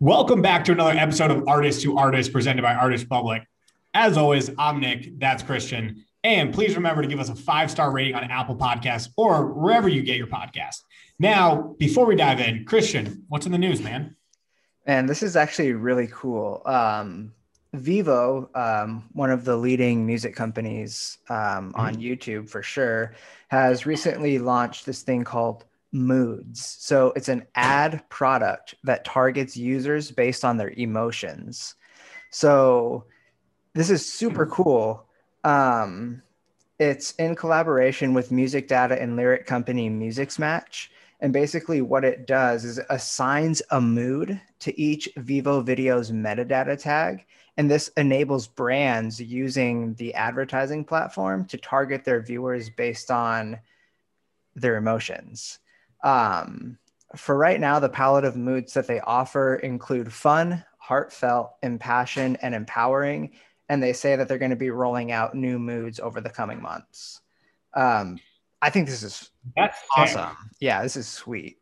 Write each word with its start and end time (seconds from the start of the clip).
Welcome 0.00 0.42
back 0.42 0.64
to 0.64 0.72
another 0.72 0.98
episode 0.98 1.30
of 1.30 1.46
Artist 1.46 1.82
to 1.82 1.96
Artist 1.96 2.32
presented 2.32 2.62
by 2.62 2.74
Artist 2.74 3.08
Republik. 3.08 3.44
As 3.94 4.16
always, 4.16 4.50
I'm 4.58 4.80
Nick, 4.80 5.20
that's 5.20 5.44
Christian. 5.44 6.04
And 6.24 6.52
please 6.52 6.74
remember 6.74 7.00
to 7.00 7.06
give 7.06 7.20
us 7.20 7.28
a 7.28 7.34
five 7.36 7.70
star 7.70 7.92
rating 7.92 8.16
on 8.16 8.24
Apple 8.24 8.56
Podcasts 8.56 9.10
or 9.16 9.52
wherever 9.52 9.88
you 9.88 10.02
get 10.02 10.16
your 10.16 10.26
podcast. 10.26 10.82
Now, 11.20 11.76
before 11.78 12.06
we 12.06 12.16
dive 12.16 12.40
in, 12.40 12.64
Christian, 12.64 13.24
what's 13.28 13.46
in 13.46 13.52
the 13.52 13.58
news, 13.58 13.80
man? 13.80 14.16
And 14.84 15.08
this 15.08 15.22
is 15.22 15.36
actually 15.36 15.74
really 15.74 16.08
cool. 16.10 16.62
Um, 16.66 17.32
Vevo, 17.72 18.48
um, 18.56 19.08
one 19.12 19.30
of 19.30 19.44
the 19.44 19.56
leading 19.56 20.04
music 20.04 20.34
companies 20.34 21.18
um, 21.28 21.72
on 21.76 21.94
mm-hmm. 21.94 22.02
YouTube 22.02 22.48
for 22.48 22.64
sure, 22.64 23.14
has 23.46 23.86
recently 23.86 24.40
launched 24.40 24.86
this 24.86 25.02
thing 25.02 25.22
called 25.22 25.64
Moods. 25.94 26.76
So 26.80 27.12
it's 27.14 27.28
an 27.28 27.46
ad 27.54 28.02
product 28.10 28.74
that 28.82 29.04
targets 29.04 29.56
users 29.56 30.10
based 30.10 30.44
on 30.44 30.56
their 30.56 30.70
emotions. 30.70 31.76
So 32.30 33.04
this 33.74 33.90
is 33.90 34.04
super 34.04 34.44
cool. 34.46 35.06
Um, 35.44 36.20
it's 36.80 37.12
in 37.12 37.36
collaboration 37.36 38.12
with 38.12 38.32
music 38.32 38.66
data 38.66 39.00
and 39.00 39.14
lyric 39.16 39.46
company 39.46 39.88
Musixmatch. 39.88 40.88
And 41.20 41.32
basically, 41.32 41.80
what 41.80 42.04
it 42.04 42.26
does 42.26 42.64
is 42.64 42.80
assigns 42.90 43.62
a 43.70 43.80
mood 43.80 44.40
to 44.58 44.78
each 44.80 45.08
Vevo 45.16 45.64
video's 45.64 46.10
metadata 46.10 46.78
tag. 46.78 47.24
And 47.56 47.70
this 47.70 47.88
enables 47.96 48.48
brands 48.48 49.20
using 49.20 49.94
the 49.94 50.12
advertising 50.14 50.84
platform 50.84 51.44
to 51.46 51.56
target 51.56 52.04
their 52.04 52.20
viewers 52.20 52.68
based 52.68 53.12
on 53.12 53.60
their 54.56 54.76
emotions. 54.76 55.60
Um, 56.04 56.78
for 57.16 57.36
right 57.36 57.58
now, 57.58 57.78
the 57.80 57.88
palette 57.88 58.24
of 58.24 58.36
moods 58.36 58.74
that 58.74 58.86
they 58.86 59.00
offer 59.00 59.56
include 59.56 60.12
fun, 60.12 60.64
heartfelt, 60.78 61.54
impassioned, 61.62 62.38
and 62.42 62.54
empowering. 62.54 63.32
And 63.68 63.82
they 63.82 63.92
say 63.92 64.14
that 64.14 64.28
they're 64.28 64.38
going 64.38 64.50
to 64.50 64.56
be 64.56 64.70
rolling 64.70 65.10
out 65.10 65.34
new 65.34 65.58
moods 65.58 65.98
over 65.98 66.20
the 66.20 66.28
coming 66.28 66.60
months. 66.60 67.20
Um, 67.72 68.18
I 68.60 68.70
think 68.70 68.86
this 68.86 69.02
is 69.02 69.30
That's 69.56 69.78
awesome. 69.96 70.20
Fair. 70.20 70.36
Yeah, 70.60 70.82
this 70.82 70.96
is 70.96 71.08
sweet. 71.08 71.58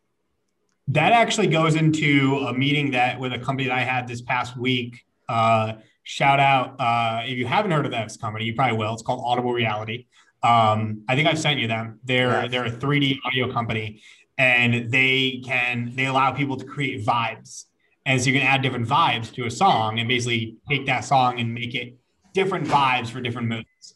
That 0.88 1.12
actually 1.12 1.47
goes 1.47 1.77
into 1.77 2.44
a 2.48 2.53
meeting 2.53 2.91
that 2.91 3.19
with 3.19 3.33
a 3.33 3.38
company 3.38 3.69
that 3.69 3.78
I 3.78 3.83
had 3.83 4.09
this 4.09 4.20
past 4.20 4.56
week. 4.56 5.05
Uh, 5.28 5.75
shout 6.03 6.41
out 6.41 6.75
uh, 6.81 7.22
if 7.25 7.38
you 7.38 7.47
haven't 7.47 7.70
heard 7.70 7.86
of 7.86 7.92
this 7.92 8.16
company, 8.16 8.44
you 8.44 8.55
probably 8.55 8.77
will. 8.77 8.92
It's 8.92 9.03
called 9.03 9.22
Audible 9.25 9.53
Reality. 9.53 10.06
Um, 10.42 11.03
I 11.09 11.14
think 11.14 11.28
I've 11.28 11.38
sent 11.38 11.61
you 11.61 11.69
them. 11.69 12.00
They're 12.05 12.48
they're 12.48 12.64
a 12.64 12.70
3D 12.70 13.19
audio 13.25 13.53
company, 13.53 14.03
and 14.42 14.90
they 14.90 15.40
can 15.44 15.92
they 15.94 16.06
allow 16.06 16.32
people 16.32 16.56
to 16.56 16.64
create 16.64 17.06
vibes. 17.06 17.66
And 18.04 18.20
so 18.20 18.30
you 18.30 18.38
can 18.38 18.46
add 18.46 18.62
different 18.62 18.88
vibes 18.88 19.32
to 19.34 19.46
a 19.46 19.50
song 19.50 20.00
and 20.00 20.08
basically 20.08 20.56
take 20.68 20.86
that 20.86 21.04
song 21.04 21.38
and 21.38 21.54
make 21.54 21.74
it 21.76 21.96
different 22.34 22.66
vibes 22.66 23.08
for 23.08 23.20
different 23.20 23.48
moods 23.48 23.94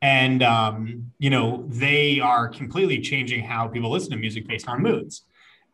and 0.00 0.42
um, 0.42 1.10
you 1.18 1.30
know 1.30 1.64
they 1.68 2.20
are 2.20 2.48
completely 2.48 3.00
changing 3.00 3.42
how 3.42 3.66
people 3.66 3.90
listen 3.90 4.10
to 4.10 4.16
music 4.16 4.46
based 4.46 4.68
on 4.68 4.82
moods 4.82 5.24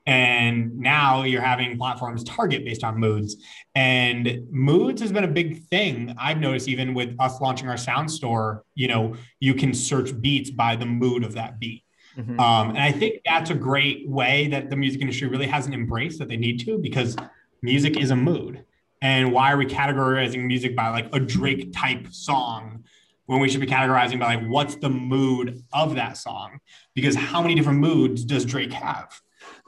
and 0.07 0.79
now 0.79 1.23
you're 1.23 1.43
having 1.43 1.77
platforms 1.77 2.25
target 2.25 2.65
based 2.65 2.85
on 2.85 2.99
moods 2.99 3.37
and 3.75 4.47
moods 4.51 5.01
has 5.03 5.11
been 5.13 5.25
a 5.25 5.29
big 5.29 5.65
thing. 5.69 6.15
I've 6.19 6.39
noticed 6.39 6.69
even 6.69 6.93
with 6.93 7.17
us 7.19 7.41
launching 7.41 7.69
our 7.69 7.77
sound 7.77 8.11
store 8.11 8.65
you 8.75 8.89
know 8.89 9.15
you 9.41 9.55
can 9.55 9.75
search 9.75 10.19
beats 10.21 10.51
by 10.51 10.77
the 10.77 10.87
mood 10.87 11.25
of 11.25 11.35
that 11.35 11.59
beat 11.59 11.84
Mm-hmm. 12.19 12.39
Um, 12.39 12.71
and 12.71 12.79
I 12.79 12.93
think 12.93 13.21
that's 13.25 13.51
a 13.51 13.55
great 13.55 14.09
way 14.09 14.49
that 14.49 14.71
the 14.71 14.77
music 14.77 15.01
industry 15.01 15.29
really 15.29 15.47
hasn't 15.47 15.75
embraced 15.75 16.19
that 16.21 16.29
they 16.29 16.37
need 16.37 16.61
to 16.61 16.79
because 16.79 17.17
music 17.63 17.97
is 17.97 18.11
a 18.11 18.17
mood. 18.17 18.65
And 19.03 19.33
why 19.33 19.53
are 19.53 19.57
we 19.57 19.67
categorizing 19.67 20.47
music 20.47 20.75
by 20.75 20.89
like 20.89 21.15
a 21.15 21.21
Drake 21.21 21.73
type 21.73 22.09
song 22.11 22.85
when 23.27 23.41
we 23.41 23.49
should 23.49 23.61
be 23.61 23.67
categorizing 23.67 24.19
by 24.19 24.37
like 24.37 24.47
what's 24.47 24.77
the 24.77 24.89
mood 24.89 25.63
of 25.73 25.95
that 25.97 26.17
song? 26.17 26.61
Because 26.95 27.15
how 27.15 27.43
many 27.43 27.55
different 27.55 27.81
moods 27.81 28.25
does 28.25 28.45
Drake 28.45 28.73
have? 28.73 29.21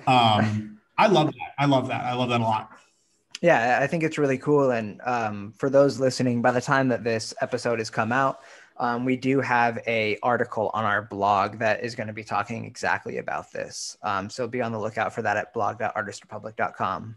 Um, 0.06 0.78
I 0.96 1.08
love 1.08 1.26
that. 1.26 1.52
I 1.58 1.66
love 1.66 1.88
that. 1.88 2.04
I 2.04 2.14
love 2.14 2.30
that 2.30 2.40
a 2.40 2.44
lot. 2.44 2.70
Yeah, 3.42 3.78
I 3.82 3.86
think 3.86 4.02
it's 4.02 4.18
really 4.18 4.38
cool. 4.38 4.70
And 4.70 5.00
um, 5.04 5.52
for 5.58 5.68
those 5.68 6.00
listening, 6.00 6.40
by 6.40 6.52
the 6.52 6.60
time 6.60 6.88
that 6.88 7.04
this 7.04 7.34
episode 7.40 7.78
has 7.78 7.90
come 7.90 8.12
out, 8.12 8.40
um, 8.78 9.04
we 9.04 9.16
do 9.16 9.40
have 9.40 9.78
a 9.86 10.18
article 10.22 10.70
on 10.74 10.84
our 10.84 11.02
blog 11.02 11.58
that 11.58 11.82
is 11.82 11.94
going 11.94 12.08
to 12.08 12.12
be 12.12 12.24
talking 12.24 12.64
exactly 12.64 13.18
about 13.18 13.50
this. 13.52 13.96
Um, 14.02 14.28
so 14.28 14.46
be 14.46 14.60
on 14.60 14.72
the 14.72 14.78
lookout 14.78 15.14
for 15.14 15.22
that 15.22 15.36
at 15.36 15.52
blog.artistrepublik.com. 15.54 17.16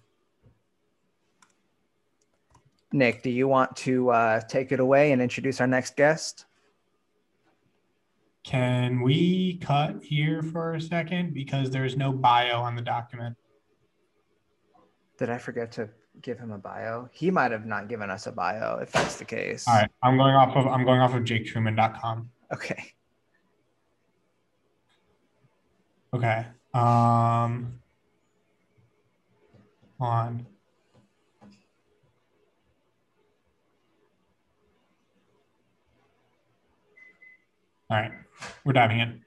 Nick, 2.92 3.22
do 3.22 3.30
you 3.30 3.48
want 3.48 3.76
to 3.78 4.10
uh, 4.10 4.42
take 4.42 4.72
it 4.72 4.80
away 4.80 5.12
and 5.12 5.22
introduce 5.22 5.62
our 5.62 5.68
next 5.68 5.96
guest? 5.96 6.46
Can 8.44 9.02
we 9.02 9.58
cut 9.58 10.02
here 10.02 10.42
for 10.42 10.74
a 10.74 10.82
second 10.82 11.34
because 11.34 11.70
there's 11.70 11.98
no 11.98 12.12
bio 12.12 12.62
on 12.62 12.76
the 12.76 12.82
document? 12.82 13.36
Did 15.20 15.30
I 15.30 15.38
forget 15.38 15.70
to 15.74 15.90
give 16.22 16.40
him 16.40 16.52
a 16.52 16.58
bio? 16.58 17.10
He 17.12 17.30
might 17.30 17.52
have 17.52 17.66
not 17.66 17.90
given 17.90 18.10
us 18.10 18.26
a 18.26 18.32
bio 18.32 18.78
if 18.78 18.90
that's 18.94 19.18
the 19.18 19.26
case. 19.26 19.68
All 19.68 19.76
right. 19.76 19.90
I'm 20.02 20.18
going 20.18 20.34
off 20.34 20.56
of 20.56 20.66
I'm 20.66 20.86
going 20.86 21.02
off 21.02 21.14
of 21.14 21.24
jaketruman.com. 21.24 22.30
Okay. 22.54 22.94
Okay. 26.14 26.46
Um 26.74 27.82
on. 30.00 30.46
All 37.90 37.98
right. 37.98 38.12
We're 38.64 38.72
diving 38.72 39.02
in. 39.02 39.22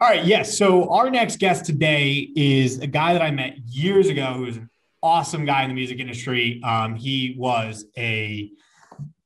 All 0.00 0.08
right. 0.08 0.24
Yes. 0.24 0.56
So 0.56 0.88
our 0.90 1.10
next 1.10 1.40
guest 1.40 1.64
today 1.64 2.30
is 2.36 2.78
a 2.78 2.86
guy 2.86 3.14
that 3.14 3.22
I 3.22 3.32
met 3.32 3.58
years 3.66 4.08
ago 4.08 4.26
who 4.26 4.42
was 4.42 4.56
an 4.56 4.70
awesome 5.02 5.44
guy 5.44 5.64
in 5.64 5.68
the 5.68 5.74
music 5.74 5.98
industry. 5.98 6.62
Um, 6.62 6.94
he 6.94 7.34
was 7.36 7.84
a 7.96 8.48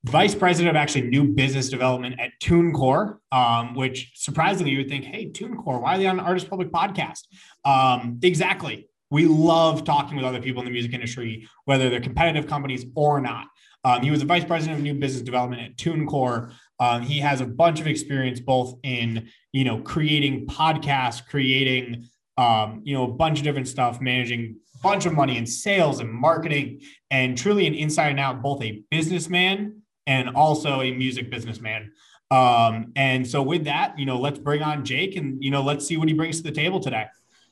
vice 0.03 0.33
president 0.33 0.75
of 0.75 0.81
actually 0.81 1.09
new 1.09 1.25
business 1.25 1.69
development 1.69 2.19
at 2.19 2.31
TuneCore, 2.41 3.19
um, 3.31 3.75
which 3.75 4.13
surprisingly 4.15 4.71
you 4.71 4.79
would 4.79 4.89
think, 4.89 5.05
hey, 5.05 5.29
TuneCore, 5.29 5.79
why 5.79 5.93
are 5.93 5.97
they 5.99 6.07
on 6.07 6.17
an 6.17 6.25
Artist 6.25 6.49
Republik 6.49 6.71
podcast? 6.71 7.27
Um, 7.63 8.19
exactly. 8.23 8.87
We 9.11 9.27
love 9.27 9.83
talking 9.83 10.17
with 10.17 10.25
other 10.25 10.41
people 10.41 10.63
in 10.63 10.65
the 10.65 10.71
music 10.71 10.91
industry, 10.91 11.47
whether 11.65 11.91
they're 11.91 12.01
competitive 12.01 12.47
companies 12.47 12.83
or 12.95 13.21
not. 13.21 13.45
Um, 13.83 14.01
he 14.01 14.09
was 14.09 14.23
a 14.23 14.25
vice 14.25 14.45
president 14.45 14.79
of 14.79 14.83
new 14.83 14.95
business 14.95 15.21
development 15.21 15.61
at 15.61 15.75
TuneCore. 15.75 16.51
Um, 16.79 17.01
he 17.01 17.19
has 17.19 17.41
a 17.41 17.45
bunch 17.45 17.79
of 17.79 17.87
experience 17.87 18.39
both 18.39 18.75
in 18.83 19.29
you 19.51 19.63
know 19.63 19.79
creating 19.79 20.47
podcasts, 20.47 21.25
creating 21.25 22.07
um, 22.37 22.81
you 22.83 22.93
know 22.93 23.03
a 23.03 23.13
bunch 23.13 23.39
of 23.39 23.43
different 23.43 23.67
stuff, 23.67 24.01
managing 24.01 24.57
a 24.75 24.77
bunch 24.79 25.05
of 25.05 25.13
money 25.13 25.37
in 25.37 25.45
sales 25.45 25.99
and 25.99 26.11
marketing, 26.11 26.81
and 27.11 27.37
truly 27.37 27.67
an 27.67 27.73
inside 27.73 28.09
and 28.09 28.19
out, 28.19 28.41
both 28.41 28.61
a 28.63 28.83
businessman 28.91 29.81
and 30.07 30.29
also 30.35 30.81
a 30.81 30.91
music 30.91 31.29
businessman. 31.29 31.91
Um, 32.31 32.91
and 32.95 33.27
so 33.27 33.41
with 33.41 33.65
that, 33.65 33.97
you 33.97 34.05
know, 34.05 34.19
let's 34.19 34.39
bring 34.39 34.63
on 34.63 34.83
Jake 34.83 35.15
and, 35.15 35.43
you 35.43 35.51
know, 35.51 35.61
let's 35.61 35.85
see 35.85 35.97
what 35.97 36.07
he 36.07 36.13
brings 36.13 36.37
to 36.37 36.43
the 36.43 36.51
table 36.51 36.79
today. 36.79 37.05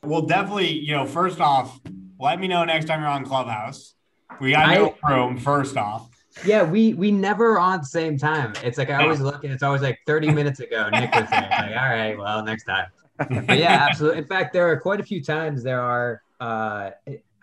Well, 0.04 0.24
definitely, 0.24 0.72
you 0.72 0.94
know, 0.94 1.06
first 1.06 1.40
off, 1.40 1.80
let 2.20 2.40
me 2.40 2.48
know 2.48 2.64
next 2.66 2.86
time 2.86 3.00
you're 3.02 3.10
on 3.10 3.24
Clubhouse. 3.24 3.94
We 4.40 4.52
got 4.52 4.74
no 4.74 4.96
room, 5.08 5.38
first 5.38 5.78
off. 5.78 6.10
Yeah, 6.46 6.64
we 6.64 6.94
we 6.94 7.12
never 7.12 7.60
on 7.60 7.80
the 7.80 7.86
same 7.86 8.18
time. 8.18 8.54
It's 8.64 8.78
like 8.78 8.90
I 8.90 9.04
always 9.04 9.20
look 9.20 9.44
and 9.44 9.52
it's 9.54 9.64
always 9.64 9.82
like 9.82 10.00
30 10.08 10.32
minutes 10.32 10.60
ago. 10.60 10.90
Nick 10.90 11.14
was 11.14 11.30
there. 11.30 11.50
Like, 11.50 11.76
all 11.78 11.90
right, 11.90 12.18
well, 12.18 12.44
next 12.44 12.64
time. 12.64 12.88
But 13.18 13.60
yeah, 13.60 13.86
absolutely. 13.90 14.20
In 14.20 14.26
fact, 14.26 14.54
there 14.54 14.68
are 14.70 14.80
quite 14.80 15.00
a 15.00 15.04
few 15.04 15.24
times 15.24 15.62
there 15.62 15.82
are 15.82 16.22
uh, 16.40 16.92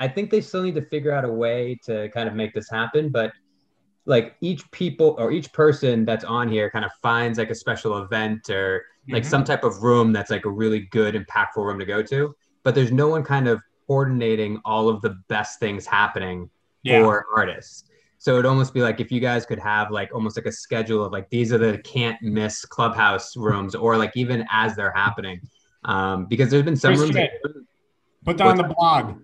I 0.01 0.09
think 0.09 0.31
they 0.31 0.41
still 0.41 0.63
need 0.63 0.75
to 0.75 0.83
figure 0.83 1.13
out 1.13 1.25
a 1.25 1.33
way 1.33 1.79
to 1.85 2.09
kind 2.11 2.29
of 2.29 2.35
make 2.35 2.55
this 2.55 2.71
happen. 2.71 3.11
But 3.11 3.33
like 4.07 4.37
each 4.41 4.69
people 4.71 5.17
or 5.19 5.31
each 5.31 5.53
person 5.53 6.05
that's 6.05 6.25
on 6.25 6.49
here 6.49 6.71
kind 6.71 6.85
of 6.85 6.91
finds 7.03 7.39
like 7.39 7.51
a 7.51 7.55
special 7.55 8.03
event 8.03 8.49
or 8.49 8.85
like 9.11 9.23
mm-hmm. 9.23 9.31
some 9.31 9.45
type 9.45 9.65
of 9.65 9.83
room 9.83 10.13
that's 10.13 10.31
like 10.31 10.47
a 10.47 10.51
really 10.51 10.81
good, 10.91 11.15
impactful 11.15 11.57
room 11.65 11.79
to 11.79 11.85
go 11.85 12.03
to. 12.03 12.35
But 12.63 12.75
there's 12.75 12.93
no 12.93 13.09
one 13.09 13.23
kind 13.23 13.49
of 13.49 13.61
coordinating 13.87 14.61
all 14.65 14.89
of 14.89 15.01
the 15.03 15.11
best 15.29 15.61
things 15.61 15.87
happening 15.87 16.51
yeah. 16.83 17.03
for 17.03 17.27
artists. 17.35 17.85
So 18.29 18.35
it'd 18.35 18.45
almost 18.45 18.75
be 18.75 18.83
like 18.83 19.01
if 19.01 19.11
you 19.11 19.21
guys 19.21 19.47
could 19.47 19.59
have 19.59 19.91
like 19.91 20.15
almost 20.15 20.37
like 20.37 20.45
a 20.45 20.53
schedule 20.53 21.03
of 21.03 21.13
like 21.13 21.31
these 21.31 21.51
are 21.51 21.57
the 21.57 21.79
can't 21.79 22.21
miss 22.21 22.63
clubhouse 22.67 23.35
rooms 23.39 23.75
or 23.75 23.97
like 23.97 24.13
even 24.17 24.45
as 24.51 24.77
they're 24.77 24.93
happening. 24.93 25.41
Um, 25.85 26.27
because 26.27 26.51
there's 26.51 26.63
been 26.63 26.77
some 26.77 26.95
rooms. 26.95 27.15
That, 27.15 27.31
Put 28.27 28.37
that 28.37 28.47
on 28.47 28.59
the 28.59 28.65
blog. 28.65 29.23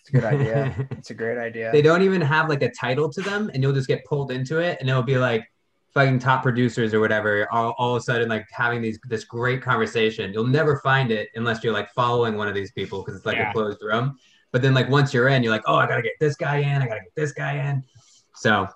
It's 0.00 0.08
a 0.08 0.12
good 0.12 0.24
idea. 0.24 0.88
it's 0.90 1.10
a 1.10 1.14
great 1.14 1.38
idea. 1.38 1.70
They 1.70 1.82
don't 1.82 2.02
even 2.02 2.20
have 2.20 2.48
like 2.48 2.62
a 2.62 2.72
title 2.72 3.08
to 3.10 3.22
them, 3.22 3.48
and 3.54 3.62
you'll 3.62 3.74
just 3.74 3.86
get 3.86 4.04
pulled 4.06 4.32
into 4.32 4.58
it, 4.58 4.76
and 4.80 4.90
it'll 4.90 5.04
be 5.04 5.18
like 5.18 5.48
fucking 5.94 6.18
top 6.18 6.42
producers 6.42 6.92
or 6.92 6.98
whatever. 6.98 7.46
All, 7.52 7.76
all 7.78 7.94
of 7.94 8.00
a 8.00 8.04
sudden, 8.04 8.28
like 8.28 8.48
having 8.50 8.82
these 8.82 8.98
this 9.08 9.22
great 9.22 9.62
conversation. 9.62 10.32
You'll 10.32 10.48
never 10.48 10.80
find 10.80 11.12
it 11.12 11.28
unless 11.36 11.62
you're 11.62 11.72
like 11.72 11.92
following 11.92 12.36
one 12.36 12.48
of 12.48 12.56
these 12.56 12.72
people 12.72 13.04
because 13.04 13.14
it's 13.14 13.24
like 13.24 13.36
yeah. 13.36 13.50
a 13.50 13.52
closed 13.52 13.78
room. 13.82 14.18
but 14.50 14.62
then 14.62 14.74
like 14.74 14.90
once 14.90 15.14
you're 15.14 15.28
in, 15.28 15.44
you're 15.44 15.52
like, 15.52 15.62
oh, 15.66 15.76
I 15.76 15.86
gotta 15.86 16.02
get 16.02 16.14
this 16.18 16.34
guy 16.34 16.56
in, 16.56 16.82
I 16.82 16.88
gotta 16.88 17.02
get 17.02 17.14
this 17.14 17.30
guy 17.30 17.70
in. 17.70 17.84
So 18.34 18.68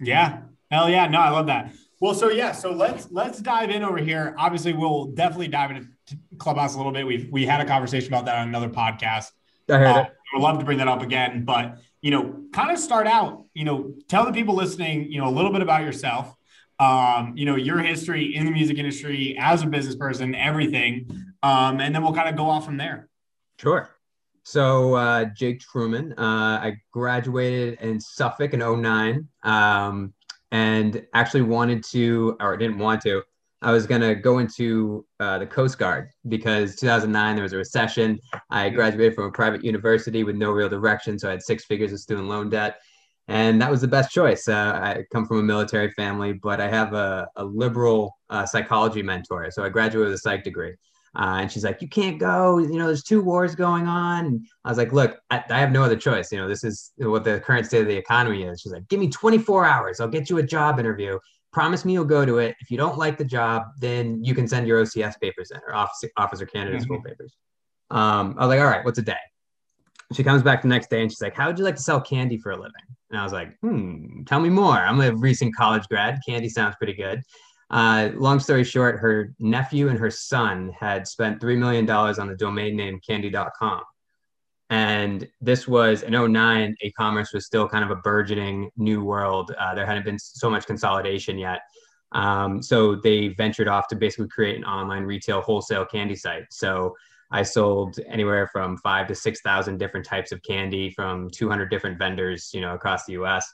yeah, 0.00 0.42
hell 0.70 0.88
yeah, 0.88 1.06
no, 1.08 1.20
I 1.20 1.30
love 1.30 1.46
that. 1.46 1.72
Well, 2.00 2.14
so 2.14 2.28
yeah, 2.28 2.52
so 2.52 2.72
let's 2.72 3.08
let's 3.10 3.38
dive 3.40 3.70
in 3.70 3.82
over 3.82 3.98
here. 3.98 4.34
Obviously, 4.38 4.74
we'll 4.74 5.06
definitely 5.06 5.48
dive 5.48 5.70
into 5.70 5.88
Clubhouse 6.38 6.74
a 6.74 6.76
little 6.76 6.92
bit. 6.92 7.06
We 7.06 7.28
we 7.30 7.46
had 7.46 7.60
a 7.60 7.64
conversation 7.64 8.08
about 8.08 8.26
that 8.26 8.38
on 8.38 8.48
another 8.48 8.68
podcast. 8.68 9.32
I 9.70 9.78
heard 9.78 9.86
uh, 9.86 10.00
it. 10.00 10.12
Would 10.34 10.42
love 10.42 10.58
to 10.58 10.64
bring 10.64 10.78
that 10.78 10.88
up 10.88 11.02
again, 11.02 11.44
but 11.44 11.78
you 12.02 12.10
know, 12.10 12.44
kind 12.52 12.70
of 12.70 12.78
start 12.78 13.06
out. 13.06 13.44
You 13.54 13.64
know, 13.64 13.94
tell 14.08 14.26
the 14.26 14.32
people 14.32 14.54
listening, 14.54 15.10
you 15.10 15.20
know, 15.20 15.28
a 15.28 15.30
little 15.30 15.52
bit 15.52 15.62
about 15.62 15.82
yourself. 15.82 16.34
Um, 16.78 17.32
you 17.36 17.46
know, 17.46 17.56
your 17.56 17.78
history 17.78 18.36
in 18.36 18.44
the 18.44 18.50
music 18.50 18.76
industry 18.76 19.34
as 19.40 19.62
a 19.62 19.66
business 19.66 19.96
person, 19.96 20.34
everything, 20.34 21.08
um, 21.42 21.80
and 21.80 21.94
then 21.94 22.02
we'll 22.02 22.12
kind 22.12 22.28
of 22.28 22.36
go 22.36 22.50
off 22.50 22.66
from 22.66 22.76
there. 22.76 23.08
Sure. 23.58 23.88
So 24.46 24.94
uh, 24.94 25.24
Jake 25.34 25.58
Truman, 25.58 26.12
uh, 26.12 26.60
I 26.62 26.76
graduated 26.92 27.80
in 27.80 27.98
Suffolk 27.98 28.54
in 28.54 28.60
09. 28.60 29.26
Um, 29.42 30.14
and 30.52 31.04
actually 31.14 31.42
wanted 31.42 31.82
to, 31.86 32.36
or 32.38 32.56
didn't 32.56 32.78
want 32.78 33.02
to, 33.02 33.24
I 33.60 33.72
was 33.72 33.88
going 33.88 34.02
to 34.02 34.14
go 34.14 34.38
into 34.38 35.04
uh, 35.18 35.38
the 35.38 35.46
Coast 35.46 35.78
Guard 35.78 36.10
because 36.28 36.76
2009 36.76 37.34
there 37.34 37.42
was 37.42 37.54
a 37.54 37.56
recession. 37.56 38.20
I 38.48 38.68
graduated 38.68 39.16
from 39.16 39.24
a 39.24 39.32
private 39.32 39.64
university 39.64 40.22
with 40.22 40.36
no 40.36 40.52
real 40.52 40.68
direction, 40.68 41.18
so 41.18 41.26
I 41.26 41.32
had 41.32 41.42
six 41.42 41.64
figures 41.64 41.92
of 41.92 41.98
student 41.98 42.28
loan 42.28 42.48
debt, 42.48 42.76
and 43.26 43.60
that 43.60 43.68
was 43.68 43.80
the 43.80 43.88
best 43.88 44.12
choice. 44.12 44.46
Uh, 44.46 44.78
I 44.80 45.04
come 45.12 45.26
from 45.26 45.38
a 45.38 45.42
military 45.42 45.90
family, 45.90 46.34
but 46.34 46.60
I 46.60 46.68
have 46.68 46.92
a, 46.92 47.26
a 47.34 47.44
liberal 47.44 48.16
uh, 48.30 48.46
psychology 48.46 49.02
mentor, 49.02 49.50
so 49.50 49.64
I 49.64 49.70
graduated 49.70 50.10
with 50.10 50.14
a 50.14 50.18
psych 50.18 50.44
degree. 50.44 50.76
Uh, 51.18 51.38
and 51.40 51.50
she's 51.50 51.64
like, 51.64 51.80
you 51.80 51.88
can't 51.88 52.18
go. 52.18 52.58
You 52.58 52.78
know, 52.78 52.86
there's 52.86 53.02
two 53.02 53.22
wars 53.22 53.54
going 53.54 53.86
on. 53.86 54.26
And 54.26 54.46
I 54.64 54.68
was 54.68 54.76
like, 54.76 54.92
look, 54.92 55.18
I, 55.30 55.42
I, 55.48 55.58
have 55.58 55.72
no 55.72 55.82
other 55.82 55.96
choice. 55.96 56.30
You 56.30 56.38
know, 56.38 56.46
this 56.46 56.62
is 56.62 56.92
what 56.98 57.24
the 57.24 57.40
current 57.40 57.64
state 57.64 57.80
of 57.80 57.88
the 57.88 57.96
economy 57.96 58.42
is. 58.42 58.60
She's 58.60 58.72
like, 58.72 58.86
give 58.88 59.00
me 59.00 59.08
24 59.08 59.64
hours. 59.64 59.98
I'll 59.98 60.08
get 60.08 60.28
you 60.28 60.36
a 60.38 60.42
job 60.42 60.78
interview. 60.78 61.18
Promise 61.52 61.86
me 61.86 61.94
you'll 61.94 62.04
go 62.04 62.26
to 62.26 62.36
it. 62.36 62.54
If 62.60 62.70
you 62.70 62.76
don't 62.76 62.98
like 62.98 63.16
the 63.16 63.24
job, 63.24 63.62
then 63.80 64.22
you 64.22 64.34
can 64.34 64.46
send 64.46 64.66
your 64.66 64.82
OCS 64.82 65.18
papers 65.18 65.50
in 65.52 65.60
or 65.66 65.74
officer, 65.74 66.10
officer 66.18 66.44
candidate 66.44 66.80
mm-hmm. 66.80 66.84
school 66.84 67.02
papers. 67.02 67.34
Um, 67.90 68.34
I 68.38 68.46
was 68.46 68.48
like, 68.50 68.60
all 68.60 68.66
right, 68.66 68.84
what's 68.84 68.98
a 68.98 69.02
day? 69.02 69.14
She 70.12 70.22
comes 70.22 70.42
back 70.42 70.62
the 70.62 70.68
next 70.68 70.90
day 70.90 71.00
and 71.00 71.10
she's 71.10 71.22
like, 71.22 71.34
how 71.34 71.46
would 71.46 71.58
you 71.58 71.64
like 71.64 71.76
to 71.76 71.82
sell 71.82 72.00
candy 72.00 72.36
for 72.36 72.52
a 72.52 72.56
living? 72.56 72.72
And 73.10 73.18
I 73.18 73.24
was 73.24 73.32
like, 73.32 73.56
hmm, 73.60 74.24
tell 74.24 74.40
me 74.40 74.50
more. 74.50 74.74
I'm 74.74 75.00
a 75.00 75.14
recent 75.14 75.56
college 75.56 75.88
grad. 75.88 76.20
Candy 76.28 76.50
sounds 76.50 76.76
pretty 76.76 76.92
good. 76.92 77.22
Uh, 77.70 78.10
long 78.14 78.38
story 78.38 78.64
short, 78.64 78.98
her 79.00 79.34
nephew 79.38 79.88
and 79.88 79.98
her 79.98 80.10
son 80.10 80.72
had 80.78 81.06
spent 81.06 81.40
$3 81.40 81.58
million 81.58 81.88
on 81.90 82.28
the 82.28 82.36
domain 82.36 82.76
name 82.76 83.00
candy.com. 83.04 83.82
And 84.70 85.28
this 85.40 85.68
was 85.68 86.02
in 86.02 86.12
09, 86.12 86.76
e 86.82 86.92
commerce 86.92 87.32
was 87.32 87.46
still 87.46 87.68
kind 87.68 87.84
of 87.84 87.90
a 87.90 87.96
burgeoning 87.96 88.70
new 88.76 89.04
world. 89.04 89.52
Uh, 89.58 89.74
there 89.74 89.86
hadn't 89.86 90.04
been 90.04 90.18
so 90.18 90.50
much 90.50 90.66
consolidation 90.66 91.38
yet. 91.38 91.60
Um, 92.12 92.62
so 92.62 92.96
they 92.96 93.28
ventured 93.28 93.68
off 93.68 93.88
to 93.88 93.96
basically 93.96 94.28
create 94.28 94.56
an 94.56 94.64
online 94.64 95.02
retail 95.04 95.40
wholesale 95.40 95.84
candy 95.84 96.16
site. 96.16 96.44
So 96.50 96.94
I 97.30 97.42
sold 97.42 97.98
anywhere 98.08 98.48
from 98.48 98.76
five 98.78 99.08
to 99.08 99.14
6,000 99.14 99.78
different 99.78 100.06
types 100.06 100.32
of 100.32 100.42
candy 100.42 100.90
from 100.90 101.30
200 101.30 101.70
different 101.70 101.98
vendors, 101.98 102.50
you 102.54 102.60
know, 102.60 102.74
across 102.74 103.04
the 103.04 103.14
US. 103.14 103.52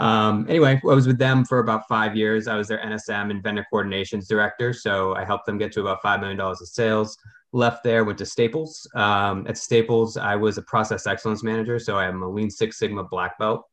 Um, 0.00 0.46
anyway, 0.48 0.80
I 0.82 0.94
was 0.94 1.06
with 1.06 1.18
them 1.18 1.44
for 1.44 1.58
about 1.58 1.86
five 1.86 2.16
years. 2.16 2.48
I 2.48 2.56
was 2.56 2.68
their 2.68 2.78
NSM 2.78 3.30
and 3.30 3.42
vendor 3.42 3.66
coordinations 3.70 4.26
director. 4.26 4.72
So 4.72 5.14
I 5.14 5.24
helped 5.24 5.44
them 5.44 5.58
get 5.58 5.72
to 5.72 5.80
about 5.82 6.02
$5 6.02 6.20
million 6.20 6.40
of 6.40 6.56
sales. 6.56 7.18
Left 7.52 7.84
there, 7.84 8.04
went 8.04 8.18
to 8.18 8.26
Staples. 8.26 8.88
Um, 8.94 9.46
at 9.46 9.58
Staples, 9.58 10.16
I 10.16 10.36
was 10.36 10.56
a 10.56 10.62
process 10.62 11.06
excellence 11.06 11.42
manager. 11.42 11.78
So 11.78 11.98
I'm 11.98 12.22
a 12.22 12.28
Lean 12.28 12.48
Six 12.48 12.78
Sigma 12.78 13.04
black 13.04 13.38
belt, 13.38 13.66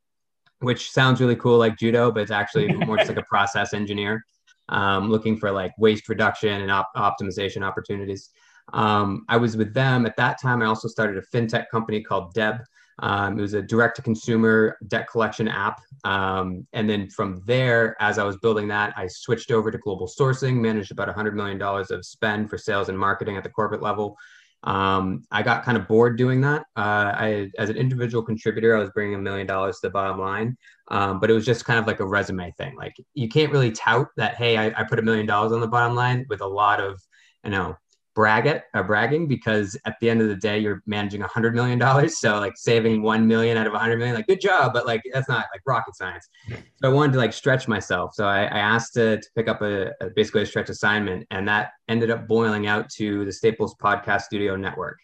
which 0.60 0.92
sounds 0.92 1.22
really 1.22 1.38
cool 1.38 1.58
like 1.58 1.78
judo, 1.78 2.12
but 2.12 2.24
it's 2.24 2.32
actually 2.32 2.74
more 2.86 2.98
just 2.98 3.08
like 3.08 3.20
a 3.20 3.24
process 3.24 3.74
engineer 3.74 4.26
um, 4.70 5.10
looking 5.10 5.38
for 5.38 5.52
like 5.52 5.72
waste 5.78 6.10
reduction 6.10 6.62
and 6.62 6.72
op- 6.72 6.92
optimization 6.98 7.64
opportunities. 7.64 8.32
Um, 8.74 9.24
I 9.30 9.38
was 9.38 9.56
with 9.56 9.74
them 9.74 10.06
at 10.06 10.18
that 10.18 10.42
time. 10.42 10.62
I 10.62 10.66
also 10.66 10.90
started 10.90 11.18
a 11.18 11.38
fintech 11.38 11.66
company 11.72 12.04
called 12.04 12.34
Deb. 12.34 12.58
Um, 13.00 13.38
it 13.38 13.42
was 13.42 13.54
a 13.54 13.62
direct 13.62 13.96
to 13.98 14.02
consumer 14.02 14.78
debt 14.88 15.08
collection 15.08 15.48
app. 15.48 15.82
Um, 16.04 16.66
and 16.74 16.90
then 16.90 17.10
from 17.10 17.42
there, 17.46 17.96
as 18.02 18.18
I 18.18 18.24
was 18.24 18.38
building 18.38 18.68
that, 18.70 18.94
I 18.98 19.08
switched 19.08 19.52
over 19.52 19.70
to 19.70 19.78
global 19.78 20.08
sourcing, 20.08 20.56
managed 20.56 20.92
about 20.92 21.14
$100 21.16 21.34
million 21.34 21.62
of 21.62 22.06
spend 22.06 22.50
for 22.50 22.58
sales 22.58 22.90
and 22.90 22.98
marketing 22.98 23.38
at 23.38 23.44
the 23.44 23.50
corporate 23.50 23.82
level. 23.82 24.18
Um, 24.64 25.24
I 25.32 25.44
got 25.44 25.64
kind 25.64 25.78
of 25.78 25.88
bored 25.88 26.18
doing 26.18 26.42
that. 26.42 26.62
Uh, 26.76 27.14
I, 27.16 27.50
as 27.60 27.70
an 27.70 27.78
individual 27.78 28.24
contributor, 28.24 28.76
I 28.76 28.80
was 28.80 28.90
bringing 28.90 29.16
a 29.16 29.20
million 29.20 29.46
dollars 29.46 29.80
to 29.80 29.88
the 29.88 29.92
bottom 29.92 30.20
line, 30.20 30.58
um, 30.90 31.20
but 31.20 31.30
it 31.30 31.34
was 31.34 31.46
just 31.46 31.66
kind 31.66 31.80
of 31.80 31.86
like 31.86 32.00
a 32.00 32.06
resume 32.06 32.52
thing. 32.58 32.76
Like 32.76 32.96
you 33.14 33.30
can't 33.30 33.52
really 33.52 33.72
tout 33.72 34.08
that, 34.18 34.36
hey, 34.36 34.58
I, 34.58 34.68
I 34.76 34.84
put 34.84 35.00
a 35.00 35.04
million 35.04 35.28
dollars 35.28 35.52
on 35.52 35.62
the 35.62 35.68
bottom 35.68 35.96
line 35.96 36.26
with 36.28 36.42
a 36.42 36.48
lot 36.48 36.82
of, 36.82 37.00
you 37.44 37.52
know, 37.52 37.78
brag 38.18 38.48
it 38.48 38.64
uh, 38.74 38.82
bragging 38.82 39.28
because 39.28 39.78
at 39.86 39.96
the 40.02 40.10
end 40.10 40.24
of 40.24 40.28
the 40.28 40.36
day 40.36 40.58
you're 40.58 40.82
managing 40.88 41.22
a 41.22 41.28
hundred 41.28 41.54
million 41.54 41.78
dollars. 41.78 42.18
So 42.20 42.40
like 42.40 42.54
saving 42.56 43.04
one 43.04 43.28
million 43.28 43.58
out 43.58 43.68
of 43.68 43.76
a 43.76 43.78
hundred 43.78 43.98
million 43.98 44.16
like 44.16 44.26
good 44.26 44.42
job 44.42 44.74
but 44.74 44.88
like 44.88 45.04
that's 45.14 45.30
not 45.30 45.46
like 45.54 45.62
rocket 45.68 45.96
science. 45.96 46.28
So 46.50 46.58
i 46.84 46.88
wanted 46.88 47.12
to 47.12 47.20
like 47.20 47.32
stretch 47.32 47.68
myself. 47.68 48.16
So 48.16 48.26
i, 48.26 48.46
I 48.46 48.58
asked 48.58 48.96
to, 48.96 49.18
to 49.18 49.28
pick 49.36 49.48
up 49.48 49.62
a, 49.62 49.92
a 50.02 50.10
basically 50.16 50.42
a 50.42 50.46
stretch 50.48 50.70
assignment 50.70 51.28
and 51.30 51.48
that 51.48 51.74
ended 51.90 52.10
up 52.10 52.28
boiling 52.28 52.66
out 52.66 52.90
to 52.98 53.24
the 53.24 53.32
staples 53.32 53.76
podcast 53.76 54.22
studio 54.22 54.56
network. 54.56 54.98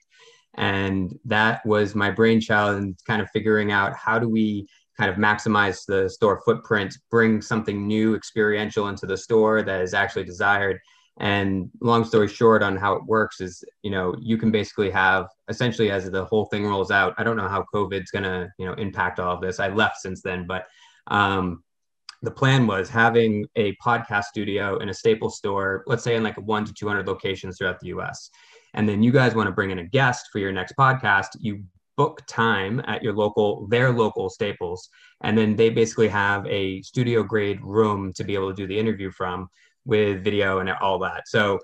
And 0.56 1.16
that 1.26 1.64
was 1.68 1.94
my 1.94 2.10
brainchild 2.10 2.78
and 2.78 2.98
kind 3.06 3.22
of 3.22 3.30
figuring 3.30 3.72
out 3.72 3.96
how 3.96 4.18
do 4.18 4.28
we 4.28 4.68
kind 4.98 5.12
of 5.12 5.18
maximize 5.18 5.86
the 5.88 6.10
store 6.10 6.42
footprint 6.44 6.98
bring 7.12 7.44
something 7.44 7.86
new 7.86 8.16
experiential 8.16 8.88
into 8.88 9.06
the 9.06 9.18
store 9.18 9.62
that 9.62 9.82
is 9.82 9.94
actually 9.94 10.24
desired 10.24 10.80
and 11.18 11.70
long 11.80 12.04
story 12.04 12.28
short 12.28 12.64
on 12.64 12.76
how 12.76 12.94
it 12.96 13.06
works 13.06 13.40
is, 13.40 13.64
you 13.84 13.92
know, 13.92 14.16
you 14.20 14.38
can 14.38 14.52
basically 14.52 14.90
have 14.90 15.28
essentially 15.48 15.92
as 15.92 16.10
the 16.10 16.26
whole 16.26 16.46
thing 16.46 16.66
rolls 16.66 16.90
out. 16.90 17.14
I 17.18 17.24
don't 17.24 17.38
know 17.38 17.48
how 17.48 17.66
COVID's 17.74 18.12
going 18.12 18.24
to, 18.24 18.50
you 18.58 18.66
know, 18.66 18.74
impact 18.74 19.20
all 19.20 19.36
of 19.36 19.42
this. 19.42 19.60
I 19.60 19.68
left 19.68 19.98
since 19.98 20.22
then, 20.22 20.48
but 20.48 20.66
um, 21.08 21.64
the 22.24 22.32
plan 22.32 22.66
was 22.66 22.90
having 22.90 23.46
a 23.56 23.76
podcast 23.76 24.26
studio 24.26 24.78
in 24.78 24.90
a 24.90 24.94
staple 24.94 25.30
store, 25.30 25.84
let's 25.86 26.04
say 26.04 26.16
in 26.16 26.24
like 26.24 26.38
one 26.38 26.66
to 26.66 26.74
200 26.74 27.06
locations 27.06 27.58
throughout 27.58 27.80
the 27.80 27.88
US. 27.88 28.30
And 28.74 28.90
then 28.90 29.04
you 29.04 29.12
guys 29.12 29.36
want 29.36 29.48
to 29.48 29.52
bring 29.54 29.70
in 29.70 29.80
a 29.80 29.84
guest 29.84 30.30
for 30.32 30.40
your 30.40 30.52
next 30.52 30.74
podcast. 30.80 31.28
You 31.40 31.64
book 31.96 32.22
time 32.28 32.82
at 32.88 33.04
your 33.04 33.14
local, 33.14 33.68
their 33.68 33.92
local 33.92 34.30
staples. 34.30 34.90
And 35.22 35.38
then 35.38 35.56
they 35.56 35.70
basically 35.70 36.08
have 36.08 36.46
a 36.48 36.82
studio 36.82 37.22
grade 37.24 37.62
room 37.62 38.14
to 38.14 38.24
be 38.24 38.34
able 38.34 38.50
to 38.50 38.56
do 38.56 38.66
the 38.66 38.80
interview 38.80 39.12
from 39.12 39.48
with 39.86 40.24
video 40.24 40.60
and 40.60 40.70
all 40.70 41.00
that. 41.00 41.28
So 41.28 41.60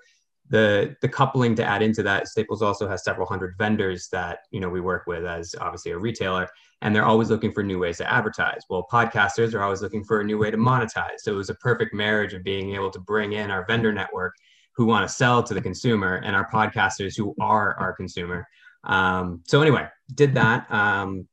the 0.50 0.96
the 1.02 1.08
coupling 1.08 1.56
to 1.56 1.64
add 1.64 1.82
into 1.82 2.04
that, 2.04 2.28
Staples 2.28 2.62
also 2.62 2.88
has 2.88 3.04
several 3.04 3.28
hundred 3.28 3.56
vendors 3.58 4.08
that 4.12 4.40
you 4.52 4.60
know 4.60 4.70
we 4.70 4.82
work 4.82 5.06
with 5.06 5.26
as 5.26 5.54
obviously 5.62 5.92
a 5.92 5.98
retailer, 5.98 6.48
and 6.82 6.96
they're 6.96 7.06
always 7.06 7.30
looking 7.30 7.52
for 7.52 7.64
new 7.64 7.80
ways 7.80 7.98
to 7.98 8.12
advertise. 8.12 8.62
Well, 8.70 8.88
podcasters 8.92 9.54
are 9.54 9.62
always 9.62 9.82
looking 9.82 10.04
for 10.04 10.22
a 10.22 10.24
new 10.24 10.38
way 10.38 10.50
to 10.50 10.58
monetize. 10.58 11.20
So 11.20 11.34
it 11.34 11.36
was 11.36 11.50
a 11.50 11.56
perfect 11.56 11.94
marriage 11.94 12.34
of 12.34 12.44
being 12.44 12.74
able 12.74 12.90
to 12.92 13.00
bring 13.00 13.34
in 13.34 13.52
our 13.52 13.66
vendor 13.66 13.94
network 13.94 14.36
who 14.76 14.86
want 14.86 15.08
to 15.08 15.14
sell 15.14 15.44
to 15.44 15.54
the 15.54 15.62
consumer 15.62 16.22
and 16.24 16.36
our 16.36 16.50
podcasters 16.50 17.16
who 17.16 17.36
are 17.40 17.76
our 17.80 17.94
consumer. 17.94 18.48
Um, 18.86 19.44
so 19.46 19.62
anyway, 19.62 19.88
did 20.16 20.34
that. 20.36 20.72
Um, 20.72 21.28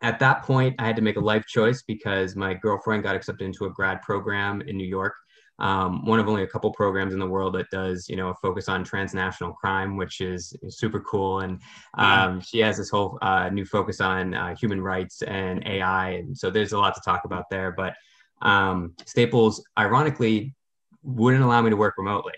at 0.00 0.20
that 0.20 0.44
point, 0.44 0.76
I 0.78 0.86
had 0.86 0.96
to 0.96 1.02
make 1.02 1.16
a 1.16 1.20
life 1.20 1.44
choice 1.46 1.82
because 1.82 2.36
my 2.36 2.54
girlfriend 2.54 3.02
got 3.02 3.16
accepted 3.16 3.44
into 3.44 3.64
a 3.64 3.70
grad 3.70 4.00
program 4.02 4.60
in 4.62 4.76
New 4.76 4.86
York 4.86 5.14
um, 5.58 6.04
one 6.04 6.20
of 6.20 6.28
only 6.28 6.44
a 6.44 6.46
couple 6.46 6.72
programs 6.72 7.12
in 7.12 7.18
the 7.18 7.26
world 7.26 7.54
that 7.54 7.66
does, 7.70 8.08
you 8.08 8.16
know, 8.16 8.28
a 8.28 8.34
focus 8.34 8.68
on 8.68 8.84
transnational 8.84 9.52
crime, 9.52 9.96
which 9.96 10.20
is, 10.20 10.54
is 10.62 10.78
super 10.78 11.00
cool. 11.00 11.40
And 11.40 11.60
um, 11.94 12.40
she 12.40 12.60
has 12.60 12.76
this 12.76 12.90
whole 12.90 13.18
uh, 13.22 13.48
new 13.48 13.64
focus 13.64 14.00
on 14.00 14.34
uh, 14.34 14.54
human 14.54 14.80
rights 14.80 15.22
and 15.22 15.66
AI. 15.66 16.10
And 16.10 16.36
so 16.36 16.50
there's 16.50 16.72
a 16.72 16.78
lot 16.78 16.94
to 16.94 17.00
talk 17.04 17.24
about 17.24 17.44
there. 17.50 17.72
But 17.72 17.94
um, 18.40 18.94
Staples, 19.04 19.64
ironically, 19.76 20.54
wouldn't 21.02 21.42
allow 21.42 21.60
me 21.60 21.70
to 21.70 21.76
work 21.76 21.94
remotely. 21.98 22.34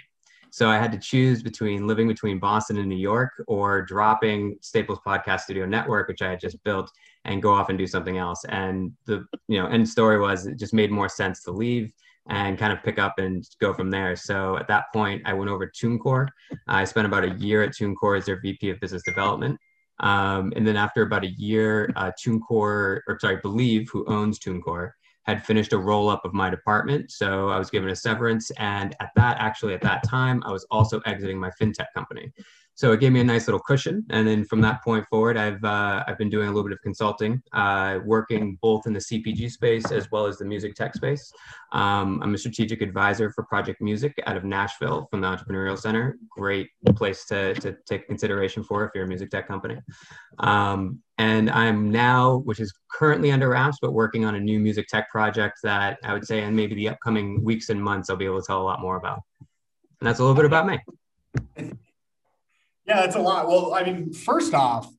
So 0.52 0.68
I 0.68 0.78
had 0.78 0.90
to 0.92 0.98
choose 0.98 1.42
between 1.42 1.86
living 1.86 2.08
between 2.08 2.38
Boston 2.40 2.78
and 2.78 2.88
New 2.88 2.96
York 2.96 3.30
or 3.46 3.82
dropping 3.82 4.56
Staples 4.60 4.98
Podcast 5.06 5.40
Studio 5.42 5.64
Network, 5.64 6.08
which 6.08 6.22
I 6.22 6.30
had 6.30 6.40
just 6.40 6.62
built, 6.64 6.90
and 7.24 7.40
go 7.40 7.52
off 7.52 7.68
and 7.68 7.78
do 7.78 7.86
something 7.86 8.18
else. 8.18 8.44
And 8.48 8.92
the 9.06 9.24
you 9.46 9.60
know 9.60 9.66
end 9.68 9.88
story 9.88 10.18
was 10.18 10.46
it 10.46 10.58
just 10.58 10.74
made 10.74 10.90
more 10.90 11.08
sense 11.08 11.44
to 11.44 11.52
leave 11.52 11.92
and 12.28 12.58
kind 12.58 12.72
of 12.72 12.82
pick 12.82 12.98
up 12.98 13.18
and 13.18 13.44
go 13.60 13.72
from 13.72 13.90
there. 13.90 14.14
So 14.14 14.56
at 14.58 14.68
that 14.68 14.84
point, 14.92 15.22
I 15.24 15.32
went 15.32 15.50
over 15.50 15.66
to 15.66 15.86
TuneCore. 15.86 16.28
I 16.68 16.84
spent 16.84 17.06
about 17.06 17.24
a 17.24 17.34
year 17.34 17.62
at 17.62 17.70
TuneCore 17.70 18.18
as 18.18 18.26
their 18.26 18.40
VP 18.40 18.70
of 18.70 18.80
Business 18.80 19.02
Development. 19.02 19.58
Um, 20.00 20.52
and 20.56 20.66
then 20.66 20.76
after 20.76 21.02
about 21.02 21.24
a 21.24 21.30
year, 21.30 21.92
uh, 21.96 22.10
TuneCore, 22.22 23.00
or 23.06 23.18
sorry, 23.20 23.36
Believe, 23.36 23.88
who 23.90 24.04
owns 24.06 24.38
TuneCore, 24.38 24.90
had 25.24 25.44
finished 25.44 25.72
a 25.72 25.78
roll 25.78 26.08
up 26.08 26.24
of 26.24 26.32
my 26.32 26.48
department. 26.48 27.10
So 27.10 27.50
I 27.50 27.58
was 27.58 27.70
given 27.70 27.90
a 27.90 27.96
severance. 27.96 28.50
And 28.52 28.96
at 29.00 29.10
that, 29.16 29.36
actually, 29.38 29.74
at 29.74 29.82
that 29.82 30.02
time, 30.02 30.42
I 30.44 30.50
was 30.50 30.66
also 30.70 31.00
exiting 31.00 31.38
my 31.38 31.50
fintech 31.60 31.86
company. 31.94 32.32
So 32.74 32.92
it 32.92 33.00
gave 33.00 33.12
me 33.12 33.20
a 33.20 33.24
nice 33.24 33.46
little 33.46 33.60
cushion. 33.60 34.06
And 34.10 34.26
then 34.26 34.44
from 34.44 34.62
that 34.62 34.82
point 34.82 35.06
forward, 35.08 35.36
I've 35.36 35.62
uh, 35.62 36.02
I've 36.06 36.16
been 36.16 36.30
doing 36.30 36.48
a 36.48 36.50
little 36.50 36.64
bit 36.64 36.72
of 36.72 36.80
consulting, 36.82 37.42
uh, 37.52 37.98
working 38.04 38.58
both 38.62 38.86
in 38.86 38.94
the 38.94 39.00
CPG 39.00 39.50
space 39.50 39.90
as 39.92 40.10
well 40.10 40.26
as 40.26 40.38
the 40.38 40.46
music 40.46 40.74
tech 40.74 40.94
space. 40.94 41.30
Um, 41.72 42.20
I'm 42.22 42.34
a 42.34 42.38
strategic 42.38 42.80
advisor 42.80 43.30
for 43.30 43.44
Project 43.44 43.80
Music 43.82 44.18
out 44.26 44.36
of 44.36 44.44
Nashville 44.44 45.06
from 45.10 45.20
the 45.20 45.26
Entrepreneurial 45.26 45.78
Center. 45.78 46.18
Great 46.30 46.68
place 46.96 47.26
to, 47.26 47.54
to 47.54 47.76
take 47.86 48.06
consideration 48.06 48.64
for 48.64 48.84
if 48.84 48.92
you're 48.94 49.04
a 49.04 49.08
music 49.08 49.30
tech 49.30 49.46
company. 49.46 49.76
Um, 50.38 51.02
and 51.18 51.50
I'm 51.50 51.90
now, 51.90 52.38
which 52.38 52.60
is 52.60 52.72
currently 52.90 53.30
under 53.30 53.50
wraps, 53.50 53.76
but 53.82 53.92
working 53.92 54.24
on 54.24 54.36
a 54.36 54.40
new 54.40 54.58
music 54.58 54.88
tech 54.88 55.10
project 55.10 55.58
that 55.62 55.98
I 56.02 56.14
would 56.14 56.26
say 56.26 56.42
in 56.42 56.56
maybe 56.56 56.74
the 56.74 56.88
upcoming 56.88 57.44
weeks 57.44 57.68
and 57.68 57.82
months, 57.82 58.08
I'll 58.08 58.16
be 58.16 58.24
able 58.24 58.40
to 58.40 58.46
tell 58.46 58.62
a 58.62 58.64
lot 58.64 58.80
more 58.80 58.96
about. 58.96 59.20
And 59.38 60.08
that's 60.08 60.18
a 60.18 60.22
little 60.22 60.34
bit 60.34 60.46
about 60.46 60.66
me. 60.66 61.76
Yeah, 62.90 63.02
that's 63.02 63.14
a 63.14 63.20
lot. 63.20 63.47
Well, 63.47 63.73
I 63.73 63.85
mean, 63.85 64.12
first 64.12 64.52
off, 64.52 64.92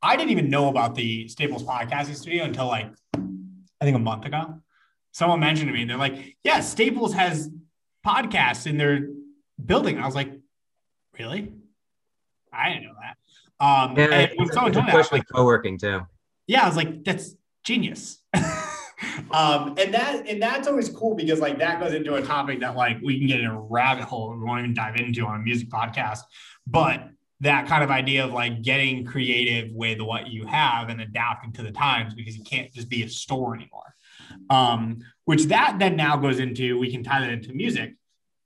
I 0.00 0.14
didn't 0.14 0.30
even 0.30 0.50
know 0.50 0.68
about 0.68 0.94
the 0.94 1.26
Staples 1.26 1.64
podcasting 1.64 2.14
studio 2.14 2.44
until 2.44 2.68
like 2.68 2.86
I 3.12 3.84
think 3.84 3.96
a 3.96 4.00
month 4.00 4.24
ago. 4.24 4.60
Someone 5.10 5.40
mentioned 5.40 5.66
to 5.66 5.72
me, 5.72 5.80
and 5.80 5.90
they're 5.90 5.96
like, 5.96 6.36
"Yeah, 6.44 6.60
Staples 6.60 7.12
has 7.14 7.50
podcasts 8.06 8.68
in 8.68 8.78
their 8.78 9.08
building." 9.64 9.98
I 9.98 10.06
was 10.06 10.14
like, 10.14 10.30
"Really? 11.18 11.52
I 12.52 12.68
didn't 12.68 12.84
know 12.84 12.94
that." 13.02 13.64
Um, 13.64 13.96
yeah, 13.98 14.04
and 14.14 14.32
when 14.36 14.52
someone 14.52 14.72
told 14.72 14.86
me, 14.86 14.92
like, 14.92 15.24
co-working 15.34 15.76
too. 15.76 16.02
Yeah, 16.46 16.62
I 16.62 16.68
was 16.68 16.76
like, 16.76 17.02
"That's 17.02 17.34
genius." 17.64 18.22
um, 19.32 19.74
and 19.76 19.92
that 19.92 20.28
and 20.28 20.40
that's 20.40 20.68
always 20.68 20.88
cool 20.88 21.16
because 21.16 21.40
like 21.40 21.58
that 21.58 21.80
goes 21.80 21.94
into 21.94 22.14
a 22.14 22.22
topic 22.22 22.60
that 22.60 22.76
like 22.76 22.98
we 23.02 23.18
can 23.18 23.26
get 23.26 23.40
in 23.40 23.46
a 23.46 23.60
rabbit 23.60 24.04
hole 24.04 24.30
and 24.30 24.40
we 24.40 24.46
won't 24.46 24.60
even 24.60 24.74
dive 24.74 24.94
into 24.94 25.26
on 25.26 25.40
a 25.40 25.42
music 25.42 25.68
podcast, 25.68 26.20
but 26.64 27.08
that 27.40 27.66
kind 27.66 27.82
of 27.82 27.90
idea 27.90 28.24
of 28.24 28.32
like 28.32 28.62
getting 28.62 29.04
creative 29.04 29.72
with 29.72 30.00
what 30.00 30.28
you 30.28 30.46
have 30.46 30.88
and 30.88 31.00
adapting 31.00 31.52
to 31.52 31.62
the 31.62 31.72
times 31.72 32.14
because 32.14 32.36
you 32.36 32.44
can't 32.44 32.72
just 32.72 32.88
be 32.88 33.02
a 33.02 33.08
store 33.08 33.54
anymore. 33.54 33.94
Um, 34.50 35.00
which 35.24 35.44
that 35.44 35.78
then 35.78 35.96
now 35.96 36.16
goes 36.16 36.38
into 36.38 36.78
we 36.78 36.90
can 36.90 37.02
tie 37.02 37.20
that 37.20 37.30
into 37.30 37.52
music. 37.52 37.94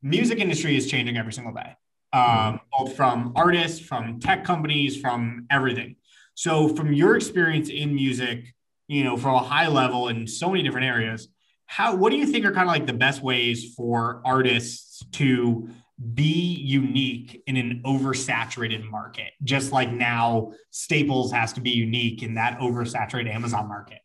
Music 0.03 0.39
industry 0.39 0.77
is 0.77 0.87
changing 0.87 1.17
every 1.17 1.33
single 1.33 1.53
day, 1.53 1.75
um, 2.13 2.61
both 2.77 2.95
from 2.95 3.33
artists, 3.35 3.81
from 3.81 4.21
tech 4.21 4.45
companies, 4.45 5.01
from 5.01 5.47
everything. 5.51 5.97
So, 6.35 6.69
from 6.69 6.93
your 6.93 7.17
experience 7.17 7.69
in 7.69 7.95
music, 7.95 8.55
you 8.87 9.03
know, 9.03 9.17
from 9.17 9.35
a 9.35 9.41
high 9.41 9.67
level 9.67 10.09
in 10.09 10.29
so 10.29 10.51
many 10.51 10.63
different 10.63 10.87
areas, 10.87 11.29
how 11.67 11.97
what 11.97 12.11
do 12.11 12.17
you 12.17 12.27
think 12.27 12.45
are 12.45 12.53
kind 12.53 12.69
of 12.69 12.73
like 12.73 12.87
the 12.87 12.93
best 12.93 13.23
ways 13.23 13.75
for 13.75 14.23
artists 14.25 15.05
to 15.13 15.69
be 16.15 16.55
unique 16.55 17.43
in 17.47 17.57
an 17.57 17.83
oversaturated 17.85 18.89
market, 18.89 19.33
just 19.43 19.73
like 19.73 19.91
now 19.91 20.53
Staples 20.71 21.33
has 21.33 21.53
to 21.55 21.61
be 21.61 21.71
unique 21.71 22.23
in 22.23 22.35
that 22.35 22.59
oversaturated 22.61 23.33
Amazon 23.35 23.69
market? 23.69 23.99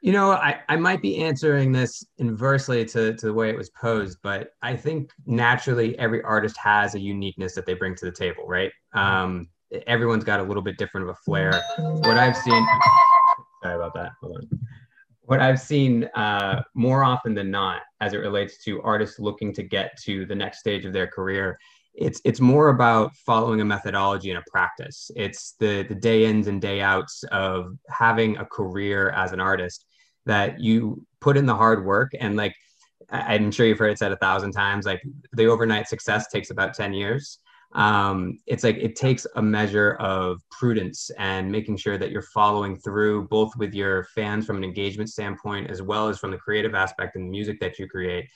You 0.00 0.12
know, 0.12 0.30
I, 0.30 0.60
I 0.68 0.76
might 0.76 1.02
be 1.02 1.18
answering 1.18 1.72
this 1.72 2.04
inversely 2.18 2.84
to, 2.84 3.14
to 3.14 3.26
the 3.26 3.32
way 3.32 3.50
it 3.50 3.56
was 3.56 3.70
posed, 3.70 4.18
but 4.22 4.50
I 4.62 4.76
think 4.76 5.10
naturally 5.26 5.98
every 5.98 6.22
artist 6.22 6.56
has 6.58 6.94
a 6.94 7.00
uniqueness 7.00 7.54
that 7.54 7.66
they 7.66 7.74
bring 7.74 7.96
to 7.96 8.04
the 8.04 8.12
table, 8.12 8.46
right? 8.46 8.70
Um, 8.92 9.48
everyone's 9.86 10.24
got 10.24 10.38
a 10.38 10.42
little 10.42 10.62
bit 10.62 10.76
different 10.78 11.08
of 11.08 11.16
a 11.16 11.18
flair. 11.24 11.62
What 11.78 12.16
I've 12.16 12.36
seen, 12.36 12.66
sorry 13.62 13.74
about 13.74 13.94
that. 13.94 14.12
What 15.28 15.40
I've 15.40 15.60
seen 15.60 16.04
uh, 16.14 16.62
more 16.72 17.04
often 17.04 17.34
than 17.34 17.50
not, 17.50 17.82
as 18.00 18.14
it 18.14 18.16
relates 18.16 18.64
to 18.64 18.80
artists 18.80 19.18
looking 19.18 19.52
to 19.52 19.62
get 19.62 19.94
to 20.04 20.24
the 20.24 20.34
next 20.34 20.58
stage 20.58 20.86
of 20.86 20.94
their 20.94 21.06
career, 21.06 21.58
it's 21.92 22.18
it's 22.24 22.40
more 22.40 22.70
about 22.70 23.14
following 23.14 23.60
a 23.60 23.64
methodology 23.64 24.30
and 24.30 24.38
a 24.38 24.50
practice. 24.50 25.10
It's 25.14 25.52
the 25.60 25.82
the 25.82 25.94
day 25.94 26.24
ins 26.24 26.46
and 26.46 26.62
day 26.62 26.80
outs 26.80 27.24
of 27.24 27.76
having 27.90 28.38
a 28.38 28.46
career 28.46 29.10
as 29.10 29.32
an 29.32 29.38
artist 29.38 29.84
that 30.24 30.60
you 30.60 31.04
put 31.20 31.36
in 31.36 31.44
the 31.44 31.54
hard 31.54 31.84
work 31.84 32.12
and 32.18 32.34
like 32.34 32.54
I'm 33.10 33.50
sure 33.50 33.66
you've 33.66 33.78
heard 33.78 33.90
it 33.90 33.98
said 33.98 34.12
a 34.12 34.16
thousand 34.16 34.52
times. 34.52 34.86
Like 34.86 35.02
the 35.34 35.44
overnight 35.44 35.88
success 35.88 36.28
takes 36.28 36.48
about 36.48 36.72
ten 36.72 36.94
years 36.94 37.38
um, 37.72 38.38
it's 38.46 38.64
like 38.64 38.76
it 38.76 38.96
takes 38.96 39.26
a 39.36 39.42
measure 39.42 39.94
of 39.94 40.40
prudence 40.50 41.10
and 41.18 41.50
making 41.52 41.76
sure 41.76 41.98
that 41.98 42.10
you're 42.10 42.22
following 42.22 42.78
through 42.78 43.28
both 43.28 43.54
with 43.56 43.74
your 43.74 44.04
fans 44.14 44.46
from 44.46 44.56
an 44.56 44.64
engagement 44.64 45.10
standpoint 45.10 45.70
as 45.70 45.82
well 45.82 46.08
as 46.08 46.18
from 46.18 46.30
the 46.30 46.38
creative 46.38 46.74
aspect 46.74 47.16
and 47.16 47.26
the 47.26 47.30
music 47.30 47.60
that 47.60 47.78
you 47.78 47.86
create. 47.88 48.26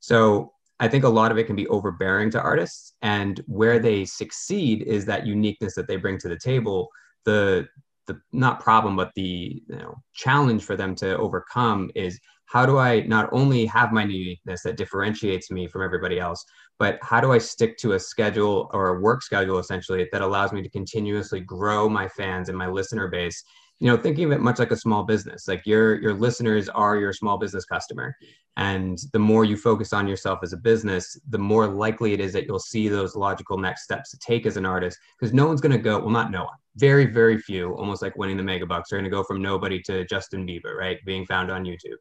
So 0.00 0.52
i 0.80 0.88
think 0.88 1.04
a 1.04 1.08
lot 1.08 1.30
of 1.30 1.38
it 1.38 1.44
can 1.44 1.54
be 1.54 1.68
overbearing 1.68 2.30
to 2.30 2.40
artists 2.40 2.94
and 3.02 3.42
where 3.46 3.78
they 3.78 4.04
succeed 4.04 4.82
is 4.82 5.04
that 5.04 5.26
uniqueness 5.26 5.74
that 5.74 5.86
they 5.86 5.96
bring 5.96 6.18
to 6.18 6.28
the 6.28 6.38
table 6.38 6.88
the 7.24 7.68
the 8.06 8.18
not 8.32 8.58
problem 8.58 8.96
but 8.96 9.12
the 9.14 9.62
you 9.68 9.76
know 9.76 9.94
challenge 10.14 10.64
for 10.64 10.74
them 10.74 10.94
to 10.94 11.16
overcome 11.18 11.90
is 11.94 12.18
how 12.50 12.66
do 12.66 12.78
I 12.78 13.02
not 13.02 13.28
only 13.30 13.64
have 13.66 13.92
my 13.92 14.02
uniqueness 14.02 14.62
that 14.64 14.76
differentiates 14.76 15.52
me 15.52 15.68
from 15.68 15.82
everybody 15.84 16.18
else, 16.18 16.44
but 16.80 16.98
how 17.00 17.20
do 17.20 17.30
I 17.30 17.38
stick 17.38 17.78
to 17.78 17.92
a 17.92 18.00
schedule 18.00 18.68
or 18.72 18.88
a 18.88 19.00
work 19.00 19.22
schedule 19.22 19.58
essentially 19.58 20.08
that 20.10 20.20
allows 20.20 20.52
me 20.52 20.60
to 20.60 20.68
continuously 20.68 21.38
grow 21.38 21.88
my 21.88 22.08
fans 22.08 22.48
and 22.48 22.58
my 22.58 22.66
listener 22.66 23.06
base? 23.06 23.44
You 23.78 23.86
know, 23.86 23.96
thinking 23.96 24.24
of 24.24 24.32
it 24.32 24.40
much 24.40 24.58
like 24.58 24.72
a 24.72 24.76
small 24.76 25.04
business, 25.04 25.46
like 25.46 25.64
your 25.64 26.00
your 26.02 26.12
listeners 26.12 26.68
are 26.68 26.98
your 26.98 27.12
small 27.12 27.38
business 27.38 27.64
customer. 27.64 28.16
And 28.56 28.98
the 29.12 29.20
more 29.20 29.44
you 29.44 29.56
focus 29.56 29.92
on 29.92 30.08
yourself 30.08 30.40
as 30.42 30.52
a 30.52 30.56
business, 30.56 31.16
the 31.28 31.38
more 31.38 31.68
likely 31.68 32.14
it 32.14 32.20
is 32.20 32.32
that 32.32 32.46
you'll 32.46 32.58
see 32.58 32.88
those 32.88 33.14
logical 33.14 33.58
next 33.58 33.84
steps 33.84 34.10
to 34.10 34.18
take 34.18 34.44
as 34.44 34.56
an 34.56 34.66
artist. 34.66 34.98
Because 35.20 35.32
no 35.32 35.46
one's 35.46 35.60
gonna 35.60 35.78
go, 35.78 36.00
well, 36.00 36.10
not 36.10 36.32
no 36.32 36.46
one, 36.46 36.58
very, 36.74 37.06
very 37.06 37.38
few, 37.38 37.74
almost 37.74 38.02
like 38.02 38.16
winning 38.16 38.36
the 38.36 38.42
mega 38.42 38.66
bucks, 38.66 38.92
are 38.92 38.96
gonna 38.96 39.08
go 39.08 39.22
from 39.22 39.40
nobody 39.40 39.80
to 39.82 40.04
Justin 40.06 40.44
Bieber, 40.44 40.74
right? 40.76 40.98
Being 41.06 41.24
found 41.26 41.48
on 41.52 41.64
YouTube 41.64 42.00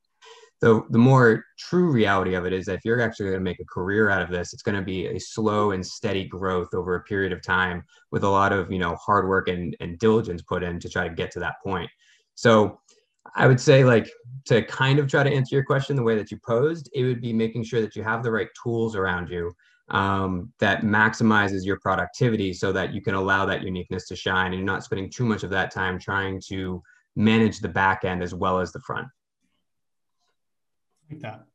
the 0.62 0.84
the 0.90 0.98
more 0.98 1.46
true 1.58 1.92
reality 1.92 2.34
of 2.34 2.46
it 2.46 2.54
is 2.54 2.66
that 2.66 2.76
if 2.76 2.86
you're 2.86 3.02
actually 3.02 3.28
going 3.28 3.38
to 3.38 3.44
make 3.44 3.60
a 3.60 3.66
career 3.66 4.10
out 4.10 4.22
of 4.22 4.30
this 4.30 4.54
it's 4.54 4.64
going 4.64 4.76
to 4.76 4.82
be 4.82 5.08
a 5.08 5.20
slow 5.20 5.72
and 5.72 5.86
steady 5.86 6.26
growth 6.26 6.74
over 6.74 6.96
a 6.96 7.04
period 7.04 7.32
of 7.32 7.42
time 7.42 7.84
with 8.12 8.24
a 8.24 8.30
lot 8.30 8.52
of 8.52 8.72
you 8.72 8.80
know 8.80 8.96
hard 8.96 9.28
work 9.28 9.48
and, 9.48 9.76
and 9.80 10.00
diligence 10.00 10.42
put 10.42 10.64
in 10.64 10.80
to 10.80 10.90
try 10.90 11.08
to 11.08 11.14
get 11.14 11.32
to 11.32 11.40
that 11.40 11.56
point. 11.64 11.90
So 12.36 12.80
i 13.36 13.46
would 13.46 13.60
say 13.60 13.84
like 13.84 14.10
to 14.46 14.64
kind 14.64 14.98
of 14.98 15.08
try 15.08 15.22
to 15.24 15.32
answer 15.32 15.56
your 15.56 15.64
question 15.64 15.96
the 15.96 16.04
way 16.04 16.16
that 16.16 16.32
you 16.32 16.40
posed 16.46 16.90
it 16.94 17.04
would 17.04 17.22
be 17.22 17.34
making 17.34 17.64
sure 17.64 17.82
that 17.82 17.96
you 17.96 18.02
have 18.02 18.24
the 18.24 18.32
right 18.32 18.48
tools 18.64 18.96
around 18.96 19.30
you 19.30 19.52
um, 19.90 20.52
that 20.60 20.82
maximizes 20.82 21.66
your 21.66 21.80
productivity 21.80 22.54
so 22.54 22.72
that 22.72 22.94
you 22.94 23.02
can 23.02 23.16
allow 23.16 23.46
that 23.46 23.64
uniqueness 23.64 24.08
to 24.08 24.16
shine 24.16 24.48
and 24.48 24.56
you're 24.56 24.64
not 24.64 24.84
spending 24.84 25.10
too 25.10 25.26
much 25.26 25.44
of 25.44 25.50
that 25.50 25.72
time 25.72 26.00
trying 26.00 26.42
to 26.48 26.82
manage 27.16 27.60
the 27.60 27.68
back 27.68 28.06
end 28.06 28.24
as 28.24 28.34
well 28.34 28.60
as 28.60 28.72
the 28.72 28.80
front 28.80 29.08
like 31.10 31.20
that. 31.22 31.46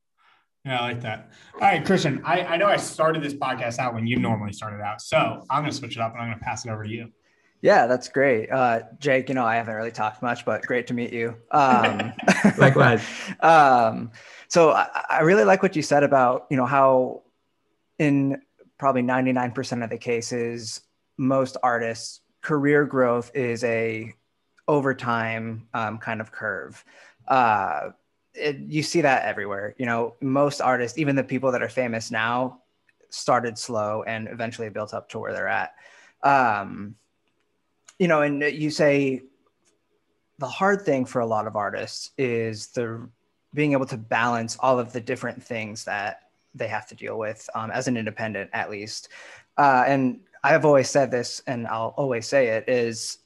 Yeah, 0.64 0.80
I 0.80 0.82
like 0.82 1.02
that. 1.02 1.30
All 1.54 1.60
right, 1.60 1.84
Christian, 1.84 2.22
I, 2.24 2.40
I 2.40 2.56
know 2.56 2.66
I 2.66 2.76
started 2.76 3.22
this 3.22 3.34
podcast 3.34 3.78
out 3.78 3.94
when 3.94 4.06
you 4.06 4.18
normally 4.18 4.52
started 4.52 4.82
out. 4.82 5.02
So 5.02 5.44
I'm 5.50 5.62
going 5.62 5.70
to 5.70 5.76
switch 5.76 5.96
it 5.96 6.00
up 6.00 6.12
and 6.12 6.22
I'm 6.22 6.28
going 6.28 6.38
to 6.38 6.44
pass 6.44 6.64
it 6.64 6.70
over 6.70 6.84
to 6.84 6.90
you. 6.90 7.12
Yeah, 7.60 7.86
that's 7.86 8.08
great. 8.08 8.50
Uh, 8.50 8.80
Jake, 8.98 9.28
you 9.28 9.34
know, 9.34 9.44
I 9.44 9.56
haven't 9.56 9.74
really 9.74 9.90
talked 9.90 10.22
much, 10.22 10.44
but 10.44 10.62
great 10.62 10.86
to 10.88 10.94
meet 10.94 11.12
you. 11.12 11.36
Um, 11.50 12.12
Likewise. 12.58 13.02
um, 13.40 14.10
so 14.48 14.70
I, 14.70 15.04
I 15.10 15.20
really 15.20 15.44
like 15.44 15.62
what 15.62 15.76
you 15.76 15.82
said 15.82 16.02
about, 16.02 16.46
you 16.50 16.56
know, 16.56 16.66
how 16.66 17.22
in 17.98 18.40
probably 18.78 19.02
99% 19.02 19.84
of 19.84 19.90
the 19.90 19.98
cases, 19.98 20.80
most 21.16 21.56
artists, 21.62 22.20
career 22.42 22.84
growth 22.84 23.30
is 23.34 23.64
a 23.64 24.12
overtime 24.68 25.66
um, 25.74 25.98
kind 25.98 26.20
of 26.20 26.32
curve. 26.32 26.84
Uh, 27.26 27.90
it, 28.34 28.58
you 28.68 28.82
see 28.82 29.00
that 29.00 29.24
everywhere. 29.24 29.74
You 29.78 29.86
know, 29.86 30.14
most 30.20 30.60
artists, 30.60 30.98
even 30.98 31.16
the 31.16 31.24
people 31.24 31.52
that 31.52 31.62
are 31.62 31.68
famous 31.68 32.10
now, 32.10 32.60
started 33.10 33.56
slow 33.56 34.02
and 34.02 34.28
eventually 34.28 34.68
built 34.68 34.92
up 34.92 35.08
to 35.10 35.18
where 35.18 35.32
they're 35.32 35.48
at. 35.48 35.74
Um, 36.22 36.96
you 37.98 38.08
know, 38.08 38.22
and 38.22 38.42
you 38.42 38.70
say 38.70 39.22
the 40.38 40.48
hard 40.48 40.82
thing 40.82 41.04
for 41.04 41.20
a 41.20 41.26
lot 41.26 41.46
of 41.46 41.54
artists 41.54 42.10
is 42.18 42.68
the 42.68 43.08
being 43.54 43.72
able 43.72 43.86
to 43.86 43.96
balance 43.96 44.56
all 44.58 44.80
of 44.80 44.92
the 44.92 45.00
different 45.00 45.40
things 45.40 45.84
that 45.84 46.22
they 46.54 46.66
have 46.66 46.86
to 46.88 46.94
deal 46.94 47.18
with 47.18 47.48
um, 47.54 47.70
as 47.70 47.86
an 47.86 47.96
independent, 47.96 48.50
at 48.52 48.70
least. 48.70 49.08
Uh, 49.56 49.84
and 49.86 50.20
I've 50.42 50.64
always 50.64 50.90
said 50.90 51.10
this, 51.10 51.40
and 51.46 51.66
I'll 51.68 51.94
always 51.96 52.26
say 52.26 52.48
it: 52.48 52.68
is 52.68 53.18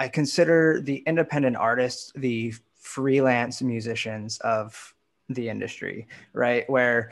I 0.00 0.08
consider 0.08 0.80
the 0.80 0.96
independent 1.06 1.56
artist 1.56 2.12
the 2.16 2.52
freelance 2.86 3.60
musicians 3.60 4.38
of 4.38 4.94
the 5.28 5.48
industry, 5.48 6.06
right? 6.32 6.68
Where 6.70 7.10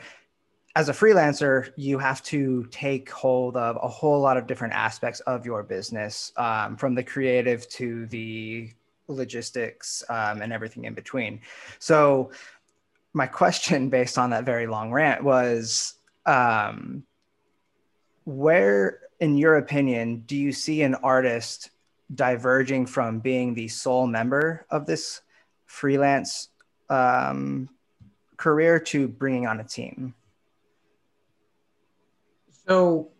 as 0.77 0.89
a 0.89 0.93
freelancer, 0.93 1.71
you 1.75 1.97
have 1.99 2.21
to 2.23 2.65
take 2.71 3.09
hold 3.09 3.55
of 3.55 3.77
a 3.81 3.87
whole 3.87 4.19
lot 4.19 4.37
of 4.37 4.47
different 4.47 4.73
aspects 4.73 5.19
of 5.21 5.45
your 5.45 5.63
business, 5.63 6.33
um, 6.37 6.75
from 6.75 6.95
the 6.95 7.03
creative 7.03 7.67
to 7.69 8.05
the 8.07 8.69
logistics 9.07 10.03
um, 10.09 10.41
and 10.41 10.51
everything 10.51 10.85
in 10.85 10.93
between. 10.93 11.39
So, 11.79 12.31
my 13.13 13.27
question, 13.27 13.89
based 13.97 14.17
on 14.17 14.31
that 14.31 14.43
very 14.43 14.67
long 14.67 14.91
rant, 14.91 15.23
was 15.23 15.95
um, 16.25 17.03
where 18.25 18.99
in 19.19 19.37
your 19.37 19.57
opinion, 19.57 20.23
do 20.25 20.35
you 20.35 20.51
see 20.51 20.81
an 20.81 20.95
artist 20.95 21.69
diverging 22.13 22.85
from 22.85 23.19
being 23.19 23.53
the 23.53 23.67
sole 23.67 24.07
member 24.07 24.65
of 24.69 24.85
this 24.85 25.21
freelance 25.75 26.49
um, 26.89 27.69
career 28.37 28.79
to 28.79 29.07
bringing 29.07 29.45
on 29.45 29.59
a 29.59 29.63
team? 29.63 30.15
So, 32.67 33.11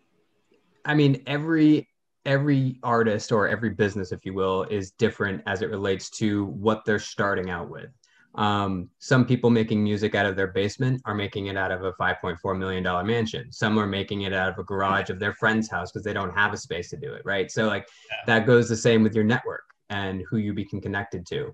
I 0.86 0.94
mean, 0.94 1.22
every 1.28 1.88
every 2.26 2.80
artist 2.82 3.32
or 3.32 3.48
every 3.48 3.70
business, 3.70 4.12
if 4.12 4.26
you 4.26 4.34
will, 4.34 4.64
is 4.64 4.92
different 4.92 5.44
as 5.46 5.62
it 5.62 5.70
relates 5.70 6.10
to 6.10 6.46
what 6.46 6.84
they're 6.84 6.98
starting 6.98 7.52
out 7.52 7.70
with. 7.70 7.92
Um, 8.34 8.90
some 8.98 9.26
people 9.26 9.52
making 9.52 9.84
music 9.84 10.16
out 10.16 10.26
of 10.26 10.36
their 10.36 10.48
basement 10.48 11.02
are 11.06 11.14
making 11.14 11.46
it 11.46 11.56
out 11.56 11.72
of 11.72 11.84
a 11.84 11.94
$5.4 11.94 12.58
million 12.58 12.84
mansion. 13.06 13.52
Some 13.52 13.78
are 13.78 13.86
making 13.86 14.24
it 14.24 14.34
out 14.34 14.50
of 14.50 14.58
a 14.58 14.64
garage 14.64 15.12
of 15.12 15.20
their 15.20 15.34
friend's 15.34 15.70
house 15.70 15.92
because 15.92 16.04
they 16.04 16.14
don't 16.14 16.34
have 16.34 16.52
a 16.52 16.58
space 16.58 16.90
to 16.90 16.98
do 16.98 17.14
it, 17.14 17.22
right? 17.26 17.52
So, 17.52 17.68
like, 17.68 17.88
yeah. 18.10 18.18
that 18.26 18.48
goes 18.48 18.68
the 18.68 18.76
same 18.76 19.04
with 19.04 19.14
your 19.14 19.24
network 19.24 19.64
and 19.90 20.24
who 20.30 20.38
you 20.38 20.54
become 20.54 20.82
connected 20.82 21.26
to. 21.28 21.54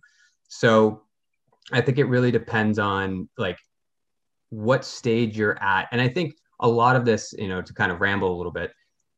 So, 0.54 1.04
I 1.72 1.82
think 1.82 1.98
it 1.98 2.06
really 2.06 2.32
depends 2.32 2.80
on 2.80 3.30
like 3.38 3.58
what 4.50 4.84
stage 4.84 5.38
you're 5.38 5.62
at. 5.64 5.88
And 5.92 6.02
I 6.02 6.08
think 6.08 6.36
a 6.60 6.68
lot 6.68 6.96
of 6.96 7.06
this, 7.06 7.34
you 7.38 7.48
know, 7.48 7.62
to 7.62 7.74
kind 7.74 7.92
of 7.92 8.02
ramble 8.02 8.34
a 8.34 8.38
little 8.38 8.52
bit, 8.52 8.72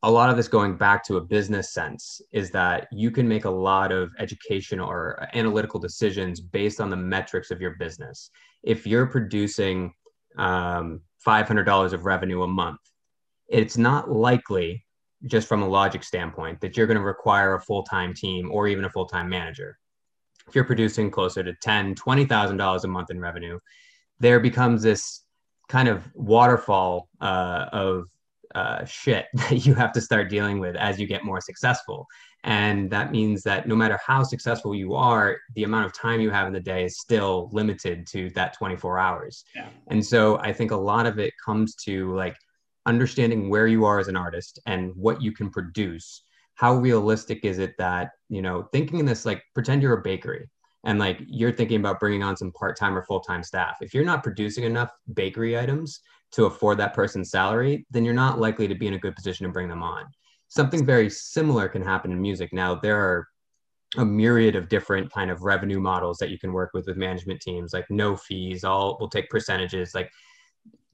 a 0.03 0.11
lot 0.11 0.29
of 0.29 0.37
this 0.37 0.47
going 0.47 0.75
back 0.75 1.03
to 1.05 1.17
a 1.17 1.21
business 1.21 1.73
sense 1.73 2.21
is 2.31 2.51
that 2.51 2.87
you 2.91 3.09
can 3.09 3.27
make 3.27 3.45
a 3.45 3.49
lot 3.49 3.91
of 3.91 4.11
educational 4.19 4.89
or 4.89 5.27
analytical 5.33 5.79
decisions 5.79 6.41
based 6.41 6.79
on 6.81 6.89
the 6.89 6.95
metrics 6.95 7.51
of 7.51 7.61
your 7.61 7.71
business. 7.71 8.29
If 8.63 8.85
you're 8.85 9.07
producing 9.07 9.93
um, 10.37 11.01
$500 11.25 11.93
of 11.93 12.05
revenue 12.05 12.43
a 12.43 12.47
month, 12.47 12.79
it's 13.47 13.77
not 13.77 14.11
likely, 14.11 14.85
just 15.25 15.47
from 15.47 15.63
a 15.63 15.67
logic 15.67 16.03
standpoint, 16.03 16.59
that 16.61 16.75
you're 16.75 16.87
going 16.87 16.97
to 16.97 17.03
require 17.03 17.55
a 17.55 17.61
full 17.61 17.83
time 17.83 18.13
team 18.13 18.51
or 18.51 18.67
even 18.67 18.85
a 18.85 18.89
full 18.89 19.05
time 19.05 19.29
manager. 19.29 19.77
If 20.47 20.55
you're 20.55 20.63
producing 20.63 21.09
closer 21.09 21.43
to 21.43 21.53
$10,000, 21.53 21.95
$20,000 21.95 22.83
a 22.83 22.87
month 22.87 23.09
in 23.11 23.19
revenue, 23.19 23.59
there 24.19 24.39
becomes 24.39 24.81
this 24.81 25.23
kind 25.69 25.87
of 25.87 26.03
waterfall 26.15 27.09
uh, 27.21 27.65
of 27.71 28.05
uh, 28.55 28.85
shit 28.85 29.27
that 29.33 29.65
you 29.65 29.73
have 29.73 29.91
to 29.93 30.01
start 30.01 30.29
dealing 30.29 30.59
with 30.59 30.75
as 30.75 30.99
you 30.99 31.07
get 31.07 31.23
more 31.23 31.41
successful. 31.41 32.07
And 32.43 32.89
that 32.91 33.11
means 33.11 33.41
that 33.43 33.67
no 33.67 33.75
matter 33.75 33.97
how 34.05 34.23
successful 34.23 34.75
you 34.75 34.93
are, 34.93 35.37
the 35.55 35.63
amount 35.63 35.85
of 35.85 35.93
time 35.93 36.19
you 36.19 36.29
have 36.29 36.47
in 36.47 36.53
the 36.53 36.59
day 36.59 36.83
is 36.85 36.99
still 36.99 37.49
limited 37.53 38.05
to 38.07 38.29
that 38.31 38.53
24 38.53 38.99
hours. 38.99 39.45
Yeah. 39.55 39.69
And 39.87 40.05
so 40.05 40.37
I 40.39 40.51
think 40.51 40.71
a 40.71 40.75
lot 40.75 41.05
of 41.05 41.19
it 41.19 41.33
comes 41.43 41.75
to 41.85 42.13
like 42.15 42.35
understanding 42.85 43.49
where 43.49 43.67
you 43.67 43.85
are 43.85 43.99
as 43.99 44.09
an 44.09 44.17
artist 44.17 44.59
and 44.65 44.91
what 44.95 45.21
you 45.21 45.31
can 45.31 45.49
produce. 45.49 46.23
How 46.55 46.75
realistic 46.75 47.45
is 47.45 47.59
it 47.59 47.75
that, 47.77 48.11
you 48.29 48.41
know, 48.41 48.69
thinking 48.71 48.99
in 48.99 49.05
this, 49.05 49.25
like 49.25 49.43
pretend 49.53 49.81
you're 49.81 49.97
a 49.97 50.01
bakery 50.01 50.49
and 50.83 50.99
like 50.99 51.19
you're 51.27 51.51
thinking 51.51 51.79
about 51.79 51.99
bringing 51.99 52.23
on 52.23 52.37
some 52.37 52.51
part-time 52.51 52.97
or 52.97 53.03
full-time 53.03 53.41
staff 53.41 53.77
if 53.81 53.93
you're 53.93 54.05
not 54.05 54.21
producing 54.21 54.65
enough 54.65 54.91
bakery 55.13 55.57
items 55.57 56.01
to 56.31 56.45
afford 56.45 56.77
that 56.79 56.93
person's 56.93 57.29
salary, 57.29 57.85
then 57.91 58.03
you're 58.03 58.13
not 58.13 58.39
likely 58.39 58.67
to 58.67 58.75
be 58.75 58.87
in 58.87 58.95
a 58.95 58.99
good 58.99 59.15
position 59.15 59.45
to 59.45 59.51
bring 59.51 59.67
them 59.67 59.83
on. 59.83 60.05
Something 60.47 60.85
very 60.85 61.09
similar 61.09 61.67
can 61.67 61.83
happen 61.83 62.11
in 62.11 62.21
music. 62.21 62.51
Now, 62.53 62.75
there 62.75 62.99
are 62.99 63.27
a 63.97 64.05
myriad 64.05 64.55
of 64.55 64.67
different 64.67 65.11
kind 65.11 65.29
of 65.29 65.43
revenue 65.43 65.79
models 65.79 66.17
that 66.17 66.31
you 66.31 66.39
can 66.39 66.51
work 66.51 66.71
with 66.73 66.87
with 66.87 66.97
management 66.97 67.39
teams, 67.39 67.73
like 67.73 67.85
no 67.91 68.15
fees, 68.15 68.63
all 68.63 68.97
will 68.99 69.09
take 69.09 69.29
percentages. 69.29 69.93
Like, 69.93 70.11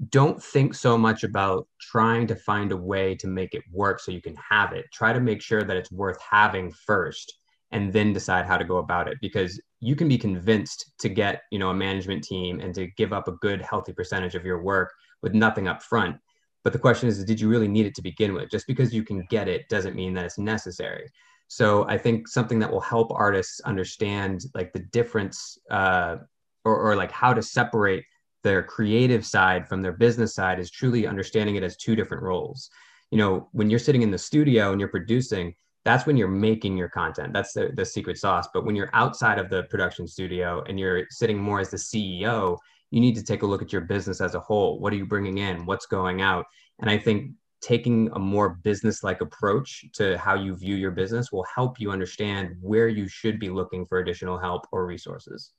don't 0.07 0.41
think 0.41 0.73
so 0.73 0.97
much 0.97 1.23
about 1.23 1.67
trying 1.81 2.25
to 2.27 2.35
find 2.35 2.71
a 2.71 2.77
way 2.77 3.15
to 3.15 3.27
make 3.27 3.53
it 3.53 3.63
work 3.71 3.99
so 3.99 4.11
you 4.11 4.21
can 4.21 4.35
have 4.35 4.71
it. 4.71 4.85
Try 4.93 5.11
to 5.11 5.19
make 5.19 5.41
sure 5.41 5.63
that 5.63 5.75
it's 5.75 5.91
worth 5.91 6.19
having 6.21 6.71
first 6.71 7.39
and 7.71 7.91
then 7.91 8.13
decide 8.13 8.45
how 8.45 8.57
to 8.57 8.63
go 8.63 8.77
about 8.77 9.07
it 9.07 9.17
because 9.21 9.61
you 9.79 9.95
can 9.95 10.07
be 10.07 10.17
convinced 10.17 10.93
to 10.99 11.09
get 11.09 11.43
you 11.51 11.59
know 11.59 11.69
a 11.69 11.73
management 11.73 12.23
team 12.23 12.59
and 12.61 12.73
to 12.75 12.87
give 12.97 13.13
up 13.13 13.27
a 13.27 13.33
good 13.33 13.61
healthy 13.61 13.93
percentage 13.93 14.35
of 14.35 14.45
your 14.45 14.63
work 14.63 14.93
with 15.21 15.33
nothing 15.33 15.67
up 15.67 15.83
front. 15.83 16.15
But 16.63 16.73
the 16.73 16.79
question 16.79 17.09
is, 17.09 17.23
did 17.23 17.39
you 17.39 17.49
really 17.49 17.67
need 17.67 17.85
it 17.85 17.95
to 17.95 18.01
begin 18.01 18.33
with? 18.33 18.49
Just 18.49 18.67
because 18.67 18.93
you 18.93 19.03
can 19.03 19.25
get 19.29 19.47
it 19.47 19.67
doesn't 19.69 19.95
mean 19.95 20.13
that 20.13 20.25
it's 20.25 20.37
necessary. 20.37 21.09
So 21.47 21.87
I 21.87 21.97
think 21.97 22.27
something 22.27 22.59
that 22.59 22.71
will 22.71 22.81
help 22.81 23.11
artists 23.11 23.59
understand 23.61 24.41
like 24.53 24.71
the 24.71 24.79
difference 24.79 25.57
uh, 25.71 26.17
or, 26.63 26.77
or 26.77 26.95
like 26.95 27.11
how 27.11 27.33
to 27.33 27.41
separate 27.41 28.03
their 28.43 28.63
creative 28.63 29.25
side 29.25 29.67
from 29.67 29.81
their 29.81 29.93
business 29.93 30.33
side 30.33 30.59
is 30.59 30.71
truly 30.71 31.05
understanding 31.05 31.55
it 31.55 31.63
as 31.63 31.77
two 31.77 31.95
different 31.95 32.23
roles. 32.23 32.69
You 33.11 33.17
know, 33.17 33.49
when 33.51 33.69
you're 33.69 33.79
sitting 33.79 34.01
in 34.01 34.11
the 34.11 34.17
studio 34.17 34.71
and 34.71 34.79
you're 34.79 34.89
producing, 34.89 35.53
that's 35.85 36.05
when 36.05 36.17
you're 36.17 36.27
making 36.27 36.77
your 36.77 36.89
content. 36.89 37.33
That's 37.33 37.53
the, 37.53 37.71
the 37.73 37.85
secret 37.85 38.17
sauce. 38.17 38.47
But 38.53 38.65
when 38.65 38.75
you're 38.75 38.91
outside 38.93 39.39
of 39.39 39.49
the 39.49 39.63
production 39.63 40.07
studio 40.07 40.63
and 40.67 40.79
you're 40.79 41.05
sitting 41.09 41.37
more 41.37 41.59
as 41.59 41.71
the 41.71 41.77
CEO, 41.77 42.57
you 42.91 42.99
need 42.99 43.15
to 43.15 43.23
take 43.23 43.43
a 43.43 43.45
look 43.45 43.61
at 43.61 43.71
your 43.71 43.81
business 43.81 44.21
as 44.21 44.35
a 44.35 44.39
whole. 44.39 44.79
What 44.79 44.93
are 44.93 44.97
you 44.97 45.05
bringing 45.05 45.37
in? 45.37 45.65
What's 45.65 45.85
going 45.85 46.21
out? 46.21 46.45
And 46.79 46.89
I 46.89 46.97
think 46.97 47.31
taking 47.61 48.09
a 48.13 48.19
more 48.19 48.49
business 48.63 49.03
like 49.03 49.21
approach 49.21 49.85
to 49.93 50.17
how 50.17 50.35
you 50.35 50.55
view 50.55 50.75
your 50.75 50.91
business 50.91 51.31
will 51.31 51.45
help 51.53 51.79
you 51.79 51.91
understand 51.91 52.55
where 52.61 52.87
you 52.87 53.07
should 53.07 53.39
be 53.39 53.49
looking 53.49 53.85
for 53.85 53.99
additional 53.99 54.37
help 54.37 54.65
or 54.71 54.85
resources. 54.85 55.51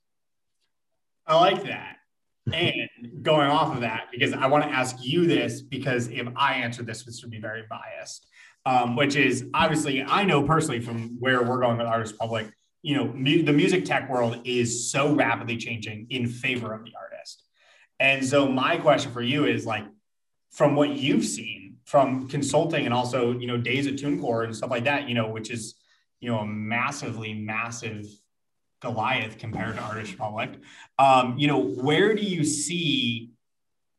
I 1.27 1.35
like 1.35 1.63
that. 1.63 1.97
And 2.53 3.23
going 3.23 3.49
off 3.49 3.73
of 3.73 3.81
that, 3.81 4.07
because 4.11 4.33
I 4.33 4.47
want 4.47 4.63
to 4.63 4.69
ask 4.69 4.97
you 4.99 5.25
this, 5.25 5.61
because 5.61 6.07
if 6.09 6.27
I 6.35 6.55
answer 6.55 6.83
this, 6.83 7.03
this 7.03 7.21
would 7.21 7.31
be 7.31 7.39
very 7.39 7.63
biased, 7.69 8.27
um, 8.65 8.95
which 8.95 9.15
is 9.15 9.45
obviously 9.53 10.03
I 10.03 10.23
know 10.23 10.43
personally 10.43 10.79
from 10.79 11.17
where 11.19 11.41
we're 11.43 11.61
going 11.61 11.77
with 11.77 11.87
Artist 11.87 12.17
Republik, 12.17 12.51
you 12.81 12.95
know, 12.95 13.07
mu- 13.13 13.43
the 13.43 13.53
music 13.53 13.85
tech 13.85 14.09
world 14.09 14.41
is 14.43 14.91
so 14.91 15.13
rapidly 15.13 15.57
changing 15.57 16.07
in 16.09 16.27
favor 16.27 16.73
of 16.73 16.83
the 16.83 16.91
artist. 16.99 17.43
And 17.99 18.25
so 18.25 18.47
my 18.47 18.77
question 18.77 19.11
for 19.11 19.21
you 19.21 19.45
is 19.45 19.65
like, 19.65 19.85
from 20.51 20.75
what 20.75 20.89
you've 20.89 21.25
seen 21.25 21.77
from 21.85 22.27
consulting 22.27 22.85
and 22.85 22.93
also, 22.93 23.37
you 23.37 23.47
know, 23.47 23.57
days 23.57 23.87
at 23.87 23.95
TuneCore 23.95 24.45
and 24.45 24.55
stuff 24.55 24.69
like 24.69 24.83
that, 24.83 25.07
you 25.09 25.15
know, 25.15 25.29
which 25.29 25.49
is, 25.49 25.75
you 26.19 26.29
know, 26.29 26.39
a 26.39 26.45
massively 26.45 27.33
massive 27.33 28.05
Goliath 28.81 29.37
compared 29.37 29.75
to 29.75 29.81
Artist 29.81 30.17
Republik. 30.17 30.59
Um, 30.99 31.37
you 31.37 31.47
know, 31.47 31.59
where 31.59 32.13
do 32.13 32.23
you 32.23 32.43
see 32.43 33.31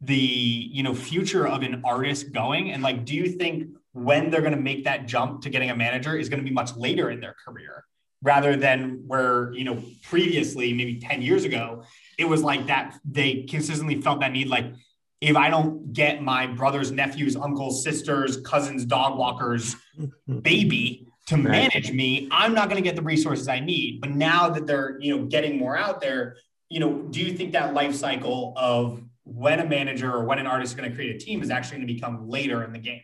the, 0.00 0.16
you 0.16 0.82
know, 0.82 0.94
future 0.94 1.46
of 1.46 1.62
an 1.62 1.82
artist 1.84 2.32
going? 2.32 2.72
And 2.72 2.82
like, 2.82 3.04
do 3.04 3.14
you 3.14 3.28
think 3.28 3.68
when 3.92 4.30
they're 4.30 4.40
going 4.40 4.54
to 4.54 4.60
make 4.60 4.84
that 4.84 5.06
jump 5.06 5.42
to 5.42 5.50
getting 5.50 5.70
a 5.70 5.76
manager 5.76 6.16
is 6.16 6.28
going 6.28 6.40
to 6.40 6.48
be 6.48 6.54
much 6.54 6.76
later 6.76 7.10
in 7.10 7.20
their 7.20 7.34
career? 7.44 7.84
rather 8.22 8.56
than 8.56 9.02
where 9.06 9.52
you 9.52 9.64
know 9.64 9.82
previously 10.04 10.72
maybe 10.72 10.98
10 10.98 11.22
years 11.22 11.44
ago 11.44 11.82
it 12.18 12.24
was 12.24 12.42
like 12.42 12.66
that 12.66 12.96
they 13.04 13.42
consistently 13.48 14.00
felt 14.00 14.20
that 14.20 14.32
need 14.32 14.48
like 14.48 14.72
if 15.20 15.36
i 15.36 15.50
don't 15.50 15.92
get 15.92 16.22
my 16.22 16.46
brother's 16.46 16.90
nephews 16.90 17.36
uncles 17.36 17.82
sisters 17.82 18.38
cousins 18.38 18.84
dog 18.84 19.18
walkers 19.18 19.76
baby 20.42 21.08
to 21.32 21.48
manage 21.48 21.88
right. 21.88 21.94
me 21.94 22.28
i'm 22.30 22.54
not 22.54 22.68
going 22.68 22.82
to 22.82 22.86
get 22.88 22.96
the 22.96 23.02
resources 23.02 23.48
i 23.48 23.58
need 23.58 24.00
but 24.00 24.10
now 24.10 24.48
that 24.48 24.66
they're 24.66 24.98
you 25.00 25.16
know 25.16 25.24
getting 25.24 25.58
more 25.58 25.76
out 25.76 26.00
there 26.00 26.36
you 26.68 26.80
know 26.80 27.02
do 27.10 27.20
you 27.20 27.36
think 27.36 27.52
that 27.52 27.74
life 27.74 27.94
cycle 27.94 28.52
of 28.56 29.02
when 29.24 29.60
a 29.60 29.66
manager 29.66 30.12
or 30.12 30.24
when 30.24 30.38
an 30.38 30.46
artist 30.46 30.72
is 30.72 30.76
going 30.76 30.88
to 30.88 30.94
create 30.94 31.14
a 31.14 31.18
team 31.18 31.42
is 31.42 31.50
actually 31.50 31.76
going 31.76 31.86
to 31.86 31.94
become 31.94 32.28
later 32.28 32.64
in 32.64 32.72
the 32.72 32.78
game 32.78 33.02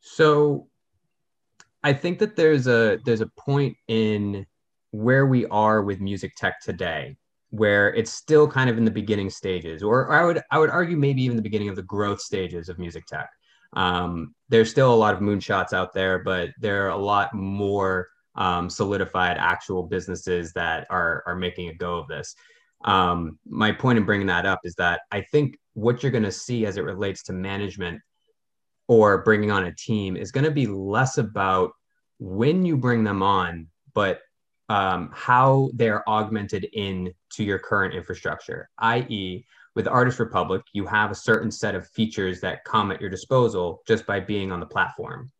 so 0.00 0.68
I 1.82 1.92
think 1.92 2.18
that 2.18 2.36
there's 2.36 2.66
a 2.66 2.98
there's 3.04 3.20
a 3.20 3.30
point 3.38 3.76
in 3.88 4.46
where 4.90 5.26
we 5.26 5.46
are 5.46 5.82
with 5.82 6.00
music 6.00 6.34
tech 6.36 6.60
today 6.60 7.16
where 7.50 7.94
it's 7.94 8.12
still 8.12 8.46
kind 8.46 8.68
of 8.68 8.76
in 8.76 8.84
the 8.84 8.90
beginning 8.90 9.30
stages 9.30 9.82
or 9.82 10.12
I 10.12 10.24
would 10.24 10.42
I 10.50 10.58
would 10.58 10.70
argue 10.70 10.96
maybe 10.96 11.22
even 11.22 11.36
the 11.36 11.42
beginning 11.42 11.68
of 11.68 11.76
the 11.76 11.82
growth 11.82 12.20
stages 12.20 12.68
of 12.68 12.78
music 12.78 13.06
tech. 13.06 13.30
Um, 13.74 14.34
there's 14.48 14.70
still 14.70 14.92
a 14.92 14.96
lot 14.96 15.14
of 15.14 15.20
moonshots 15.20 15.72
out 15.72 15.92
there, 15.92 16.20
but 16.20 16.50
there 16.60 16.86
are 16.86 16.90
a 16.90 16.96
lot 16.96 17.34
more 17.34 18.08
um, 18.34 18.70
solidified 18.70 19.36
actual 19.38 19.82
businesses 19.82 20.52
that 20.52 20.86
are 20.90 21.22
are 21.26 21.36
making 21.36 21.68
a 21.68 21.74
go 21.74 21.98
of 21.98 22.08
this. 22.08 22.34
Um, 22.84 23.38
my 23.46 23.72
point 23.72 23.98
in 23.98 24.04
bringing 24.04 24.28
that 24.28 24.46
up 24.46 24.60
is 24.64 24.74
that 24.76 25.00
I 25.10 25.20
think 25.20 25.58
what 25.74 26.02
you're 26.02 26.12
going 26.12 26.24
to 26.24 26.32
see 26.32 26.64
as 26.64 26.76
it 26.76 26.84
relates 26.84 27.22
to 27.24 27.32
management 27.32 28.00
or 28.86 29.22
bringing 29.22 29.50
on 29.50 29.64
a 29.64 29.74
team 29.74 30.16
is 30.16 30.32
going 30.32 30.44
to 30.44 30.50
be 30.50 30.66
less 30.66 31.18
about 31.18 31.72
when 32.18 32.64
you 32.64 32.76
bring 32.76 33.04
them 33.04 33.22
on, 33.22 33.68
but 33.94 34.20
um, 34.68 35.10
how 35.12 35.70
they're 35.74 36.08
augmented 36.08 36.68
in 36.72 37.12
to 37.32 37.44
your 37.44 37.58
current 37.58 37.94
infrastructure, 37.94 38.68
i.e., 38.78 39.44
with 39.74 39.86
Artist 39.86 40.18
Republik, 40.18 40.62
you 40.72 40.86
have 40.86 41.10
a 41.10 41.14
certain 41.14 41.50
set 41.50 41.74
of 41.74 41.88
features 41.88 42.40
that 42.40 42.64
come 42.64 42.90
at 42.90 43.00
your 43.00 43.10
disposal 43.10 43.82
just 43.86 44.06
by 44.06 44.20
being 44.20 44.52
on 44.52 44.60
the 44.60 44.66
platform. 44.66 45.30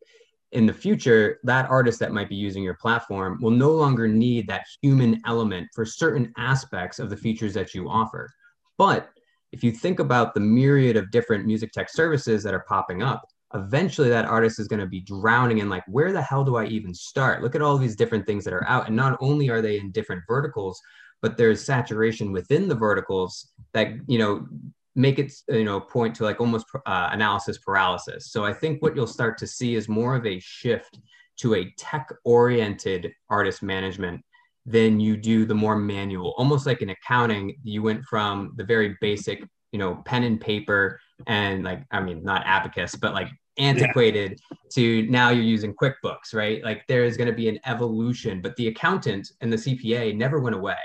In 0.51 0.65
the 0.65 0.73
future, 0.73 1.39
that 1.43 1.69
artist 1.69 1.99
that 1.99 2.11
might 2.11 2.29
be 2.29 2.35
using 2.35 2.63
your 2.63 2.75
platform 2.75 3.37
will 3.41 3.51
no 3.51 3.71
longer 3.71 4.07
need 4.07 4.47
that 4.47 4.65
human 4.81 5.21
element 5.25 5.67
for 5.75 5.85
certain 5.85 6.33
aspects 6.37 6.97
of 6.97 7.09
the 7.09 7.17
features 7.17 7.53
that 7.53 7.75
you 7.75 7.87
offer. 7.87 8.29
But 8.77 9.09
if 9.51 9.63
you 9.63 9.71
think 9.71 9.99
about 9.99 10.33
the 10.33 10.39
myriad 10.39 10.97
of 10.97 11.11
different 11.11 11.45
music 11.45 11.71
tech 11.71 11.89
services 11.89 12.43
that 12.43 12.53
are 12.53 12.65
popping 12.67 13.03
up, 13.03 13.23
eventually 13.53 14.09
that 14.09 14.25
artist 14.25 14.59
is 14.59 14.67
going 14.67 14.79
to 14.79 14.85
be 14.85 15.01
drowning 15.01 15.57
in 15.57 15.69
like 15.69 15.83
where 15.87 16.11
the 16.11 16.21
hell 16.21 16.43
do 16.43 16.55
i 16.55 16.65
even 16.65 16.93
start 16.93 17.41
look 17.41 17.55
at 17.55 17.61
all 17.63 17.77
these 17.77 17.95
different 17.95 18.25
things 18.27 18.43
that 18.43 18.53
are 18.53 18.67
out 18.67 18.85
and 18.85 18.95
not 18.95 19.17
only 19.21 19.49
are 19.49 19.61
they 19.61 19.79
in 19.79 19.91
different 19.91 20.21
verticals 20.27 20.79
but 21.21 21.37
there's 21.37 21.63
saturation 21.63 22.31
within 22.31 22.67
the 22.67 22.75
verticals 22.75 23.51
that 23.73 23.89
you 24.07 24.17
know 24.17 24.47
make 24.95 25.19
it 25.19 25.31
you 25.47 25.63
know 25.63 25.79
point 25.79 26.15
to 26.15 26.23
like 26.23 26.39
almost 26.39 26.65
uh, 26.85 27.09
analysis 27.11 27.57
paralysis. 27.57 28.31
So 28.31 28.43
i 28.43 28.53
think 28.53 28.81
what 28.81 28.95
you'll 28.95 29.07
start 29.07 29.37
to 29.39 29.47
see 29.47 29.75
is 29.75 29.87
more 29.87 30.15
of 30.15 30.25
a 30.25 30.39
shift 30.39 30.99
to 31.37 31.55
a 31.55 31.71
tech 31.77 32.09
oriented 32.25 33.11
artist 33.29 33.63
management 33.63 34.21
than 34.65 34.99
you 34.99 35.15
do 35.15 35.45
the 35.45 35.55
more 35.55 35.77
manual 35.77 36.33
almost 36.37 36.65
like 36.65 36.81
in 36.81 36.89
accounting. 36.89 37.55
You 37.63 37.81
went 37.81 38.03
from 38.05 38.53
the 38.57 38.63
very 38.63 38.97
basic 39.01 39.43
you 39.71 39.79
know 39.79 39.95
pen 40.05 40.23
and 40.23 40.41
paper 40.41 40.99
and 41.27 41.63
like 41.63 41.83
i 41.91 41.99
mean 41.99 42.23
not 42.23 42.43
abacus 42.45 42.95
but 42.95 43.13
like 43.13 43.29
antiquated 43.57 44.39
yeah. 44.51 44.57
to 44.71 45.11
now 45.11 45.29
you're 45.29 45.43
using 45.43 45.75
quickbooks 45.75 46.33
right? 46.33 46.63
Like 46.63 46.87
there 46.87 47.03
is 47.03 47.17
going 47.17 47.27
to 47.27 47.35
be 47.35 47.49
an 47.49 47.59
evolution 47.65 48.41
but 48.41 48.55
the 48.55 48.69
accountant 48.69 49.31
and 49.41 49.51
the 49.51 49.57
cpa 49.57 50.15
never 50.15 50.39
went 50.39 50.55
away 50.55 50.77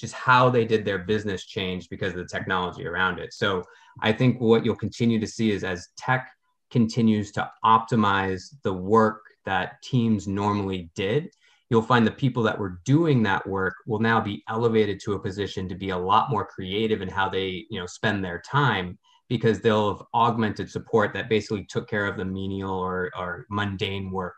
just 0.00 0.14
how 0.14 0.48
they 0.48 0.64
did 0.64 0.84
their 0.84 0.98
business 0.98 1.44
changed 1.44 1.90
because 1.90 2.12
of 2.12 2.18
the 2.18 2.24
technology 2.24 2.86
around 2.86 3.18
it 3.18 3.32
so 3.32 3.62
i 4.00 4.12
think 4.12 4.40
what 4.40 4.64
you'll 4.64 4.74
continue 4.76 5.20
to 5.20 5.26
see 5.26 5.50
is 5.50 5.64
as 5.64 5.88
tech 5.96 6.30
continues 6.70 7.32
to 7.32 7.50
optimize 7.64 8.54
the 8.62 8.72
work 8.72 9.22
that 9.44 9.80
teams 9.82 10.26
normally 10.26 10.90
did 10.94 11.30
you'll 11.70 11.82
find 11.82 12.06
the 12.06 12.10
people 12.10 12.42
that 12.42 12.58
were 12.58 12.80
doing 12.84 13.22
that 13.22 13.46
work 13.46 13.74
will 13.86 14.00
now 14.00 14.20
be 14.20 14.42
elevated 14.48 15.00
to 15.00 15.14
a 15.14 15.18
position 15.18 15.68
to 15.68 15.74
be 15.74 15.90
a 15.90 15.98
lot 15.98 16.30
more 16.30 16.44
creative 16.44 17.02
in 17.02 17.08
how 17.08 17.28
they 17.28 17.64
you 17.70 17.78
know 17.78 17.86
spend 17.86 18.24
their 18.24 18.40
time 18.40 18.98
because 19.30 19.60
they'll 19.60 19.96
have 19.96 20.06
augmented 20.12 20.68
support 20.68 21.14
that 21.14 21.28
basically 21.28 21.64
took 21.64 21.88
care 21.88 22.04
of 22.04 22.16
the 22.16 22.24
menial 22.24 22.74
or, 22.74 23.10
or 23.16 23.46
mundane 23.48 24.10
work 24.10 24.36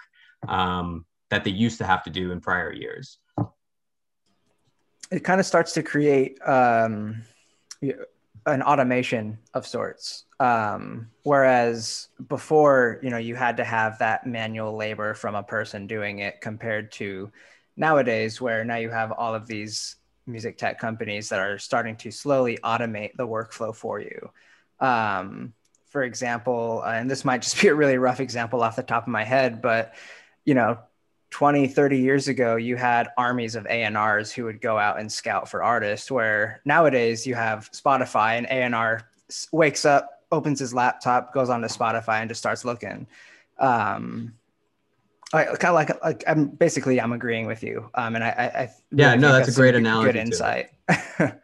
um, 0.48 1.06
that 1.30 1.44
they 1.44 1.50
used 1.50 1.78
to 1.78 1.86
have 1.86 2.04
to 2.04 2.10
do 2.10 2.30
in 2.30 2.40
prior 2.40 2.70
years. 2.70 3.18
It 5.12 5.24
kind 5.24 5.38
of 5.38 5.46
starts 5.46 5.72
to 5.74 5.82
create 5.82 6.38
um, 6.46 7.22
an 8.46 8.62
automation 8.62 9.38
of 9.54 9.66
sorts. 9.66 10.24
Um, 10.40 11.10
whereas 11.22 12.08
before, 12.28 12.98
you 13.02 13.10
know, 13.10 13.18
you 13.18 13.36
had 13.36 13.58
to 13.58 13.64
have 13.64 13.98
that 13.98 14.26
manual 14.26 14.74
labor 14.76 15.14
from 15.14 15.34
a 15.34 15.42
person 15.42 15.86
doing 15.86 16.20
it 16.20 16.40
compared 16.40 16.90
to 16.92 17.30
nowadays, 17.76 18.40
where 18.40 18.64
now 18.64 18.76
you 18.76 18.90
have 18.90 19.12
all 19.12 19.34
of 19.34 19.46
these 19.46 19.96
music 20.26 20.56
tech 20.56 20.78
companies 20.78 21.28
that 21.28 21.40
are 21.40 21.58
starting 21.58 21.96
to 21.96 22.10
slowly 22.10 22.58
automate 22.64 23.14
the 23.16 23.26
workflow 23.26 23.74
for 23.74 24.00
you. 24.00 24.30
Um, 24.80 25.52
for 25.88 26.02
example, 26.02 26.82
uh, 26.84 26.92
and 26.92 27.10
this 27.10 27.24
might 27.24 27.42
just 27.42 27.60
be 27.60 27.68
a 27.68 27.74
really 27.74 27.98
rough 27.98 28.20
example 28.20 28.62
off 28.62 28.76
the 28.76 28.82
top 28.82 29.04
of 29.04 29.08
my 29.08 29.24
head, 29.24 29.60
but 29.60 29.94
you 30.44 30.54
know, 30.54 30.78
20, 31.32 31.66
30 31.66 31.98
years 31.98 32.28
ago, 32.28 32.56
you 32.56 32.76
had 32.76 33.08
armies 33.18 33.56
of 33.56 33.66
A&Rs 33.68 34.30
who 34.32 34.44
would 34.44 34.60
go 34.60 34.78
out 34.78 35.00
and 35.00 35.10
scout 35.10 35.48
for 35.48 35.62
artists, 35.62 36.10
where 36.10 36.60
nowadays 36.64 37.26
you 37.26 37.34
have 37.34 37.70
Spotify 37.72 38.38
and 38.38 38.46
A&R 38.46 39.02
wakes 39.50 39.84
up, 39.84 40.22
opens 40.30 40.60
his 40.60 40.72
laptop, 40.72 41.32
goes 41.34 41.50
on 41.50 41.60
to 41.62 41.68
Spotify 41.68 42.20
and 42.20 42.28
just 42.28 42.40
starts 42.40 42.64
looking. 42.64 43.06
Um, 43.58 44.34
I 45.32 45.44
kind 45.44 45.64
of 45.64 45.74
like, 45.74 46.04
like 46.04 46.24
I'm 46.26 46.48
basically 46.48 47.00
I'm 47.00 47.12
agreeing 47.12 47.46
with 47.46 47.62
you. 47.62 47.90
Um, 47.94 48.14
and 48.14 48.22
I, 48.22 48.28
I, 48.28 48.44
I 48.44 48.70
yeah, 48.90 49.14
no, 49.14 49.32
that's, 49.32 49.46
that's, 49.46 49.56
a 49.56 49.60
great 49.60 49.74
analogy. 49.74 50.12
Good 50.12 50.18
insight. 50.20 50.70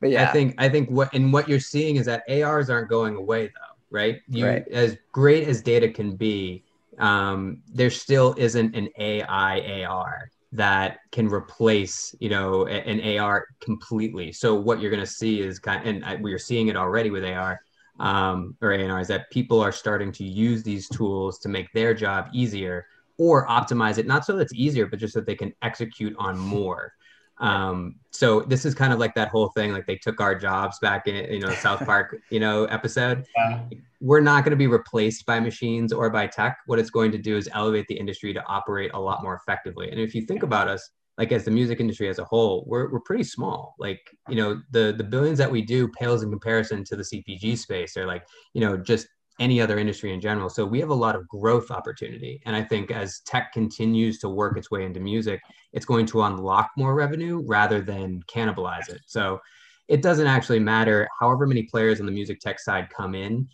But 0.00 0.10
yeah, 0.10 0.28
I 0.28 0.32
think 0.32 0.54
I 0.58 0.68
think 0.68 0.90
what 0.90 1.14
and 1.14 1.32
what 1.32 1.48
you're 1.48 1.60
seeing 1.60 1.96
is 1.96 2.04
that 2.06 2.24
ARs 2.28 2.68
aren't 2.68 2.90
going 2.90 3.16
away 3.16 3.46
though, 3.46 3.74
right? 3.90 4.20
You 4.28 4.46
right. 4.46 4.68
as 4.68 4.98
great 5.12 5.48
as 5.48 5.62
data 5.62 5.88
can 5.88 6.14
be, 6.14 6.63
um, 6.98 7.62
there 7.72 7.90
still 7.90 8.34
isn't 8.38 8.74
an 8.74 8.88
AI 8.98 9.84
AR 9.84 10.28
that 10.52 10.98
can 11.10 11.28
replace 11.28 12.14
you 12.20 12.28
know 12.28 12.66
an 12.66 13.18
AR 13.18 13.46
completely. 13.60 14.32
So 14.32 14.54
what 14.54 14.80
you're 14.80 14.90
going 14.90 15.02
to 15.02 15.06
see 15.06 15.40
is 15.40 15.58
kind 15.58 15.88
of, 15.88 16.02
and 16.02 16.22
we 16.22 16.32
are 16.32 16.38
seeing 16.38 16.68
it 16.68 16.76
already 16.76 17.10
with 17.10 17.24
AR 17.24 17.60
um, 18.00 18.56
or 18.60 18.70
ANR 18.70 19.00
is 19.00 19.08
that 19.08 19.30
people 19.30 19.60
are 19.60 19.72
starting 19.72 20.12
to 20.12 20.24
use 20.24 20.62
these 20.62 20.88
tools 20.88 21.38
to 21.40 21.48
make 21.48 21.72
their 21.72 21.94
job 21.94 22.28
easier 22.32 22.86
or 23.18 23.46
optimize 23.46 23.98
it 23.98 24.06
not 24.06 24.24
so 24.24 24.34
that 24.34 24.42
it's 24.42 24.54
easier 24.54 24.86
but 24.86 24.98
just 24.98 25.14
that 25.14 25.26
they 25.26 25.36
can 25.36 25.52
execute 25.62 26.14
on 26.18 26.36
more 26.36 26.92
um, 27.38 27.96
so 28.10 28.42
this 28.42 28.64
is 28.64 28.74
kind 28.74 28.92
of 28.92 28.98
like 28.98 29.14
that 29.14 29.28
whole 29.28 29.48
thing, 29.48 29.72
like 29.72 29.86
they 29.86 29.96
took 29.96 30.20
our 30.20 30.34
jobs 30.34 30.78
back 30.78 31.08
in, 31.08 31.32
you 31.32 31.40
know, 31.40 31.52
South 31.54 31.80
Park, 31.84 32.16
you 32.30 32.40
know, 32.40 32.64
episode. 32.66 33.26
Yeah. 33.36 33.60
We're 34.00 34.20
not 34.20 34.44
going 34.44 34.50
to 34.50 34.56
be 34.56 34.66
replaced 34.66 35.26
by 35.26 35.40
machines 35.40 35.92
or 35.92 36.10
by 36.10 36.26
tech. 36.26 36.58
What 36.66 36.78
it's 36.78 36.90
going 36.90 37.10
to 37.12 37.18
do 37.18 37.36
is 37.36 37.48
elevate 37.52 37.86
the 37.88 37.94
industry 37.94 38.32
to 38.34 38.44
operate 38.46 38.92
a 38.94 39.00
lot 39.00 39.22
more 39.22 39.34
effectively. 39.34 39.90
And 39.90 40.00
if 40.00 40.14
you 40.14 40.22
think 40.22 40.42
about 40.42 40.68
us, 40.68 40.90
like 41.16 41.32
as 41.32 41.44
the 41.44 41.50
music 41.50 41.80
industry 41.80 42.08
as 42.08 42.18
a 42.18 42.24
whole, 42.24 42.64
we're, 42.66 42.90
we're 42.90 43.00
pretty 43.00 43.24
small. 43.24 43.74
Like, 43.78 44.00
you 44.28 44.36
know, 44.36 44.60
the 44.72 44.94
the 44.96 45.04
billions 45.04 45.38
that 45.38 45.50
we 45.50 45.62
do 45.62 45.88
pales 45.88 46.22
in 46.22 46.30
comparison 46.30 46.82
to 46.84 46.96
the 46.96 47.04
CPG 47.04 47.56
space. 47.56 47.94
They're 47.94 48.06
like, 48.06 48.26
you 48.52 48.60
know, 48.60 48.76
just 48.76 49.06
any 49.40 49.60
other 49.60 49.78
industry 49.78 50.12
in 50.12 50.20
general. 50.20 50.48
So 50.48 50.64
we 50.64 50.80
have 50.80 50.90
a 50.90 50.94
lot 50.94 51.16
of 51.16 51.26
growth 51.28 51.70
opportunity. 51.70 52.40
And 52.46 52.54
I 52.54 52.62
think 52.62 52.90
as 52.90 53.20
tech 53.20 53.52
continues 53.52 54.18
to 54.20 54.28
work 54.28 54.56
its 54.56 54.70
way 54.70 54.84
into 54.84 55.00
music, 55.00 55.40
it's 55.72 55.84
going 55.84 56.06
to 56.06 56.22
unlock 56.22 56.70
more 56.76 56.94
revenue 56.94 57.42
rather 57.46 57.80
than 57.80 58.22
cannibalize 58.28 58.88
it. 58.88 59.00
So 59.06 59.40
it 59.88 60.02
doesn't 60.02 60.26
actually 60.26 60.60
matter 60.60 61.08
however 61.18 61.46
many 61.46 61.64
players 61.64 62.00
on 62.00 62.06
the 62.06 62.12
music 62.12 62.40
tech 62.40 62.60
side 62.60 62.88
come 62.90 63.14
in. 63.14 63.48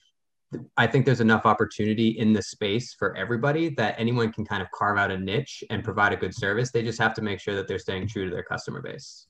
I 0.77 0.87
think 0.87 1.07
there's 1.07 1.21
enough 1.21 1.47
opportunity 1.47 2.09
in 2.19 2.33
the 2.33 2.43
space 2.43 2.93
for 2.93 3.17
everybody 3.17 3.71
that 3.71 3.95
anyone 3.99 4.33
can 4.33 4.45
kind 4.45 4.63
of 4.63 4.71
carve 4.73 4.99
out 4.99 5.11
a 5.11 5.17
niche 5.17 5.63
and 5.71 5.85
provide 5.85 6.13
a 6.13 6.17
good 6.17 6.35
service. 6.35 6.73
They 6.73 6.83
just 6.83 6.99
have 6.99 7.15
to 7.15 7.23
make 7.23 7.41
sure 7.41 7.55
that 7.55 7.69
they're 7.69 7.79
staying 7.79 8.09
true 8.09 8.29
to 8.29 8.35
their 8.35 8.43
customer 8.43 8.83
base. 8.83 9.27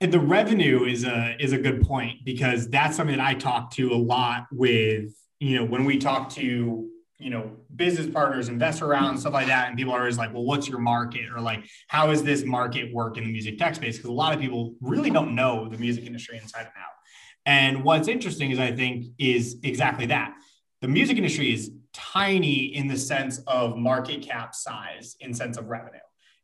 And 0.00 0.12
the 0.12 0.20
revenue 0.20 0.84
is 0.84 1.04
a 1.04 1.36
is 1.38 1.52
a 1.52 1.58
good 1.58 1.82
point 1.82 2.24
because 2.24 2.68
that's 2.68 2.96
something 2.96 3.16
that 3.16 3.24
I 3.24 3.34
talk 3.34 3.70
to 3.72 3.92
a 3.92 3.96
lot 3.96 4.46
with 4.50 5.14
you 5.44 5.58
know, 5.58 5.64
when 5.66 5.84
we 5.84 5.98
talk 5.98 6.30
to, 6.30 6.88
you 7.18 7.30
know, 7.30 7.50
business 7.76 8.06
partners, 8.06 8.48
investor 8.48 8.86
rounds, 8.86 9.20
stuff 9.20 9.34
like 9.34 9.46
that, 9.48 9.68
and 9.68 9.76
people 9.76 9.92
are 9.92 10.00
always 10.00 10.16
like, 10.16 10.32
well, 10.32 10.44
what's 10.44 10.66
your 10.68 10.78
market? 10.78 11.28
Or 11.30 11.38
like, 11.38 11.66
how 11.88 12.10
is 12.10 12.22
this 12.22 12.44
market 12.44 12.92
work 12.94 13.18
in 13.18 13.24
the 13.24 13.30
music 13.30 13.58
tech 13.58 13.74
space? 13.74 13.98
Because 13.98 14.08
a 14.08 14.14
lot 14.14 14.32
of 14.32 14.40
people 14.40 14.74
really 14.80 15.10
don't 15.10 15.34
know 15.34 15.68
the 15.68 15.76
music 15.76 16.06
industry 16.06 16.38
inside 16.38 16.60
and 16.60 16.68
out. 16.68 16.94
And 17.44 17.84
what's 17.84 18.08
interesting 18.08 18.52
is 18.52 18.58
I 18.58 18.72
think 18.72 19.04
is 19.18 19.56
exactly 19.62 20.06
that. 20.06 20.34
The 20.80 20.88
music 20.88 21.18
industry 21.18 21.52
is 21.52 21.70
tiny 21.92 22.74
in 22.74 22.88
the 22.88 22.96
sense 22.96 23.40
of 23.46 23.76
market 23.76 24.22
cap 24.22 24.54
size 24.54 25.14
in 25.20 25.34
sense 25.34 25.58
of 25.58 25.68
revenue. 25.68 25.98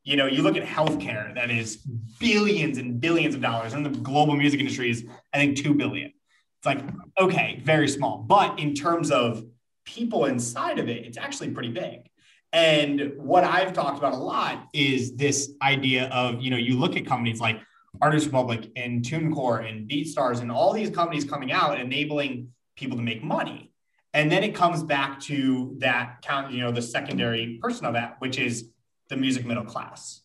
You 0.05 0.17
know, 0.17 0.27
you 0.27 0.43
look 0.43 0.59
at 0.59 0.65
healthcare 0.65 1.35
that 1.37 1.51
is 1.51 1.77
billions 2.19 2.77
and 2.77 3.01
billions 3.01 3.35
of 3.35 3.41
dollars, 3.41 3.73
and 3.73 3.85
the 3.85 3.91
global 3.91 4.37
music 4.37 4.61
industry 4.61 4.91
is, 4.91 5.07
I 5.33 5.39
think, 5.39 5.57
two 5.57 5.73
billion. 5.73 6.13
It's 6.61 6.67
like, 6.67 6.85
okay, 7.19 7.63
very 7.65 7.89
small. 7.89 8.19
But 8.19 8.59
in 8.59 8.75
terms 8.75 9.11
of 9.11 9.43
people 9.87 10.27
inside 10.27 10.79
of 10.79 10.91
it, 10.91 11.07
it's 11.07 11.17
actually 11.17 11.51
pretty 11.53 11.71
big. 11.71 12.11
And 12.53 13.13
what 13.17 13.45
I've 13.45 13.73
talked 13.73 13.97
about 13.97 14.13
a 14.13 14.19
lot 14.19 14.69
is 14.75 15.17
this 15.17 15.53
idea 15.63 16.09
of, 16.09 16.43
you 16.43 16.51
know, 16.51 16.59
you 16.59 16.79
look 16.79 16.97
at 16.97 17.07
companies 17.07 17.41
like 17.41 17.61
Artist 18.03 18.31
Republik 18.31 18.71
and 18.77 19.03
TuneCore 19.03 19.67
and 19.67 19.89
BeatStars 19.89 20.43
and 20.43 20.53
all 20.53 20.75
these 20.75 20.91
companies 20.91 21.25
coming 21.25 21.51
out 21.51 21.81
enabling 21.81 22.49
people 22.77 22.99
to 22.99 23.03
make 23.03 23.23
money. 23.23 23.73
And 24.13 24.31
then 24.31 24.43
it 24.43 24.55
comes 24.55 24.83
back 24.83 25.19
to 25.21 25.77
that 25.79 26.21
count, 26.21 26.53
you 26.53 26.61
know, 26.61 26.73
the 26.73 26.83
secondary 26.83 27.59
person 27.63 27.87
of 27.87 27.95
that, 27.95 28.17
which 28.19 28.39
is 28.39 28.69
the 29.09 29.17
music 29.17 29.47
middle 29.47 29.65
class. 29.65 30.21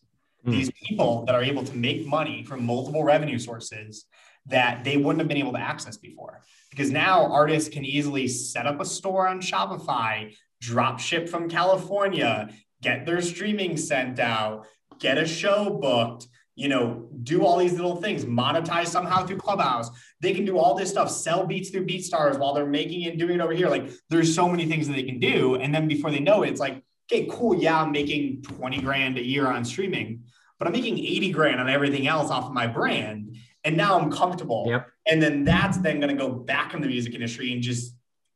Mm. 0.46 0.50
These 0.50 0.70
people 0.84 1.24
that 1.24 1.34
are 1.34 1.42
able 1.42 1.64
to 1.64 1.74
make 1.74 2.06
money 2.06 2.42
from 2.42 2.66
multiple 2.66 3.04
revenue 3.04 3.38
sources 3.38 4.04
that 4.48 4.84
they 4.84 4.96
wouldn't 4.96 5.20
have 5.20 5.28
been 5.28 5.36
able 5.36 5.52
to 5.52 5.60
access 5.60 5.96
before. 5.96 6.42
Because 6.70 6.90
now 6.90 7.26
artists 7.26 7.68
can 7.68 7.84
easily 7.84 8.28
set 8.28 8.66
up 8.66 8.80
a 8.80 8.84
store 8.84 9.26
on 9.26 9.40
Shopify, 9.40 10.34
drop 10.60 11.00
ship 11.00 11.28
from 11.28 11.48
California, 11.48 12.50
get 12.82 13.06
their 13.06 13.20
streaming 13.20 13.76
sent 13.76 14.18
out, 14.18 14.66
get 14.98 15.18
a 15.18 15.26
show 15.26 15.70
booked, 15.70 16.28
you 16.54 16.68
know, 16.68 17.08
do 17.22 17.44
all 17.44 17.58
these 17.58 17.74
little 17.74 17.96
things, 17.96 18.24
monetize 18.24 18.86
somehow 18.86 19.26
through 19.26 19.36
Clubhouse. 19.36 19.90
They 20.20 20.32
can 20.32 20.44
do 20.44 20.58
all 20.58 20.74
this 20.74 20.90
stuff, 20.90 21.10
sell 21.10 21.46
beats 21.46 21.70
through 21.70 21.86
BeatStars 21.86 22.38
while 22.38 22.54
they're 22.54 22.66
making 22.66 23.02
it 23.02 23.10
and 23.10 23.18
doing 23.18 23.34
it 23.34 23.40
over 23.40 23.52
here. 23.52 23.68
Like 23.68 23.90
there's 24.08 24.34
so 24.34 24.48
many 24.48 24.66
things 24.66 24.86
that 24.86 24.94
they 24.94 25.02
can 25.02 25.18
do. 25.18 25.56
And 25.56 25.74
then 25.74 25.86
before 25.86 26.10
they 26.10 26.20
know 26.20 26.42
it, 26.42 26.50
it's 26.50 26.60
like, 26.60 26.82
okay, 27.12 27.28
cool. 27.30 27.54
Yeah, 27.54 27.82
I'm 27.82 27.92
making 27.92 28.42
20 28.42 28.80
grand 28.80 29.18
a 29.18 29.24
year 29.24 29.46
on 29.46 29.64
streaming, 29.64 30.24
but 30.58 30.66
I'm 30.66 30.72
making 30.72 30.98
80 30.98 31.30
grand 31.32 31.60
on 31.60 31.68
everything 31.68 32.06
else 32.06 32.30
off 32.30 32.46
of 32.46 32.52
my 32.52 32.66
brand 32.66 33.25
and 33.66 33.76
now 33.76 33.98
I'm 33.98 34.10
comfortable. 34.10 34.64
Yep. 34.68 34.88
And 35.06 35.22
then 35.22 35.44
that's 35.44 35.76
then 35.78 36.00
going 36.00 36.16
to 36.16 36.20
go 36.24 36.30
back 36.30 36.72
in 36.72 36.80
the 36.80 36.86
music 36.86 37.12
industry 37.14 37.52
and 37.52 37.60
just 37.60 37.94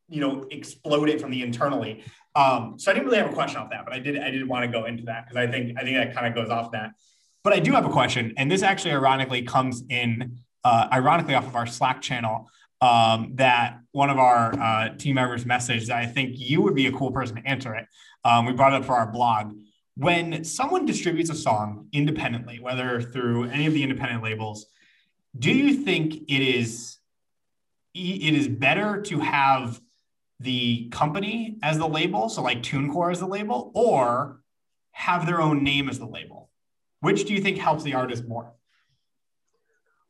you 0.09 0.19
know 0.19 0.45
explode 0.51 1.09
it 1.09 1.19
from 1.21 1.31
the 1.31 1.41
internally. 1.41 2.03
Um, 2.35 2.75
so 2.77 2.91
I 2.91 2.93
didn't 2.93 3.07
really 3.07 3.17
have 3.17 3.31
a 3.31 3.33
question 3.33 3.57
off 3.61 3.69
that, 3.71 3.85
but 3.85 3.93
I 3.93 3.99
did 3.99 4.19
I 4.19 4.29
did 4.29 4.47
want 4.47 4.63
to 4.65 4.71
go 4.71 4.85
into 4.85 5.03
that 5.05 5.25
because 5.25 5.37
I 5.37 5.47
think 5.51 5.77
I 5.79 5.83
think 5.83 5.95
that 5.97 6.13
kind 6.13 6.27
of 6.27 6.35
goes 6.35 6.49
off 6.49 6.71
that. 6.73 6.91
But 7.43 7.53
I 7.53 7.59
do 7.59 7.71
have 7.71 7.85
a 7.85 7.89
question, 7.89 8.33
and 8.37 8.51
this 8.51 8.61
actually 8.61 8.91
ironically 8.91 9.41
comes 9.41 9.83
in 9.89 10.37
uh, 10.63 10.87
ironically 10.93 11.33
off 11.33 11.47
of 11.47 11.55
our 11.55 11.65
Slack 11.65 12.01
channel. 12.01 12.47
um, 12.81 13.33
that 13.35 13.79
one 13.91 14.09
of 14.09 14.17
our 14.17 14.59
uh, 14.59 14.89
team 14.97 15.15
members 15.15 15.45
messaged 15.45 15.87
that 15.87 15.97
I 15.97 16.07
think 16.07 16.33
you 16.37 16.61
would 16.61 16.75
be 16.75 16.87
a 16.87 16.91
cool 16.91 17.11
person 17.11 17.35
to 17.37 17.47
answer 17.47 17.75
it. 17.75 17.85
Um, 18.25 18.45
we 18.45 18.53
brought 18.53 18.73
it 18.73 18.77
up 18.77 18.85
for 18.85 18.95
our 18.95 19.09
blog. 19.11 19.53
When 19.95 20.43
someone 20.43 20.85
distributes 20.85 21.29
a 21.29 21.35
song 21.35 21.87
independently, 21.91 22.59
whether 22.59 23.01
through 23.01 23.49
any 23.49 23.67
of 23.67 23.73
the 23.73 23.83
independent 23.83 24.23
labels, 24.23 24.65
do 25.37 25.51
you 25.51 25.73
think 25.73 26.13
it 26.27 26.41
is 26.41 26.97
it 27.93 28.33
is 28.33 28.47
better 28.47 29.01
to 29.01 29.19
have 29.19 29.81
the 30.39 30.89
company 30.89 31.57
as 31.61 31.77
the 31.77 31.87
label, 31.87 32.29
so 32.29 32.41
like 32.41 32.63
TuneCore 32.63 33.11
as 33.11 33.19
the 33.19 33.27
label, 33.27 33.71
or 33.75 34.41
have 34.91 35.25
their 35.25 35.41
own 35.41 35.63
name 35.63 35.89
as 35.89 35.99
the 35.99 36.05
label? 36.05 36.49
Which 37.01 37.25
do 37.25 37.33
you 37.33 37.41
think 37.41 37.57
helps 37.57 37.83
the 37.83 37.93
artist 37.93 38.27
more? 38.27 38.53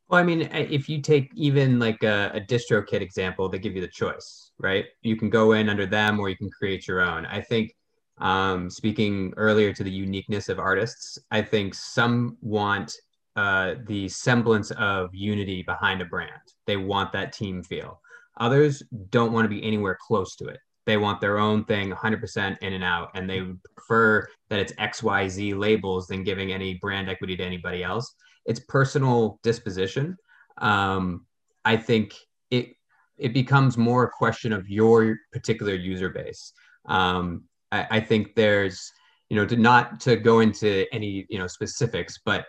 Well, 0.08 0.20
I 0.20 0.24
mean, 0.24 0.42
if 0.52 0.88
you 0.88 1.00
take 1.00 1.30
even 1.34 1.78
like 1.78 2.02
a, 2.02 2.30
a 2.34 2.40
DistroKid 2.40 3.00
example, 3.00 3.48
they 3.48 3.58
give 3.58 3.74
you 3.74 3.80
the 3.80 3.88
choice, 3.88 4.52
right? 4.58 4.84
You 5.00 5.16
can 5.16 5.30
go 5.30 5.52
in 5.52 5.70
under 5.70 5.86
them 5.86 6.20
or 6.20 6.28
you 6.28 6.36
can 6.36 6.50
create 6.50 6.86
your 6.86 7.00
own. 7.00 7.24
I 7.24 7.40
think, 7.40 7.74
um, 8.18 8.68
speaking 8.68 9.32
earlier 9.38 9.72
to 9.72 9.82
the 9.82 9.90
uniqueness 9.90 10.50
of 10.50 10.58
artists, 10.58 11.18
I 11.30 11.40
think 11.40 11.74
some 11.74 12.36
want 12.42 12.94
uh, 13.36 13.74
the 13.86 14.08
semblance 14.08 14.70
of 14.72 15.14
unity 15.14 15.62
behind 15.62 16.00
a 16.02 16.04
brand. 16.04 16.30
They 16.66 16.76
want 16.76 17.12
that 17.12 17.32
team 17.32 17.62
feel. 17.62 18.00
Others 18.38 18.82
don't 19.10 19.32
want 19.32 19.44
to 19.44 19.48
be 19.48 19.62
anywhere 19.64 19.98
close 20.00 20.36
to 20.36 20.46
it. 20.46 20.58
They 20.84 20.96
want 20.96 21.20
their 21.20 21.38
own 21.38 21.64
thing 21.64 21.90
100% 21.90 22.58
in 22.58 22.72
and 22.72 22.82
out, 22.82 23.10
and 23.14 23.28
they 23.30 23.42
prefer 23.76 24.26
that 24.50 24.58
it's 24.58 24.72
XYZ 24.72 25.56
labels 25.56 26.08
than 26.08 26.24
giving 26.24 26.52
any 26.52 26.74
brand 26.74 27.08
equity 27.08 27.36
to 27.36 27.44
anybody 27.44 27.84
else 27.84 28.14
it's 28.44 28.60
personal 28.60 29.38
disposition. 29.42 30.16
Um, 30.58 31.26
I 31.64 31.76
think 31.76 32.14
it 32.50 32.74
it 33.18 33.32
becomes 33.32 33.76
more 33.76 34.04
a 34.04 34.10
question 34.10 34.52
of 34.52 34.68
your 34.68 35.16
particular 35.32 35.74
user 35.74 36.08
base. 36.08 36.52
Um, 36.86 37.44
I, 37.70 37.86
I, 37.90 38.00
think 38.00 38.34
there's 38.34 38.90
you 39.28 39.36
know 39.36 39.46
to 39.46 39.56
not 39.56 40.00
to 40.00 40.16
go 40.16 40.40
into 40.40 40.86
any 40.92 41.26
you 41.28 41.38
know 41.38 41.46
specifics, 41.46 42.18
but 42.24 42.46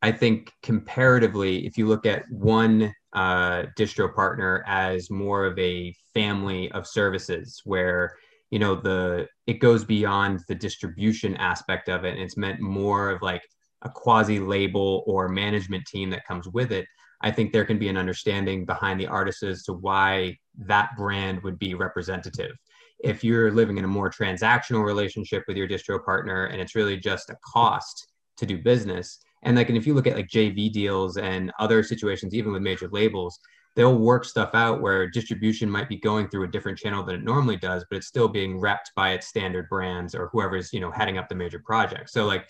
I 0.00 0.12
think 0.12 0.52
comparatively, 0.62 1.66
if 1.66 1.76
you 1.76 1.86
look 1.86 2.06
at 2.06 2.24
one 2.30 2.92
uh, 3.12 3.64
distro 3.76 4.14
partner 4.14 4.64
as 4.66 5.10
more 5.10 5.46
of 5.46 5.58
a 5.58 5.94
family 6.14 6.70
of 6.72 6.86
services 6.86 7.60
where 7.64 8.14
you 8.50 8.58
know 8.58 8.74
the 8.74 9.26
it 9.46 9.54
goes 9.54 9.84
beyond 9.84 10.40
the 10.48 10.54
distribution 10.54 11.36
aspect 11.36 11.88
of 11.88 12.04
it 12.04 12.14
and 12.14 12.22
it's 12.22 12.36
meant 12.36 12.60
more 12.60 13.10
of 13.10 13.22
like 13.22 13.42
a 13.82 13.88
quasi 13.88 14.40
label 14.40 15.04
or 15.06 15.28
management 15.28 15.84
team 15.86 16.10
that 16.10 16.26
comes 16.26 16.48
with 16.48 16.72
it, 16.72 16.86
I 17.20 17.30
think 17.30 17.52
there 17.52 17.64
can 17.64 17.78
be 17.78 17.88
an 17.88 17.96
understanding 17.96 18.64
behind 18.64 19.00
the 19.00 19.06
artist 19.06 19.42
as 19.42 19.64
to 19.64 19.72
why 19.72 20.36
that 20.66 20.90
brand 20.96 21.42
would 21.42 21.58
be 21.58 21.74
representative. 21.74 22.52
If 23.00 23.22
you're 23.22 23.52
living 23.52 23.78
in 23.78 23.84
a 23.84 23.88
more 23.88 24.10
transactional 24.10 24.84
relationship 24.84 25.44
with 25.46 25.56
your 25.56 25.68
distro 25.68 26.04
partner 26.04 26.46
and 26.46 26.60
it's 26.60 26.74
really 26.74 26.96
just 26.96 27.30
a 27.30 27.36
cost 27.44 28.08
to 28.38 28.46
do 28.46 28.58
business, 28.58 29.20
and 29.42 29.56
like, 29.56 29.68
and 29.68 29.78
if 29.78 29.86
you 29.86 29.94
look 29.94 30.06
at 30.06 30.16
like 30.16 30.28
JV 30.28 30.70
deals 30.72 31.16
and 31.16 31.52
other 31.58 31.82
situations, 31.82 32.34
even 32.34 32.52
with 32.52 32.62
major 32.62 32.88
labels, 32.88 33.38
they'll 33.76 33.98
work 33.98 34.24
stuff 34.24 34.54
out 34.54 34.80
where 34.80 35.08
distribution 35.08 35.70
might 35.70 35.88
be 35.88 35.96
going 35.96 36.28
through 36.28 36.44
a 36.44 36.50
different 36.50 36.78
channel 36.78 37.04
than 37.04 37.14
it 37.14 37.22
normally 37.22 37.56
does, 37.56 37.84
but 37.88 37.96
it's 37.96 38.08
still 38.08 38.28
being 38.28 38.60
repped 38.60 38.92
by 38.96 39.10
its 39.10 39.28
standard 39.28 39.68
brands 39.68 40.14
or 40.14 40.28
whoever's, 40.32 40.72
you 40.72 40.80
know, 40.80 40.90
heading 40.90 41.18
up 41.18 41.28
the 41.28 41.34
major 41.34 41.60
project. 41.60 42.10
So 42.10 42.26
like 42.26 42.48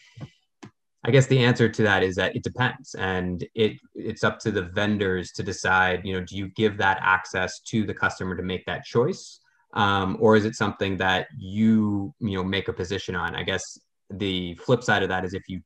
I 1.04 1.10
guess 1.10 1.26
the 1.26 1.38
answer 1.38 1.68
to 1.68 1.82
that 1.84 2.02
is 2.02 2.16
that 2.16 2.34
it 2.34 2.42
depends, 2.42 2.94
and 2.94 3.46
it 3.54 3.78
it's 3.94 4.24
up 4.24 4.40
to 4.40 4.50
the 4.50 4.62
vendors 4.62 5.30
to 5.32 5.42
decide. 5.44 6.04
You 6.04 6.14
know, 6.14 6.20
do 6.24 6.36
you 6.36 6.48
give 6.48 6.76
that 6.78 6.98
access 7.00 7.60
to 7.60 7.86
the 7.86 7.94
customer 7.94 8.36
to 8.36 8.42
make 8.42 8.66
that 8.66 8.84
choice, 8.84 9.38
um, 9.74 10.16
or 10.20 10.36
is 10.36 10.44
it 10.44 10.56
something 10.56 10.96
that 10.96 11.28
you 11.38 12.12
you 12.18 12.36
know 12.36 12.42
make 12.44 12.66
a 12.66 12.72
position 12.72 13.14
on? 13.14 13.36
I 13.36 13.44
guess 13.44 13.78
the 14.10 14.54
flip 14.56 14.82
side 14.82 15.04
of 15.04 15.08
that 15.10 15.24
is 15.24 15.34
if 15.34 15.44
you 15.48 15.62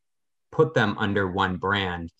put 0.53 0.75
them 0.75 0.97
under 0.99 1.31
one 1.31 1.57
brand 1.57 2.11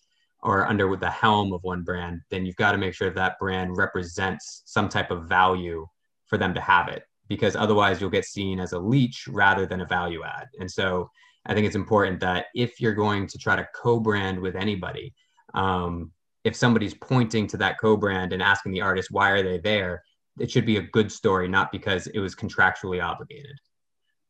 or 0.41 0.67
under 0.67 0.93
the 0.97 1.09
helm 1.09 1.53
of 1.53 1.63
one 1.63 1.83
brand, 1.83 2.19
then 2.29 2.45
you've 2.45 2.57
got 2.57 2.73
to 2.73 2.77
make 2.77 2.93
sure 2.93 3.09
that 3.09 3.39
brand 3.39 3.77
represents 3.77 4.63
some 4.65 4.89
type 4.89 5.09
of 5.11 5.29
value 5.29 5.87
for 6.25 6.37
them 6.37 6.53
to 6.53 6.59
have 6.59 6.89
it, 6.89 7.03
because 7.29 7.55
otherwise 7.55 8.01
you'll 8.01 8.09
get 8.09 8.25
seen 8.25 8.59
as 8.59 8.73
a 8.73 8.79
leech 8.79 9.27
rather 9.29 9.65
than 9.65 9.81
a 9.81 9.85
value 9.85 10.23
add, 10.23 10.47
and 10.59 10.69
so 10.69 11.09
I 11.45 11.53
think 11.53 11.67
it's 11.67 11.75
important 11.75 12.19
that 12.21 12.45
if 12.55 12.79
you're 12.79 12.93
going 12.93 13.27
to 13.27 13.37
try 13.37 13.55
to 13.55 13.67
co-brand 13.75 14.39
with 14.39 14.55
anybody, 14.55 15.13
um, 15.53 16.11
if 16.43 16.55
somebody's 16.55 16.93
pointing 16.93 17.47
to 17.47 17.57
that 17.57 17.79
co-brand 17.79 18.33
and 18.33 18.41
asking 18.41 18.71
the 18.71 18.81
artist 18.81 19.09
why 19.11 19.29
are 19.31 19.43
they 19.43 19.59
there, 19.59 20.01
it 20.39 20.49
should 20.49 20.65
be 20.65 20.77
a 20.77 20.81
good 20.81 21.11
story, 21.11 21.47
not 21.47 21.71
because 21.71 22.07
it 22.07 22.19
was 22.19 22.35
contractually 22.35 23.03
obligated. 23.03 23.57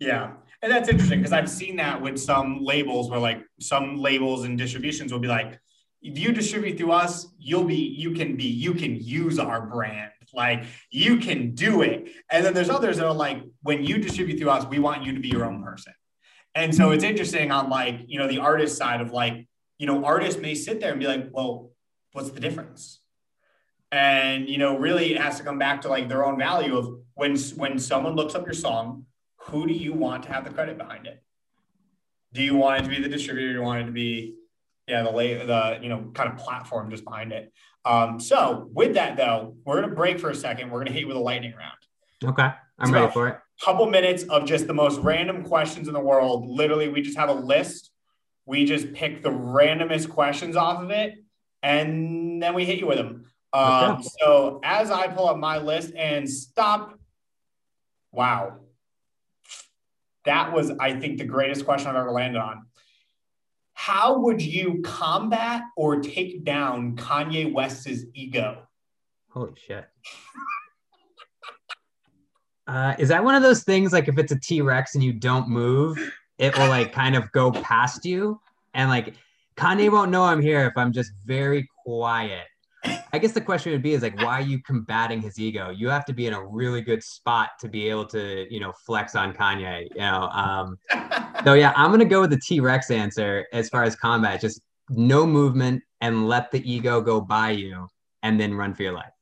Yeah, 0.04 0.32
and 0.62 0.72
that's 0.72 0.90
interesting 0.90 1.20
because 1.20 1.34
I've 1.34 1.50
seen 1.50 1.78
that 1.78 2.02
with 2.02 2.18
some 2.20 2.64
labels 2.64 3.10
where 3.10 3.20
like 3.20 3.44
some 3.60 3.98
labels 3.98 4.44
and 4.44 4.58
distributions 4.58 5.12
will 5.12 5.20
be 5.20 5.28
like, 5.28 5.60
if 6.02 6.20
you 6.20 6.34
distribute 6.34 6.78
through 6.78 6.92
us, 6.92 7.28
you'll 7.40 7.64
be 7.64 7.76
you 7.76 8.12
can 8.12 8.36
be 8.36 8.46
you 8.46 8.74
can 8.74 8.96
use 8.96 9.40
our 9.40 9.62
brand. 9.66 10.12
Like 10.34 10.66
you 10.90 11.18
can 11.18 11.54
do 11.54 11.84
it. 11.84 12.10
And 12.30 12.44
then 12.44 12.54
there's 12.54 12.70
others 12.70 12.98
that 12.98 13.06
are 13.06 13.14
like, 13.14 13.44
when 13.62 13.84
you 13.84 13.98
distribute 14.00 14.40
through 14.40 14.50
us, 14.50 14.66
we 14.66 14.80
want 14.80 15.04
you 15.04 15.14
to 15.14 15.20
be 15.20 15.30
your 15.30 15.46
own 15.46 15.64
person. 15.64 15.94
And 16.56 16.74
so 16.74 16.92
it's 16.92 17.04
interesting 17.04 17.52
on 17.52 17.70
like, 17.70 18.02
you 18.08 18.20
know, 18.20 18.28
the 18.28 18.40
artist 18.40 18.78
side 18.78 19.00
of 19.00 19.12
like, 19.12 19.48
you 19.78 19.88
know, 19.88 20.04
artists 20.04 20.42
may 20.42 20.56
sit 20.56 20.80
there 20.80 20.92
and 20.92 21.00
be 21.00 21.08
like, 21.08 21.30
well, 21.32 21.72
what's 22.14 22.32
the 22.32 22.40
difference? 22.40 23.00
And, 23.92 24.50
you 24.50 24.58
know, 24.58 24.78
really 24.78 25.14
it 25.14 25.22
has 25.22 25.38
to 25.38 25.44
come 25.44 25.60
back 25.60 25.82
to 25.82 25.90
like 25.90 26.10
their 26.10 26.26
own 26.26 26.38
value 26.38 26.78
of 26.78 27.00
when, 27.14 27.38
when 27.56 27.78
someone 27.80 28.16
looks 28.16 28.34
up 28.34 28.46
your 28.46 28.54
song, 28.54 29.06
who 29.46 29.68
do 29.68 29.74
you 29.74 29.94
want 29.94 30.24
to 30.24 30.30
have 30.32 30.44
the 30.44 30.50
credit 30.50 30.78
behind 30.78 31.08
it? 31.08 31.22
Do 32.34 32.42
you 32.42 32.56
want 32.56 32.82
it 32.82 32.84
to 32.84 32.90
be 32.90 33.02
the 33.02 33.10
distributor? 33.10 33.50
Do 33.50 33.60
you 33.60 33.62
want 33.62 33.84
it 33.84 33.86
to 33.86 33.92
be, 33.92 34.36
yeah, 34.88 35.04
the 35.04 35.12
lay, 35.12 35.34
the, 35.36 35.80
you 35.82 35.90
know, 35.90 36.12
kind 36.14 36.32
of 36.32 36.38
platform 36.38 36.90
just 36.90 37.04
behind 37.04 37.32
it. 37.32 37.52
Um, 37.86 38.20
so 38.20 38.70
with 38.74 38.96
that 38.96 39.18
though, 39.18 39.56
we're 39.66 39.80
going 39.80 39.90
to 39.90 39.96
break 39.96 40.20
for 40.20 40.30
a 40.30 40.36
second. 40.36 40.70
We're 40.72 40.80
going 40.80 40.88
to 40.88 40.94
hit 40.94 41.02
you 41.02 41.08
with 41.08 41.18
a 41.18 41.22
lightning 41.22 41.54
round. 41.58 42.32
Okay. 42.32 42.50
I'm 42.80 42.88
so, 42.88 42.94
ready 42.94 43.12
for 43.12 43.28
it 43.28 43.38
couple 43.64 43.86
minutes 43.86 44.24
of 44.24 44.46
just 44.46 44.68
the 44.68 44.74
most 44.74 45.00
random 45.00 45.44
questions 45.44 45.88
in 45.88 45.94
the 45.94 46.00
world. 46.00 46.48
Literally, 46.48 46.90
we 46.90 47.02
just 47.02 47.18
have 47.18 47.30
a 47.30 47.34
list. 47.34 47.92
We 48.46 48.66
just 48.66 48.94
pick 48.94 49.24
the 49.24 49.30
randomest 49.30 50.10
questions 50.10 50.56
off 50.56 50.82
of 50.82 50.92
it, 50.92 51.16
and 51.62 52.42
then 52.42 52.54
we 52.54 52.66
hit 52.66 52.80
you 52.80 52.88
with 52.88 52.98
them. 52.98 53.26
Um, 53.54 53.92
okay. 53.92 54.10
So 54.20 54.60
as 54.64 54.92
I 54.92 55.08
pull 55.08 55.30
up 55.30 55.38
my 55.38 55.60
list 55.60 55.94
and 55.96 56.30
stop, 56.30 57.00
wow, 58.12 58.58
that 60.26 60.54
was 60.54 60.72
I 60.80 61.00
think 61.00 61.18
the 61.18 61.26
greatest 61.26 61.66
question 61.66 61.90
I've 61.90 61.96
ever 61.96 62.12
landed 62.12 62.40
on. 62.40 62.66
How 63.74 64.20
would 64.20 64.42
you 64.42 64.82
combat 64.84 65.64
or 65.76 66.00
take 66.00 66.44
down 66.44 66.96
Kanye 66.96 67.52
West's 67.52 68.06
ego? 68.14 68.68
Holy 69.30 69.54
shit. 69.56 69.88
Uh, 72.68 72.96
is 72.98 73.10
that 73.10 73.24
one 73.24 73.36
of 73.36 73.42
those 73.42 73.64
things 73.64 73.92
like 73.92 74.08
if 74.08 74.18
it's 74.18 74.32
a 74.32 74.40
T 74.40 74.62
Rex 74.62 74.96
and 74.96 75.04
you 75.04 75.12
don't 75.12 75.50
move, 75.50 75.98
it 76.38 76.58
will 76.58 76.70
like 76.70 76.94
kind 76.94 77.16
of 77.16 77.32
go 77.32 77.52
past 77.52 78.06
you? 78.06 78.40
And 78.74 78.90
like 78.90 79.16
Kanye 79.58 79.92
won't 79.92 80.12
know 80.12 80.24
I'm 80.24 80.42
here 80.42 80.66
if 80.66 80.74
I'm 80.78 80.94
just 80.94 81.12
very 81.26 81.68
quiet. 81.84 82.46
I 83.14 83.20
guess 83.20 83.32
the 83.32 83.42
question 83.42 83.72
would 83.74 83.84
be 83.84 83.94
is 83.94 84.02
like, 84.02 84.18
why 84.18 84.40
are 84.40 84.42
you 84.42 84.60
combating 84.64 85.22
his 85.22 85.40
ego? 85.40 85.70
You 85.70 85.88
have 85.90 86.04
to 86.06 86.14
be 86.14 86.26
in 86.26 86.34
a 86.34 86.44
really 86.44 86.82
good 86.82 87.04
spot 87.04 87.52
to 87.60 87.70
be 87.70 87.88
able 87.88 88.08
to, 88.08 88.52
you 88.52 88.60
know, 88.60 88.74
flex 88.88 89.16
on 89.16 89.34
Kanye. 89.34 89.88
You 89.92 90.02
know, 90.02 90.30
um, 90.30 90.80
so 91.46 91.54
yeah, 91.54 91.74
I'm 91.76 91.92
gonna 91.92 92.06
go 92.06 92.22
with 92.22 92.32
the 92.32 92.40
T 92.40 92.60
Rex 92.60 92.90
answer 92.90 93.46
as 93.54 93.70
far 93.70 93.84
as 93.84 93.96
combat. 93.96 94.42
Just 94.42 94.62
no 94.90 95.28
movement 95.28 95.84
and 96.02 96.28
let 96.28 96.50
the 96.50 96.68
ego 96.70 97.02
go 97.02 97.22
by 97.22 97.52
you, 97.52 97.88
and 98.24 98.40
then 98.40 98.56
run 98.56 98.74
for 98.74 98.82
your 98.82 98.94
life. 98.94 99.14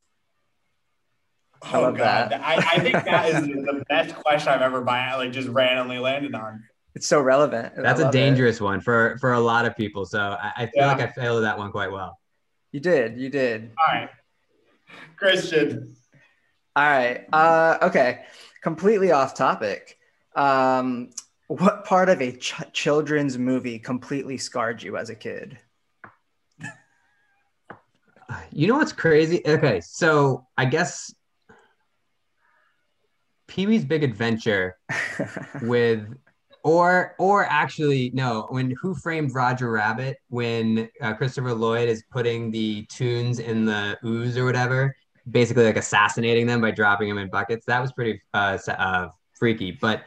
Oh 1.74 1.92
god, 1.92 2.32
I, 2.32 2.56
I, 2.56 2.80
think 2.80 3.04
that 3.04 3.30
is 3.30 3.46
the 3.46 3.84
best 3.90 4.16
question 4.16 4.54
I've 4.54 4.62
ever 4.62 4.82
by 4.82 5.14
like 5.16 5.34
just 5.34 5.50
randomly 5.50 6.00
landed 6.00 6.34
on. 6.34 6.64
It's 6.96 7.08
so 7.08 7.22
relevant. 7.22 7.74
That's 7.76 8.00
a 8.00 8.10
dangerous 8.10 8.62
it. 8.62 8.64
one 8.64 8.80
for 8.80 9.18
for 9.20 9.34
a 9.34 9.40
lot 9.40 9.66
of 9.66 9.76
people. 9.76 10.06
So 10.06 10.38
I, 10.42 10.52
I 10.56 10.66
feel 10.68 10.86
yeah. 10.86 10.88
like 10.88 11.02
I 11.02 11.12
failed 11.12 11.44
that 11.44 11.58
one 11.58 11.72
quite 11.72 11.92
well. 11.92 12.18
You 12.72 12.80
did. 12.80 13.18
You 13.18 13.30
did. 13.30 13.72
All 13.78 13.96
right, 13.96 14.10
Christian. 15.18 15.96
All 16.76 16.90
right. 16.90 17.26
Uh, 17.34 17.78
okay. 17.82 18.24
Completely 18.64 19.12
off 19.12 19.34
topic. 19.34 19.98
Um, 20.36 21.10
what 21.48 21.84
part 21.84 22.08
of 22.08 22.22
a 22.22 22.32
ch- 22.38 22.54
children's 22.72 23.38
movie 23.38 23.78
completely 23.78 24.38
scarred 24.38 24.82
you 24.82 24.96
as 24.96 25.10
a 25.10 25.16
kid? 25.16 25.58
You 28.54 28.68
know 28.68 28.78
what's 28.78 28.94
crazy? 28.94 29.42
Okay, 29.46 29.82
so 29.82 30.48
I 30.58 30.64
guess 30.66 31.14
Pee 33.48 33.68
Wee's 33.68 33.84
Big 33.84 34.04
Adventure 34.04 34.78
with 35.62 36.08
or 36.64 37.16
or 37.18 37.46
actually 37.46 38.12
no 38.14 38.48
when 38.50 38.72
who 38.82 38.94
framed 38.94 39.34
roger 39.34 39.72
rabbit 39.72 40.18
when 40.30 40.88
uh, 41.02 41.14
christopher 41.14 41.54
lloyd 41.54 41.90
is 41.90 42.04
putting 42.12 42.52
the 42.52 42.86
tunes 42.86 43.40
in 43.40 43.66
the 43.66 43.98
ooze 44.04 44.38
or 44.38 44.46
whatever 44.46 44.96
basically 45.30 45.66
like 45.66 45.78
assassinating 45.78 46.48
them 46.48 46.62
by 46.62 46.72
dropping 46.72 47.10
them 47.10 47.18
in 47.18 47.30
buckets. 47.30 47.66
That 47.66 47.82
was 47.82 47.92
pretty 47.92 48.22
uh, 48.34 48.58
uh, 48.68 49.10
freaky. 49.38 49.72
But 49.72 50.04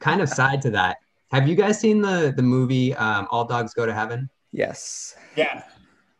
kind 0.00 0.20
of 0.20 0.28
side 0.28 0.62
to 0.62 0.70
that, 0.70 0.98
have 1.30 1.48
you 1.48 1.54
guys 1.54 1.78
seen 1.78 2.00
the 2.00 2.32
the 2.34 2.42
movie 2.42 2.94
um, 2.94 3.28
All 3.30 3.44
Dogs 3.44 3.74
Go 3.74 3.86
to 3.86 3.94
Heaven? 3.94 4.28
Yes. 4.52 5.16
Yeah. 5.36 5.62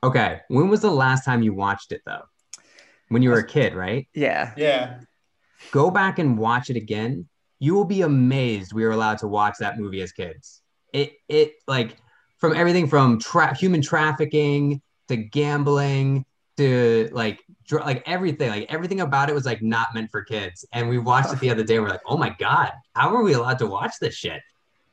Okay. 0.02 0.40
When 0.48 0.68
was 0.68 0.80
the 0.80 0.90
last 0.90 1.24
time 1.24 1.42
you 1.42 1.54
watched 1.54 1.92
it 1.92 2.02
though? 2.04 2.22
When 3.08 3.22
you 3.22 3.30
were 3.30 3.38
a 3.38 3.46
kid, 3.46 3.74
right? 3.74 4.08
Yeah. 4.14 4.52
Yeah. 4.56 5.00
Go 5.70 5.90
back 5.90 6.18
and 6.18 6.36
watch 6.38 6.70
it 6.70 6.76
again. 6.76 7.28
You 7.64 7.74
will 7.74 7.84
be 7.86 8.02
amazed 8.02 8.72
we 8.74 8.84
were 8.84 8.90
allowed 8.90 9.18
to 9.18 9.26
watch 9.26 9.56
that 9.60 9.78
movie 9.78 10.02
as 10.02 10.12
kids. 10.12 10.60
It 10.92 11.12
it 11.28 11.54
like 11.66 11.96
from 12.36 12.54
everything 12.54 12.86
from 12.86 13.18
tra- 13.18 13.56
human 13.56 13.80
trafficking 13.80 14.82
to 15.08 15.16
gambling 15.16 16.26
to 16.58 17.08
like 17.12 17.40
dr- 17.66 17.84
like 17.86 18.02
everything 18.06 18.50
like 18.50 18.66
everything 18.70 19.00
about 19.00 19.30
it 19.30 19.34
was 19.34 19.46
like 19.46 19.62
not 19.62 19.94
meant 19.94 20.10
for 20.10 20.22
kids 20.22 20.64
and 20.72 20.88
we 20.88 20.98
watched 20.98 21.32
it 21.32 21.40
the 21.40 21.50
other 21.50 21.64
day 21.64 21.76
and 21.76 21.82
we're 21.84 21.90
like 21.90 22.06
oh 22.06 22.16
my 22.16 22.30
god 22.38 22.70
how 22.94 23.08
are 23.14 23.22
we 23.24 23.32
allowed 23.32 23.58
to 23.58 23.66
watch 23.66 23.94
this 24.00 24.14
shit 24.14 24.40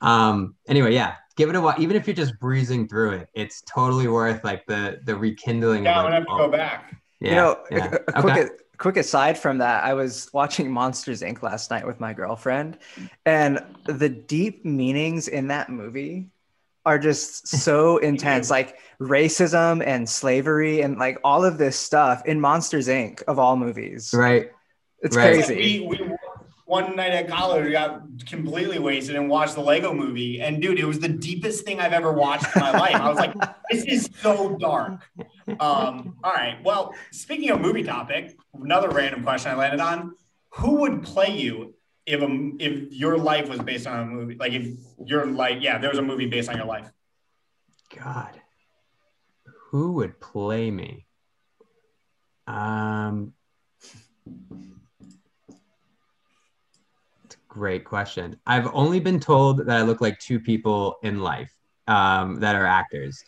um 0.01 0.55
anyway 0.67 0.91
yeah 0.93 1.15
give 1.35 1.49
it 1.49 1.55
a 1.55 1.61
watch 1.61 1.77
even 1.79 1.95
if 1.95 2.07
you're 2.07 2.15
just 2.15 2.39
breezing 2.39 2.87
through 2.87 3.11
it 3.11 3.27
it's 3.35 3.61
totally 3.61 4.07
worth 4.07 4.43
like 4.43 4.65
the 4.65 4.99
the 5.05 5.15
rekindling 5.15 5.83
Yeah, 5.83 5.99
of, 5.99 6.05
I'm 6.05 6.11
gonna 6.11 6.15
have 6.15 6.25
to 6.25 6.37
go 6.45 6.49
back. 6.49 6.95
yeah, 7.19 7.29
you 7.29 7.35
know, 7.35 7.57
yeah. 7.69 7.95
a, 8.07 8.19
a 8.19 8.23
Okay. 8.23 8.33
quick 8.33 8.51
aside 8.85 9.37
from 9.37 9.59
that, 9.59 9.83
I 9.83 9.93
was 9.93 10.29
watching 10.33 10.71
Monsters 10.79 11.21
Inc. 11.21 11.41
last 11.41 11.71
night 11.71 11.85
with 11.85 11.99
my 11.99 12.13
girlfriend, 12.13 12.77
and 13.25 13.63
the 13.85 14.09
deep 14.09 14.65
meanings 14.65 15.27
in 15.27 15.47
that 15.47 15.69
movie 15.69 16.29
are 16.85 16.97
just 16.97 17.47
so 17.47 17.97
intense 18.09 18.49
like 18.49 18.77
racism 18.99 19.85
and 19.85 20.09
slavery 20.09 20.81
and 20.81 20.97
like 20.97 21.19
all 21.23 21.45
of 21.45 21.57
this 21.57 21.77
stuff 21.77 22.25
in 22.25 22.41
monsters 22.41 22.87
inc 22.87 23.21
of 23.27 23.37
all 23.37 23.55
movies 23.55 24.11
right 24.15 24.51
it's 25.03 25.15
right. 25.15 25.45
crazy 25.45 25.85
We, 25.85 25.97
we 25.99 26.15
one 26.71 26.95
night 26.95 27.11
at 27.11 27.27
college 27.27 27.65
we 27.65 27.71
got 27.71 28.01
completely 28.25 28.79
wasted 28.79 29.17
and 29.17 29.27
watched 29.27 29.55
the 29.55 29.61
Lego 29.61 29.93
movie. 29.93 30.39
And 30.39 30.61
dude, 30.61 30.79
it 30.79 30.85
was 30.85 30.99
the 30.99 31.09
deepest 31.09 31.65
thing 31.65 31.81
I've 31.81 31.91
ever 31.91 32.13
watched 32.13 32.45
in 32.55 32.61
my 32.61 32.71
life. 32.71 32.95
I 32.95 33.09
was 33.09 33.17
like, 33.17 33.33
this 33.69 33.83
is 33.83 34.09
so 34.21 34.55
dark. 34.55 35.01
Um, 35.47 36.15
all 36.23 36.33
right. 36.33 36.57
Well, 36.63 36.93
speaking 37.11 37.49
of 37.49 37.61
movie 37.61 37.83
topic, 37.83 38.37
another 38.53 38.89
random 38.89 39.23
question 39.23 39.51
I 39.51 39.55
landed 39.55 39.79
on. 39.79 40.15
Who 40.55 40.75
would 40.81 41.03
play 41.03 41.37
you 41.37 41.75
if 42.05 42.21
a, 42.21 42.51
if 42.59 42.91
your 42.93 43.17
life 43.17 43.49
was 43.49 43.59
based 43.59 43.87
on 43.87 43.99
a 43.99 44.05
movie? 44.05 44.35
Like 44.35 44.53
if 44.53 44.67
your 45.05 45.25
life, 45.25 45.61
yeah, 45.61 45.77
there 45.77 45.89
was 45.89 45.99
a 45.99 46.03
movie 46.03 46.27
based 46.27 46.49
on 46.49 46.57
your 46.57 46.65
life. 46.65 46.89
God, 47.95 48.39
who 49.69 49.93
would 49.93 50.19
play 50.19 50.69
me? 50.71 51.05
Um, 52.47 53.33
it's 57.25 57.35
a 57.35 57.47
great 57.47 57.85
question. 57.85 58.39
I've 58.45 58.69
only 58.73 58.99
been 58.99 59.19
told 59.19 59.65
that 59.65 59.77
I 59.77 59.81
look 59.83 60.01
like 60.01 60.19
two 60.19 60.39
people 60.39 60.97
in 61.03 61.21
life 61.21 61.53
um, 61.87 62.39
that 62.41 62.55
are 62.55 62.65
actors. 62.65 63.23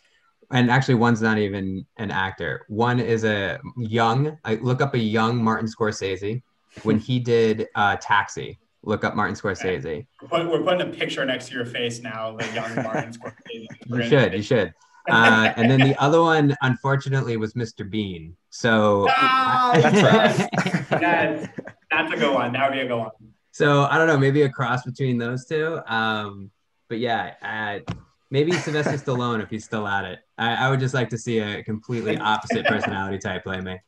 And 0.52 0.70
actually, 0.70 0.94
one's 0.94 1.22
not 1.22 1.38
even 1.38 1.84
an 1.98 2.10
actor. 2.10 2.64
One 2.68 3.00
is 3.00 3.24
a 3.24 3.60
young, 3.76 4.38
I 4.44 4.56
look 4.56 4.80
up 4.82 4.94
a 4.94 4.98
young 4.98 5.42
Martin 5.42 5.66
Scorsese 5.68 6.42
when 6.82 6.98
he 6.98 7.18
did 7.34 7.66
uh, 7.74 7.96
Taxi. 8.00 8.58
Look 8.82 9.02
up 9.04 9.14
Martin 9.16 9.34
Scorsese. 9.34 10.06
But 10.30 10.48
we're 10.50 10.62
putting 10.62 10.82
a 10.82 10.90
picture 10.92 11.24
next 11.24 11.48
to 11.48 11.54
your 11.54 11.64
face 11.64 12.02
now, 12.02 12.36
the 12.36 12.46
young 12.52 12.74
Martin 12.82 13.12
Scorsese. 13.12 13.66
You 13.86 14.02
should, 14.02 14.32
you 14.34 14.42
should. 14.42 14.74
Uh, 15.10 15.52
and 15.56 15.70
then 15.70 15.80
the 15.80 15.94
other 16.02 16.20
one, 16.22 16.54
unfortunately, 16.62 17.36
was 17.36 17.52
Mr. 17.54 17.88
Bean. 17.88 18.36
So, 18.50 19.06
Ah, 19.10 19.72
That's 19.82 19.96
yes. 20.50 20.88
That- 20.90 21.54
that's 21.90 22.12
a 22.12 22.16
good 22.16 22.34
one. 22.34 22.52
That 22.52 22.68
would 22.68 22.74
be 22.74 22.80
a 22.80 22.88
good 22.88 22.98
one. 22.98 23.10
so 23.52 23.84
I 23.84 23.98
don't 23.98 24.08
know, 24.08 24.16
maybe 24.18 24.42
a 24.42 24.48
cross 24.48 24.82
between 24.84 25.16
those 25.16 25.44
two. 25.46 25.78
Um, 25.86 26.50
but 26.88 26.98
yeah, 26.98 27.34
uh, 27.40 27.92
maybe 28.30 28.52
Sylvester 28.52 28.92
Stallone 28.92 29.42
if 29.42 29.50
he's 29.50 29.64
still 29.64 29.86
at 29.86 30.04
it. 30.04 30.20
I, 30.38 30.54
I 30.66 30.70
would 30.70 30.80
just 30.80 30.94
like 30.94 31.10
to 31.10 31.18
see 31.18 31.38
a 31.38 31.62
completely 31.62 32.16
opposite 32.32 32.66
personality 32.66 33.18
type 33.18 33.44
play 33.44 33.60
me. 33.60 33.78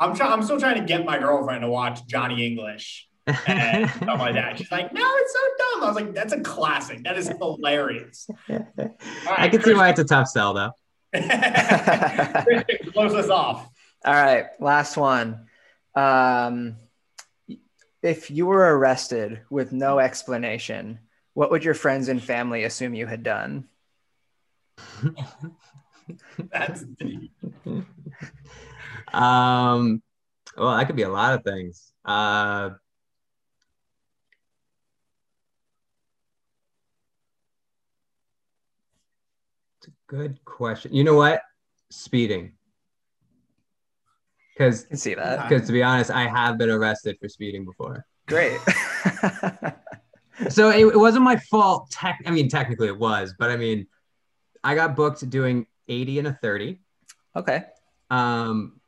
I'm 0.00 0.14
trying. 0.14 0.32
I'm 0.32 0.42
still 0.42 0.60
trying 0.60 0.80
to 0.80 0.86
get 0.86 1.04
my 1.04 1.18
girlfriend 1.18 1.62
to 1.62 1.68
watch 1.68 2.06
Johnny 2.06 2.46
English 2.46 3.08
and 3.26 3.90
stuff 3.96 4.18
like 4.20 4.34
that. 4.34 4.56
She's 4.58 4.70
like, 4.70 4.92
"No, 4.92 5.02
it's 5.02 5.32
so 5.32 5.40
dumb." 5.58 5.82
I 5.82 5.86
was 5.86 5.96
like, 5.96 6.14
"That's 6.14 6.32
a 6.32 6.40
classic. 6.40 7.02
That 7.02 7.18
is 7.18 7.28
hilarious." 7.28 8.28
I 9.28 9.48
can 9.48 9.60
see 9.62 9.74
why 9.74 9.88
it's 9.90 9.98
a 9.98 10.04
tough 10.04 10.28
sell 10.28 10.54
though. 10.54 10.70
Christian, 11.12 12.92
close 12.92 13.14
us 13.14 13.30
off. 13.30 13.68
all 14.04 14.14
right 14.14 14.44
last 14.60 14.96
one 14.96 15.46
um 15.94 16.76
if 18.02 18.30
you 18.30 18.44
were 18.46 18.76
arrested 18.78 19.40
with 19.50 19.72
no 19.72 19.98
explanation 19.98 20.98
what 21.38 21.52
would 21.52 21.62
your 21.62 21.72
friends 21.72 22.08
and 22.08 22.20
family 22.20 22.64
assume 22.64 22.94
you 22.94 23.06
had 23.06 23.22
done 23.22 23.64
That's 26.52 26.82
deep. 26.82 27.32
Um, 29.12 30.02
well, 30.56 30.76
that 30.76 30.86
could 30.86 30.96
be 30.96 31.02
a 31.02 31.08
lot 31.08 31.34
of 31.34 31.44
things. 31.44 31.92
Uh, 32.04 32.70
it's 39.78 39.88
a 39.88 39.90
good 40.08 40.44
question. 40.44 40.92
You 40.94 41.04
know 41.04 41.14
what? 41.14 41.40
Speeding. 41.90 42.52
Because, 44.54 44.86
see 44.94 45.14
that 45.14 45.48
because 45.48 45.66
to 45.68 45.72
be 45.72 45.82
honest, 45.82 46.10
I 46.10 46.26
have 46.26 46.58
been 46.58 46.70
arrested 46.70 47.16
for 47.20 47.28
speeding 47.28 47.64
before. 47.64 48.04
great 48.26 48.58
So 50.50 50.70
it, 50.70 50.86
it 50.86 50.96
wasn't 50.96 51.24
my 51.24 51.36
fault. 51.36 51.90
Tech, 51.90 52.20
I 52.26 52.30
mean, 52.30 52.48
technically 52.48 52.88
it 52.88 52.98
was, 52.98 53.34
but 53.38 53.50
I 53.50 53.56
mean, 53.56 53.86
I 54.62 54.74
got 54.74 54.96
booked 54.96 55.28
doing 55.28 55.66
80 55.88 56.18
and 56.20 56.28
a 56.28 56.32
30. 56.32 56.80
okay 57.36 57.64
Um, 58.10 58.80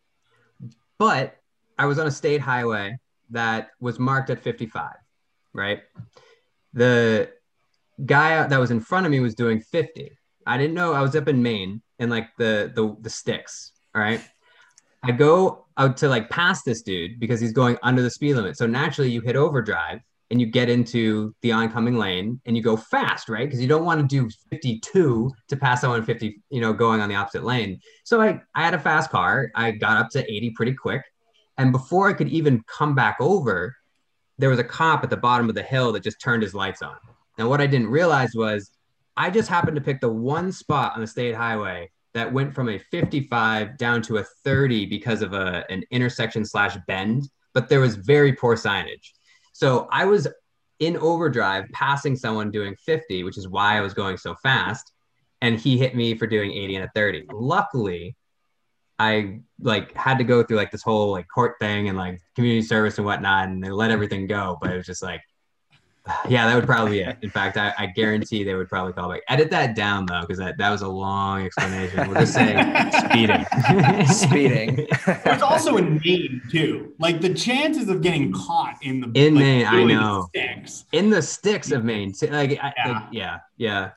but 0.99 1.37
I 1.79 1.87
was 1.87 1.99
on 1.99 2.07
a 2.07 2.11
state 2.11 2.41
highway 2.41 2.99
that 3.31 3.71
was 3.81 3.99
marked 3.99 4.31
at 4.31 4.41
55, 4.41 4.91
right? 5.53 5.81
The 6.73 7.31
guy 8.05 8.47
that 8.47 8.59
was 8.59 8.71
in 8.71 8.81
front 8.81 9.07
of 9.07 9.13
me 9.13 9.21
was 9.21 9.35
doing 9.35 9.61
50. 9.61 10.13
I 10.47 10.59
didn't 10.59 10.75
know 10.75 10.93
I 10.93 11.03
was 11.03 11.17
up 11.17 11.29
in 11.29 11.43
Maine 11.43 11.83
in 11.99 12.11
like 12.11 12.29
the 12.37 12.73
the, 12.75 12.97
the 13.01 13.11
sticks. 13.11 13.73
All 13.95 14.01
right. 14.01 14.21
I 15.03 15.13
go 15.13 15.67
out 15.77 15.97
to 15.99 16.09
like 16.09 16.29
pass 16.29 16.63
this 16.63 16.83
dude 16.83 17.19
because 17.19 17.41
he's 17.41 17.53
going 17.53 17.79
under 17.83 18.03
the 18.03 18.11
speed 18.11 18.35
limit. 18.35 18.57
So 18.57 18.67
naturally 18.67 19.11
you 19.11 19.21
hit 19.21 19.37
overdrive 19.37 20.01
and 20.31 20.41
you 20.41 20.47
get 20.47 20.69
into 20.69 21.35
the 21.43 21.53
oncoming 21.53 21.97
lane 21.97 22.41
and 22.47 22.57
you 22.57 22.63
go 22.63 22.77
fast, 22.77 23.29
right? 23.29 23.47
Because 23.47 23.61
you 23.61 23.67
don't 23.67 23.85
want 23.85 24.01
to 24.01 24.07
do 24.07 24.31
52 24.51 25.33
to 25.49 25.57
pass 25.57 25.81
someone 25.81 26.05
50, 26.05 26.41
you 26.51 26.61
know, 26.61 26.73
going 26.73 27.01
on 27.01 27.09
the 27.09 27.17
opposite 27.17 27.45
lane. 27.45 27.81
So 28.05 28.21
I, 28.21 28.41
I 28.55 28.65
had 28.65 28.75
a 28.75 28.79
fast 28.79 29.11
car. 29.11 29.51
I 29.57 29.73
got 29.73 29.97
up 29.97 30.11
to 30.11 30.23
80 30.25 30.51
pretty 30.51 30.75
quick. 30.75 31.03
And 31.59 31.73
before 31.73 32.09
I 32.09 32.13
could 32.13 32.29
even 32.29 32.63
come 32.67 32.95
back 32.95 33.17
over, 33.21 33.75
there 34.39 34.51
was 34.51 34.59
a 34.59 34.65
cop 34.65 35.03
at 35.05 35.11
the 35.11 35.17
bottom 35.17 35.49
of 35.49 35.55
the 35.55 35.63
hill 35.63 35.93
that 35.93 36.03
just 36.03 36.21
turned 36.21 36.43
his 36.43 36.55
lights 36.55 36.81
on. 36.81 36.97
And 37.39 37.49
what 37.49 37.61
I 37.61 37.67
didn't 37.67 37.89
realize 37.89 38.31
was 38.35 38.71
I 39.17 39.31
just 39.31 39.49
happened 39.49 39.75
to 39.75 39.83
pick 39.83 40.01
the 40.01 40.09
one 40.09 40.53
spot 40.53 40.93
on 40.95 41.01
the 41.01 41.07
state 41.07 41.35
highway 41.35 41.91
that 42.15 42.33
went 42.33 42.55
from 42.55 42.69
a 42.69 42.79
55 42.79 43.77
down 43.77 44.01
to 44.03 44.19
a 44.19 44.25
30 44.45 44.87
because 44.87 45.23
of 45.23 45.33
a, 45.33 45.65
an 45.71 45.83
intersection 45.91 46.45
slash 46.45 46.77
bend, 46.87 47.29
but 47.53 47.69
there 47.69 47.81
was 47.81 47.97
very 47.97 48.33
poor 48.33 48.57
signage. 48.57 49.11
So 49.61 49.89
I 49.93 50.07
was 50.07 50.27
in 50.79 50.97
overdrive 50.97 51.67
passing 51.71 52.17
someone 52.17 52.51
doing 52.51 52.75
50, 52.77 53.25
which 53.25 53.37
is 53.37 53.47
why 53.47 53.77
I 53.77 53.83
was 53.83 53.93
going 53.93 54.17
so 54.17 54.35
fast. 54.37 54.91
And 55.43 55.61
he 55.61 55.77
hit 55.77 55.95
me 55.95 56.15
for 56.15 56.27
doing 56.27 56.51
80 56.51 56.77
and 56.77 56.85
a 56.87 56.91
30. 56.95 57.27
Luckily, 57.31 58.17
I 58.99 59.41
like 59.61 59.95
had 59.95 60.17
to 60.17 60.25
go 60.25 60.43
through 60.43 60.57
like 60.57 60.71
this 60.71 60.83
whole 60.83 61.11
like 61.13 61.27
court 61.29 61.57
thing 61.61 61.91
and 61.91 61.99
like 61.99 62.23
community 62.37 62.63
service 62.63 62.97
and 62.97 63.05
whatnot, 63.05 63.49
and 63.49 63.63
they 63.63 63.69
let 63.69 63.91
everything 63.91 64.27
go. 64.27 64.57
But 64.63 64.71
it 64.71 64.77
was 64.79 64.87
just 64.87 65.03
like, 65.03 65.21
yeah, 66.29 66.47
that 66.47 66.55
would 66.55 66.65
probably 66.67 66.93
be 66.99 67.01
it. 67.01 67.19
In 67.23 67.31
fact, 67.31 67.57
I, 67.57 67.73
I 67.79 67.87
guarantee 67.87 68.43
they 68.43 68.55
would 68.55 68.69
probably 68.69 68.93
call 68.93 69.11
back. 69.11 69.21
Edit 69.29 69.51
that 69.51 69.77
down 69.77 70.07
though, 70.07 70.21
because 70.23 70.39
that, 70.39 70.57
that 70.59 70.71
was 70.71 70.83
a 70.83 70.89
long 70.89 71.45
explanation. 71.45 72.09
We're 72.09 72.21
just 72.21 72.35
saying 72.35 72.57
speeding. 73.11 74.07
speeding 74.07 74.87
There's 75.25 75.43
also 75.43 75.77
in 75.77 76.01
Maine 76.05 76.43
too. 76.51 76.95
Like 76.99 77.21
the 77.21 77.33
chances 77.35 77.89
of 77.89 78.03
getting 78.03 78.33
caught 78.33 78.77
in 78.83 79.01
the 79.01 79.11
In 79.15 79.35
like, 79.35 79.45
Maine, 79.45 79.67
I 79.67 79.85
know. 79.85 80.27
sticks. 80.31 80.85
in 80.93 81.11
the 81.11 81.23
sticks 81.23 81.71
of 81.71 81.85
Maine. 81.85 82.15
So, 82.15 82.27
Like, 82.27 82.59
I, 82.63 82.73
Yeah. 82.77 82.93
like, 82.93 83.03
yeah, 83.13 83.39
yeah. 83.57 83.91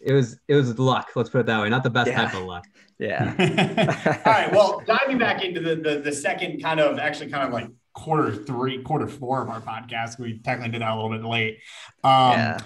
It 0.00 0.12
was 0.12 0.38
it 0.46 0.54
was 0.54 0.78
luck. 0.78 1.10
Let's 1.16 1.30
put 1.30 1.40
it 1.40 1.46
that 1.46 1.60
way. 1.60 1.68
Not 1.68 1.82
the 1.82 1.90
best 1.90 2.08
Yeah. 2.10 2.26
type 2.26 2.34
of 2.34 2.42
luck. 2.44 2.64
yeah 2.98 3.34
All 4.26 4.32
right. 4.32 4.52
Well, 4.52 4.82
diving 4.86 5.18
back 5.18 5.42
into 5.44 5.60
the, 5.60 5.74
the 5.76 5.98
the 6.00 6.12
second 6.12 6.62
kind 6.62 6.78
of 6.80 6.98
actually 6.98 7.30
kind 7.30 7.44
of 7.46 7.52
like 7.52 7.68
quarter 7.96 8.32
three, 8.32 8.82
quarter 8.82 9.08
four 9.08 9.42
of 9.42 9.48
our 9.48 9.60
podcast. 9.60 10.20
We 10.20 10.38
technically 10.38 10.70
did 10.70 10.82
that 10.82 10.92
a 10.92 10.94
little 10.94 11.10
bit 11.10 11.24
late. 11.24 11.58
Um, 12.04 12.32
yeah 12.32 12.58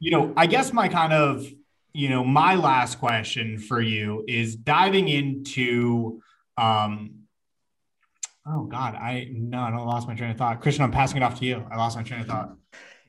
you 0.00 0.10
know, 0.10 0.32
I 0.36 0.46
guess 0.46 0.72
my 0.72 0.88
kind 0.88 1.12
of, 1.12 1.46
you 1.92 2.08
know, 2.08 2.24
my 2.24 2.54
last 2.54 2.98
question 2.98 3.58
for 3.58 3.80
you 3.80 4.24
is 4.28 4.54
diving 4.56 5.08
into 5.08 6.20
um 6.56 7.14
Oh 8.50 8.64
God, 8.64 8.94
I 8.94 9.28
no, 9.30 9.58
I 9.58 9.76
lost 9.76 10.08
my 10.08 10.14
train 10.14 10.30
of 10.30 10.38
thought. 10.38 10.62
Christian, 10.62 10.82
I'm 10.82 10.90
passing 10.90 11.18
it 11.18 11.22
off 11.22 11.38
to 11.40 11.44
you. 11.44 11.66
I 11.70 11.76
lost 11.76 11.98
my 11.98 12.02
train 12.02 12.22
of 12.22 12.26
thought. 12.26 12.54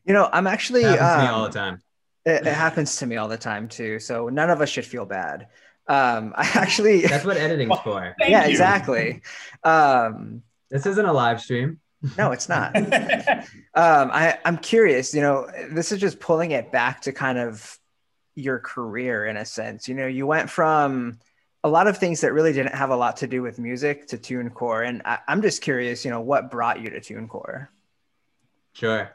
You 0.04 0.14
know, 0.14 0.30
I'm 0.34 0.48
actually 0.48 0.84
It 0.84 1.00
happens 1.00 1.14
to 1.14 1.20
me 1.20 1.28
um, 1.28 1.34
all 1.34 1.44
the 1.44 1.52
time. 1.52 1.82
It, 2.26 2.48
it 2.48 2.54
happens 2.54 2.98
to 2.98 3.06
me 3.06 3.16
all 3.16 3.30
the 3.30 3.38
time 3.38 3.70
too. 3.70 4.00
So 4.00 4.28
none 4.28 4.50
of 4.50 4.60
us 4.60 4.68
should 4.70 4.86
feel 4.86 5.06
bad. 5.06 5.48
Um, 5.88 6.34
I 6.38 6.50
actually, 6.56 7.02
That's 7.04 7.24
what 7.24 7.38
editing's 7.38 7.80
for. 7.80 8.16
Yeah, 8.20 8.46
you. 8.46 8.50
exactly. 8.50 9.22
Um, 9.64 10.44
This 10.70 10.86
isn't 10.86 11.06
a 11.06 11.14
live 11.14 11.42
stream. 11.42 11.80
no, 12.18 12.32
it's 12.32 12.50
not. 12.50 12.76
Um, 13.76 14.10
I, 14.12 14.38
I'm 14.44 14.58
curious. 14.58 15.14
You 15.14 15.22
know, 15.22 15.48
this 15.72 15.92
is 15.92 16.00
just 16.00 16.20
pulling 16.20 16.52
it 16.52 16.72
back 16.72 17.02
to 17.02 17.14
kind 17.14 17.38
of 17.38 17.78
your 18.36 18.60
career 18.60 19.26
in 19.26 19.38
a 19.38 19.46
sense. 19.46 19.88
You 19.88 19.94
know, 19.94 20.08
you 20.08 20.26
went 20.26 20.50
from 20.50 21.20
a 21.64 21.70
lot 21.70 21.88
of 21.88 21.98
things 21.98 22.22
that 22.22 22.34
really 22.34 22.52
didn't 22.52 22.76
have 22.76 22.90
a 22.90 22.96
lot 22.96 23.18
to 23.18 23.28
do 23.28 23.42
with 23.42 23.60
music 23.60 24.08
to 24.08 24.18
TuneCore, 24.18 24.88
and 24.88 25.02
I, 25.06 25.20
I'm 25.28 25.42
just 25.42 25.62
curious. 25.62 26.04
You 26.04 26.12
know, 26.12 26.20
what 26.20 26.52
brought 26.52 26.82
you 26.82 26.90
to 26.90 27.00
TuneCore? 27.00 27.68
Sure. 28.74 29.12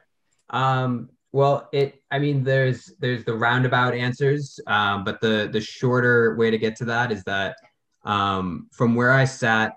Um, 0.51 1.11
well, 1.33 1.69
it. 1.73 2.01
I 2.11 2.21
mean, 2.21 2.45
there's 2.45 2.93
there's 3.01 3.25
the 3.25 3.35
roundabout 3.35 3.95
answers, 3.95 4.61
um, 4.67 5.05
but 5.05 5.21
the 5.21 5.49
the 5.53 5.61
shorter 5.61 6.37
way 6.37 6.51
to 6.51 6.59
get 6.59 6.77
to 6.77 6.85
that 6.87 7.11
is 7.11 7.25
that 7.25 7.57
um, 8.05 8.69
from 8.73 8.95
where 8.95 9.11
I 9.11 9.25
sat, 9.25 9.75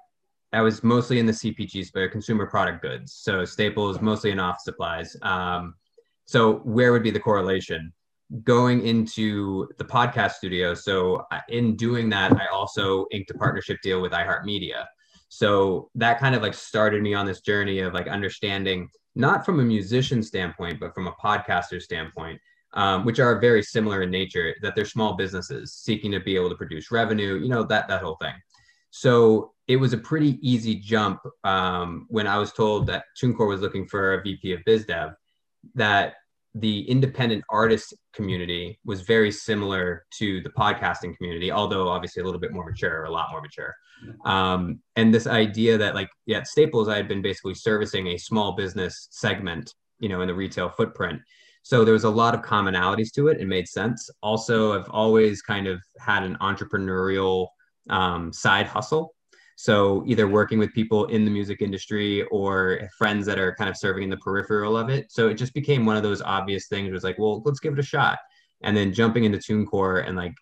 I 0.53 0.61
was 0.61 0.83
mostly 0.83 1.19
in 1.19 1.25
the 1.25 1.33
CPG 1.33 1.85
space, 1.85 2.11
consumer 2.11 2.45
product 2.45 2.81
goods. 2.81 3.13
So 3.13 3.43
staples, 3.43 4.01
mostly 4.01 4.31
in 4.31 4.39
office 4.39 4.63
supplies. 4.63 5.15
Um, 5.21 5.75
so 6.25 6.55
where 6.59 6.91
would 6.91 7.03
be 7.03 7.11
the 7.11 7.19
correlation? 7.19 7.93
Going 8.43 8.85
into 8.85 9.67
the 9.77 9.85
podcast 9.85 10.33
studio. 10.33 10.73
So 10.73 11.25
in 11.49 11.75
doing 11.75 12.09
that, 12.09 12.33
I 12.33 12.47
also 12.47 13.07
inked 13.11 13.31
a 13.31 13.33
partnership 13.33 13.77
deal 13.81 14.01
with 14.01 14.11
iHeartMedia. 14.11 14.85
So 15.29 15.89
that 15.95 16.19
kind 16.19 16.35
of 16.35 16.41
like 16.41 16.53
started 16.53 17.01
me 17.01 17.13
on 17.13 17.25
this 17.25 17.41
journey 17.41 17.79
of 17.79 17.93
like 17.93 18.07
understanding 18.07 18.89
not 19.15 19.45
from 19.45 19.59
a 19.59 19.63
musician 19.63 20.21
standpoint, 20.21 20.79
but 20.79 20.93
from 20.93 21.07
a 21.07 21.11
podcaster 21.13 21.81
standpoint, 21.81 22.39
um, 22.73 23.03
which 23.03 23.19
are 23.19 23.39
very 23.39 23.63
similar 23.63 24.03
in 24.03 24.11
nature, 24.11 24.55
that 24.61 24.75
they're 24.75 24.85
small 24.85 25.15
businesses 25.15 25.73
seeking 25.73 26.11
to 26.11 26.19
be 26.19 26.35
able 26.35 26.49
to 26.49 26.55
produce 26.55 26.91
revenue, 26.91 27.35
you 27.35 27.49
know, 27.49 27.63
that 27.63 27.87
that 27.87 28.01
whole 28.01 28.17
thing. 28.21 28.33
So 28.89 29.53
it 29.67 29.75
was 29.77 29.93
a 29.93 29.97
pretty 29.97 30.37
easy 30.41 30.75
jump 30.75 31.19
um, 31.43 32.05
when 32.09 32.27
I 32.27 32.37
was 32.37 32.53
told 32.53 32.87
that 32.87 33.05
TuneCore 33.21 33.47
was 33.47 33.61
looking 33.61 33.87
for 33.87 34.13
a 34.13 34.21
VP 34.21 34.53
of 34.53 34.61
biz 34.65 34.85
dev, 34.85 35.11
that 35.75 36.13
the 36.55 36.89
independent 36.89 37.43
artist 37.49 37.93
community 38.13 38.79
was 38.85 39.01
very 39.01 39.31
similar 39.31 40.05
to 40.17 40.41
the 40.41 40.49
podcasting 40.49 41.15
community, 41.17 41.51
although 41.51 41.87
obviously 41.89 42.21
a 42.21 42.25
little 42.25 42.39
bit 42.39 42.51
more 42.51 42.65
mature, 42.65 43.03
a 43.03 43.11
lot 43.11 43.27
more 43.31 43.41
mature. 43.41 43.75
Um, 44.25 44.79
and 44.95 45.13
this 45.13 45.27
idea 45.27 45.77
that 45.77 45.93
like, 45.93 46.09
yeah, 46.25 46.37
at 46.37 46.47
Staples, 46.47 46.87
I 46.87 46.95
had 46.95 47.07
been 47.07 47.21
basically 47.21 47.53
servicing 47.53 48.07
a 48.07 48.17
small 48.17 48.53
business 48.53 49.07
segment, 49.11 49.73
you 49.99 50.09
know, 50.09 50.21
in 50.21 50.27
the 50.27 50.33
retail 50.33 50.69
footprint. 50.69 51.21
So 51.63 51.83
there 51.83 51.93
was 51.93 52.05
a 52.05 52.09
lot 52.09 52.33
of 52.33 52.41
commonalities 52.41 53.11
to 53.15 53.27
it. 53.27 53.41
It 53.41 53.47
made 53.47 53.67
sense. 53.67 54.09
Also, 54.23 54.79
I've 54.79 54.89
always 54.89 55.41
kind 55.41 55.67
of 55.67 55.81
had 55.99 56.23
an 56.23 56.37
entrepreneurial 56.41 57.47
um, 57.89 58.31
side 58.33 58.67
hustle. 58.67 59.13
So 59.55 60.03
either 60.05 60.27
working 60.27 60.59
with 60.59 60.71
people 60.73 61.05
in 61.05 61.25
the 61.25 61.31
music 61.31 61.63
industry 61.63 62.21
or 62.25 62.87
friends 62.97 63.25
that 63.25 63.39
are 63.39 63.55
kind 63.55 63.69
of 63.69 63.75
serving 63.75 64.03
in 64.03 64.09
the 64.09 64.17
peripheral 64.17 64.77
of 64.77 64.89
it. 64.89 65.11
So 65.11 65.29
it 65.29 65.33
just 65.33 65.53
became 65.53 65.83
one 65.83 65.97
of 65.97 66.03
those 66.03 66.21
obvious 66.21 66.67
things. 66.67 66.89
It 66.89 66.93
was 66.93 67.03
like, 67.03 67.17
well, 67.17 67.41
let's 67.43 67.59
give 67.59 67.73
it 67.73 67.79
a 67.79 67.83
shot. 67.83 68.19
And 68.61 68.77
then 68.77 68.93
jumping 68.93 69.23
into 69.23 69.39
TuneCore 69.39 70.07
and 70.07 70.15
like 70.15 70.35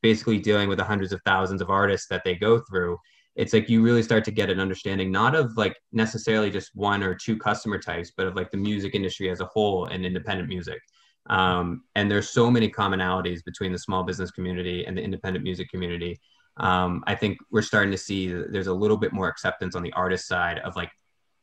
basically 0.00 0.38
dealing 0.38 0.70
with 0.70 0.78
the 0.78 0.84
hundreds 0.84 1.12
of 1.12 1.20
thousands 1.26 1.60
of 1.60 1.68
artists 1.68 2.08
that 2.08 2.22
they 2.24 2.34
go 2.34 2.58
through, 2.58 2.96
it's 3.36 3.52
like 3.52 3.68
you 3.68 3.82
really 3.82 4.02
start 4.02 4.24
to 4.24 4.30
get 4.30 4.48
an 4.48 4.60
understanding 4.60 5.10
not 5.12 5.34
of 5.34 5.54
like 5.58 5.76
necessarily 5.92 6.50
just 6.50 6.70
one 6.74 7.02
or 7.02 7.14
two 7.14 7.36
customer 7.36 7.78
types, 7.78 8.12
but 8.16 8.26
of 8.26 8.34
like 8.34 8.50
the 8.50 8.56
music 8.56 8.94
industry 8.94 9.28
as 9.28 9.40
a 9.40 9.46
whole 9.46 9.86
and 9.86 10.06
independent 10.06 10.48
music. 10.48 10.80
Um, 11.28 11.84
and 11.96 12.10
there's 12.10 12.30
so 12.30 12.50
many 12.50 12.70
commonalities 12.70 13.44
between 13.44 13.72
the 13.72 13.78
small 13.78 14.04
business 14.04 14.30
community 14.30 14.86
and 14.86 14.96
the 14.96 15.02
independent 15.02 15.42
music 15.42 15.68
community 15.68 16.18
um, 16.56 17.02
I 17.06 17.14
think 17.14 17.38
we're 17.50 17.62
starting 17.62 17.90
to 17.92 17.98
see 17.98 18.28
there's 18.28 18.68
a 18.68 18.74
little 18.74 18.96
bit 18.96 19.12
more 19.12 19.28
acceptance 19.28 19.74
on 19.74 19.82
the 19.82 19.92
artist 19.92 20.28
side 20.28 20.58
of 20.60 20.76
like 20.76 20.90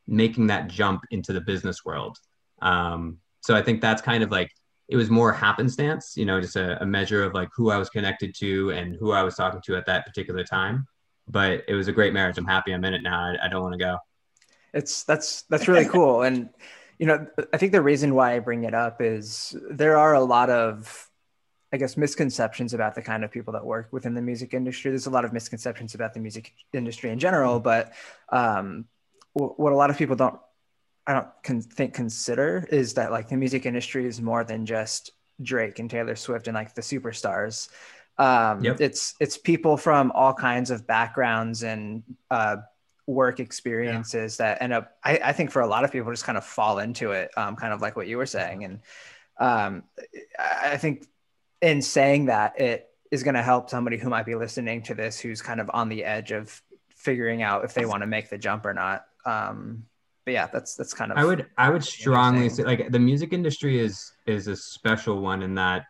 making 0.07 0.47
that 0.47 0.67
jump 0.67 1.03
into 1.11 1.33
the 1.33 1.41
business 1.41 1.83
world. 1.83 2.17
Um, 2.61 3.17
so 3.41 3.55
I 3.55 3.61
think 3.61 3.81
that's 3.81 4.01
kind 4.01 4.23
of 4.23 4.31
like 4.31 4.51
it 4.87 4.95
was 4.95 5.09
more 5.09 5.31
happenstance, 5.31 6.15
you 6.15 6.25
know, 6.25 6.39
just 6.39 6.55
a, 6.55 6.81
a, 6.81 6.85
measure 6.85 7.23
of 7.23 7.33
like 7.33 7.49
who 7.55 7.71
I 7.71 7.77
was 7.77 7.89
connected 7.89 8.35
to 8.35 8.71
and 8.71 8.95
who 8.99 9.13
I 9.13 9.23
was 9.23 9.35
talking 9.35 9.61
to 9.65 9.75
at 9.77 9.85
that 9.85 10.05
particular 10.05 10.43
time. 10.43 10.85
But 11.27 11.63
it 11.67 11.75
was 11.75 11.87
a 11.87 11.93
great 11.93 12.13
marriage. 12.13 12.37
I'm 12.37 12.45
happy 12.45 12.73
I'm 12.73 12.83
in 12.83 12.93
it 12.93 13.01
now. 13.01 13.19
I, 13.19 13.45
I 13.45 13.47
don't 13.47 13.61
want 13.61 13.73
to 13.73 13.79
go. 13.79 13.97
It's 14.73 15.03
that's 15.03 15.43
that's 15.43 15.67
really 15.67 15.85
cool. 15.85 16.23
And 16.23 16.49
you 16.99 17.05
know, 17.07 17.25
I 17.53 17.57
think 17.57 17.71
the 17.71 17.81
reason 17.81 18.15
why 18.15 18.35
I 18.35 18.39
bring 18.39 18.63
it 18.63 18.73
up 18.73 19.01
is 19.01 19.55
there 19.69 19.97
are 19.97 20.13
a 20.13 20.21
lot 20.21 20.49
of 20.49 21.09
I 21.73 21.77
guess 21.77 21.95
misconceptions 21.95 22.73
about 22.73 22.95
the 22.95 23.01
kind 23.01 23.23
of 23.23 23.31
people 23.31 23.53
that 23.53 23.65
work 23.65 23.87
within 23.91 24.13
the 24.13 24.21
music 24.21 24.53
industry. 24.53 24.91
There's 24.91 25.07
a 25.07 25.11
lot 25.11 25.23
of 25.23 25.31
misconceptions 25.31 25.95
about 25.95 26.13
the 26.13 26.19
music 26.19 26.53
industry 26.73 27.11
in 27.11 27.19
general, 27.19 27.59
but 27.59 27.93
um, 28.29 28.85
w- 29.35 29.53
what 29.55 29.71
a 29.71 29.75
lot 29.75 29.89
of 29.89 29.97
people 29.97 30.15
don't, 30.15 30.39
I 31.07 31.13
don't 31.13 31.27
con- 31.43 31.61
think 31.61 31.93
consider 31.93 32.67
is 32.71 32.95
that 32.95 33.11
like 33.11 33.29
the 33.29 33.37
music 33.37 33.65
industry 33.65 34.05
is 34.05 34.21
more 34.21 34.43
than 34.43 34.65
just 34.65 35.11
Drake 35.41 35.79
and 35.79 35.89
Taylor 35.89 36.15
Swift 36.15 36.47
and 36.47 36.55
like 36.55 36.75
the 36.75 36.81
superstars. 36.81 37.69
Um, 38.17 38.63
Yep. 38.63 38.81
It's 38.81 39.15
it's 39.19 39.37
people 39.37 39.77
from 39.77 40.11
all 40.11 40.33
kinds 40.33 40.69
of 40.69 40.85
backgrounds 40.85 41.63
and 41.63 42.03
uh, 42.29 42.57
work 43.07 43.39
experiences 43.39 44.37
that 44.37 44.61
end 44.61 44.73
up. 44.73 44.97
I, 45.03 45.17
I 45.23 45.31
think 45.31 45.49
for 45.51 45.61
a 45.61 45.67
lot 45.67 45.85
of 45.85 45.91
people 45.91 46.11
just 46.11 46.25
kind 46.25 46.37
of 46.37 46.45
fall 46.45 46.79
into 46.79 47.13
it, 47.13 47.31
um, 47.37 47.55
kind 47.55 47.73
of 47.73 47.81
like 47.81 47.95
what 47.95 48.07
you 48.07 48.17
were 48.17 48.25
saying, 48.27 48.65
and 48.65 48.79
um, 49.39 49.83
I 50.37 50.77
think 50.77 51.07
in 51.61 51.81
saying 51.81 52.25
that 52.25 52.59
it 52.59 52.89
is 53.11 53.23
going 53.23 53.35
to 53.35 53.43
help 53.43 53.69
somebody 53.69 53.97
who 53.97 54.09
might 54.09 54.25
be 54.25 54.35
listening 54.35 54.81
to 54.83 54.95
this 54.95 55.19
who's 55.19 55.41
kind 55.41 55.59
of 55.59 55.69
on 55.73 55.89
the 55.89 56.03
edge 56.03 56.31
of 56.31 56.61
figuring 56.89 57.41
out 57.41 57.63
if 57.63 57.73
they 57.73 57.85
want 57.85 58.01
to 58.01 58.07
make 58.07 58.29
the 58.29 58.37
jump 58.37 58.65
or 58.65 58.73
not. 58.73 59.05
Um 59.25 59.85
but 60.23 60.33
yeah 60.33 60.47
that's 60.47 60.75
that's 60.75 60.93
kind 60.93 61.11
of 61.11 61.17
I 61.17 61.25
would 61.25 61.47
I 61.57 61.69
would 61.69 61.83
strongly 61.83 62.47
say 62.49 62.63
like 62.63 62.91
the 62.91 62.99
music 62.99 63.33
industry 63.33 63.79
is 63.79 64.11
is 64.27 64.47
a 64.47 64.55
special 64.55 65.19
one 65.19 65.41
in 65.41 65.55
that 65.55 65.85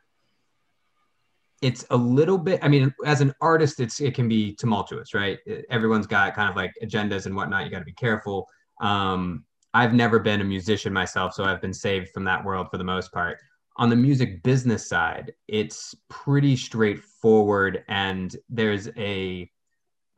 it's 1.62 1.86
a 1.90 1.98
little 1.98 2.38
bit 2.38 2.60
I 2.64 2.70
mean 2.70 2.94
as 3.06 3.22
an 3.22 3.34
artist 3.42 3.80
it's 3.80 4.00
it 4.00 4.16
can 4.16 4.28
be 4.28 4.54
tumultuous 4.56 5.14
right? 5.14 5.40
Everyone's 5.70 6.08
got 6.08 6.34
kind 6.34 6.50
of 6.50 6.56
like 6.56 6.74
agendas 6.82 7.26
and 7.26 7.36
whatnot 7.36 7.66
you 7.66 7.72
got 7.72 7.80
to 7.80 7.86
be 7.86 7.94
careful. 7.94 8.48
Um 8.80 9.46
I've 9.74 9.94
never 9.94 10.20
been 10.20 10.42
a 10.42 10.46
musician 10.46 10.92
myself 10.92 11.34
so 11.34 11.44
I've 11.44 11.62
been 11.62 11.74
saved 11.74 12.10
from 12.10 12.24
that 12.26 12.44
world 12.44 12.70
for 12.72 12.78
the 12.78 12.84
most 12.84 13.12
part 13.12 13.38
on 13.78 13.90
the 13.90 13.96
music 13.96 14.44
business 14.44 14.88
side 14.88 15.32
it's 15.48 15.96
pretty 16.10 16.56
straightforward 16.56 17.84
and 17.88 18.36
there's 18.50 18.90
a 18.98 19.50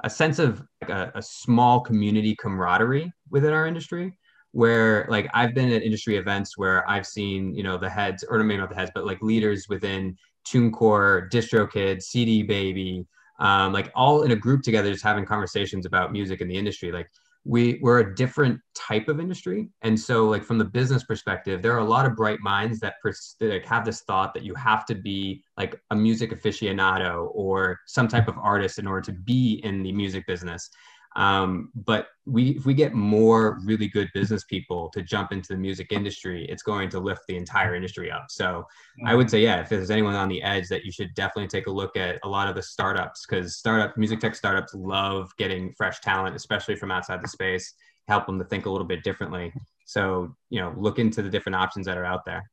a 0.04 0.10
sense 0.10 0.40
of 0.40 0.62
like 0.82 0.90
a, 0.90 1.12
a 1.16 1.22
small 1.22 1.80
community 1.80 2.36
camaraderie 2.36 3.12
within 3.30 3.54
our 3.54 3.66
industry 3.66 4.18
where 4.54 5.08
like 5.10 5.28
I've 5.34 5.54
been 5.56 5.72
at 5.72 5.82
industry 5.82 6.16
events 6.18 6.58
where 6.58 6.88
I've 6.90 7.08
seen, 7.08 7.56
you 7.56 7.64
know, 7.64 7.78
the 7.78 7.90
heads 7.90 8.24
or 8.24 8.42
maybe 8.44 8.60
not 8.60 8.70
the 8.70 8.76
heads, 8.76 8.92
but 8.94 9.06
like 9.06 9.22
leaders 9.22 9.68
within 9.68 10.16
TuneCore, 10.48 11.32
DistroKid, 11.32 12.02
CD 12.02 12.44
Baby, 12.44 13.08
um, 13.40 13.74
like 13.74 13.92
all 13.96 14.22
in 14.22 14.32
a 14.32 14.36
group 14.36 14.62
together, 14.62 14.92
just 14.92 15.04
having 15.04 15.26
conversations 15.26 15.88
about 15.88 16.12
music 16.12 16.40
in 16.40 16.48
the 16.48 16.56
industry. 16.56 16.92
Like 16.92 17.10
we 17.46 17.80
we're 17.82 18.00
a 18.00 18.16
different 18.16 18.60
type 18.74 19.08
of 19.10 19.20
industry, 19.20 19.70
and 19.82 20.00
so 20.00 20.28
like 20.28 20.44
from 20.44 20.58
the 20.58 20.66
business 20.66 21.04
perspective, 21.04 21.62
there 21.62 21.74
are 21.74 21.80
a 21.80 21.86
lot 21.86 22.06
of 22.06 22.16
bright 22.16 22.40
minds 22.42 22.80
that, 22.80 22.96
pers- 23.02 23.36
that 23.40 23.50
like, 23.50 23.66
have 23.66 23.86
this 23.86 24.02
thought 24.02 24.34
that 24.34 24.44
you 24.44 24.56
have 24.56 24.86
to 24.86 24.96
be 24.96 25.44
like 25.58 25.80
a 25.92 25.96
music 25.96 26.32
aficionado 26.32 27.30
or 27.34 27.80
some 27.86 28.08
type 28.08 28.28
of 28.28 28.38
artist 28.38 28.80
in 28.80 28.88
order 28.88 29.02
to 29.02 29.12
be 29.12 29.62
in 29.64 29.84
the 29.84 29.92
music 29.92 30.26
business. 30.26 30.70
Um, 31.16 31.72
but 31.76 32.08
we, 32.26 32.52
if 32.52 32.66
we 32.66 32.74
get 32.74 32.94
more 32.94 33.60
really 33.64 33.88
good 33.88 34.10
business 34.14 34.44
people 34.46 34.90
to 34.90 35.02
jump 35.02 35.32
into 35.32 35.50
the 35.50 35.58
music 35.58 35.92
industry, 35.92 36.46
it's 36.50 36.64
going 36.64 36.90
to 36.90 37.00
lift 37.00 37.22
the 37.28 37.38
entire 37.38 37.76
industry 37.76 38.12
up. 38.12 38.26
So 38.30 38.66
I 39.06 39.14
would 39.14 39.30
say, 39.30 39.42
yeah, 39.42 39.62
if 39.62 39.70
there's 39.70 39.92
anyone 39.92 40.16
on 40.16 40.30
the 40.30 40.42
edge, 40.42 40.68
that 40.70 40.86
you 40.86 40.92
should 40.92 41.14
definitely 41.14 41.50
take 41.50 41.68
a 41.68 41.72
look 41.72 41.96
at 41.98 42.20
a 42.24 42.28
lot 42.28 42.48
of 42.48 42.56
the 42.56 42.64
startups 42.64 43.26
because 43.26 43.58
startup 43.58 43.98
music 43.98 44.20
tech 44.20 44.36
startups 44.36 44.74
love 44.74 45.32
getting 45.38 45.74
fresh 45.74 46.00
talent, 46.00 46.36
especially 46.36 46.76
from 46.76 46.92
outside 46.92 47.22
the 47.22 47.28
space, 47.28 47.74
help 48.08 48.26
them 48.26 48.40
to 48.40 48.46
think 48.46 48.66
a 48.66 48.70
little 48.70 48.88
bit 48.88 49.04
differently. 49.04 49.54
So 49.86 50.36
you 50.50 50.60
know, 50.60 50.74
look 50.78 50.98
into 50.98 51.22
the 51.22 51.30
different 51.30 51.58
options 51.58 51.86
that 51.86 51.98
are 51.98 52.06
out 52.06 52.26
there. 52.26 52.50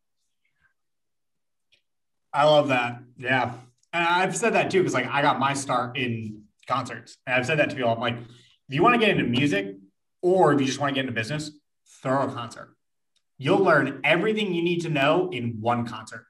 I 2.32 2.44
love 2.44 2.68
that. 2.68 3.02
Yeah. 3.18 3.54
And 3.92 4.04
I've 4.04 4.36
said 4.36 4.54
that 4.54 4.70
too, 4.70 4.80
because 4.80 4.94
like 4.94 5.06
I 5.06 5.22
got 5.22 5.38
my 5.38 5.54
start 5.54 5.96
in 5.96 6.44
concerts. 6.68 7.18
And 7.26 7.34
I've 7.36 7.46
said 7.46 7.58
that 7.58 7.70
to 7.70 7.76
people. 7.76 7.90
I'm 7.90 8.00
like, 8.00 8.16
if 8.70 8.76
you 8.76 8.84
want 8.84 8.94
to 8.94 9.04
get 9.04 9.08
into 9.08 9.24
music 9.24 9.74
or 10.22 10.52
if 10.52 10.60
you 10.60 10.66
just 10.66 10.78
want 10.78 10.90
to 10.90 10.94
get 10.94 11.00
into 11.00 11.12
business, 11.12 11.50
throw 12.04 12.22
a 12.22 12.32
concert. 12.32 12.76
You'll 13.36 13.64
learn 13.64 14.00
everything 14.04 14.54
you 14.54 14.62
need 14.62 14.82
to 14.82 14.88
know 14.88 15.28
in 15.32 15.60
one 15.60 15.88
concert. 15.88 16.24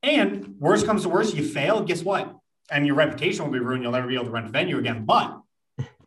And 0.00 0.54
worst 0.60 0.86
comes 0.86 1.02
to 1.02 1.08
worst, 1.08 1.34
you 1.34 1.42
fail, 1.42 1.82
guess 1.82 2.04
what? 2.04 2.32
And 2.70 2.86
your 2.86 2.94
reputation 2.94 3.44
will 3.44 3.50
be 3.50 3.58
ruined. 3.58 3.82
You'll 3.82 3.90
never 3.90 4.06
be 4.06 4.14
able 4.14 4.26
to 4.26 4.30
rent 4.30 4.46
a 4.46 4.50
venue 4.50 4.78
again. 4.78 5.04
But 5.04 5.40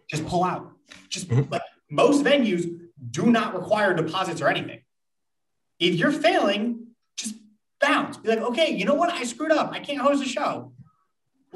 just 0.09 0.25
pull 0.25 0.45
out. 0.45 0.71
Just 1.09 1.29
like, 1.51 1.61
most 1.91 2.23
venues 2.23 2.79
do 3.11 3.25
not 3.25 3.53
require 3.53 3.93
deposits 3.93 4.39
or 4.39 4.47
anything. 4.47 4.79
If 5.79 5.95
you're 5.95 6.13
failing, 6.13 6.87
just 7.17 7.35
bounce. 7.81 8.15
Be 8.15 8.29
like, 8.29 8.39
okay, 8.39 8.71
you 8.71 8.85
know 8.85 8.95
what? 8.95 9.09
I 9.09 9.25
screwed 9.25 9.51
up. 9.51 9.73
I 9.73 9.79
can't 9.79 9.99
host 9.99 10.23
a 10.23 10.29
show. 10.29 10.71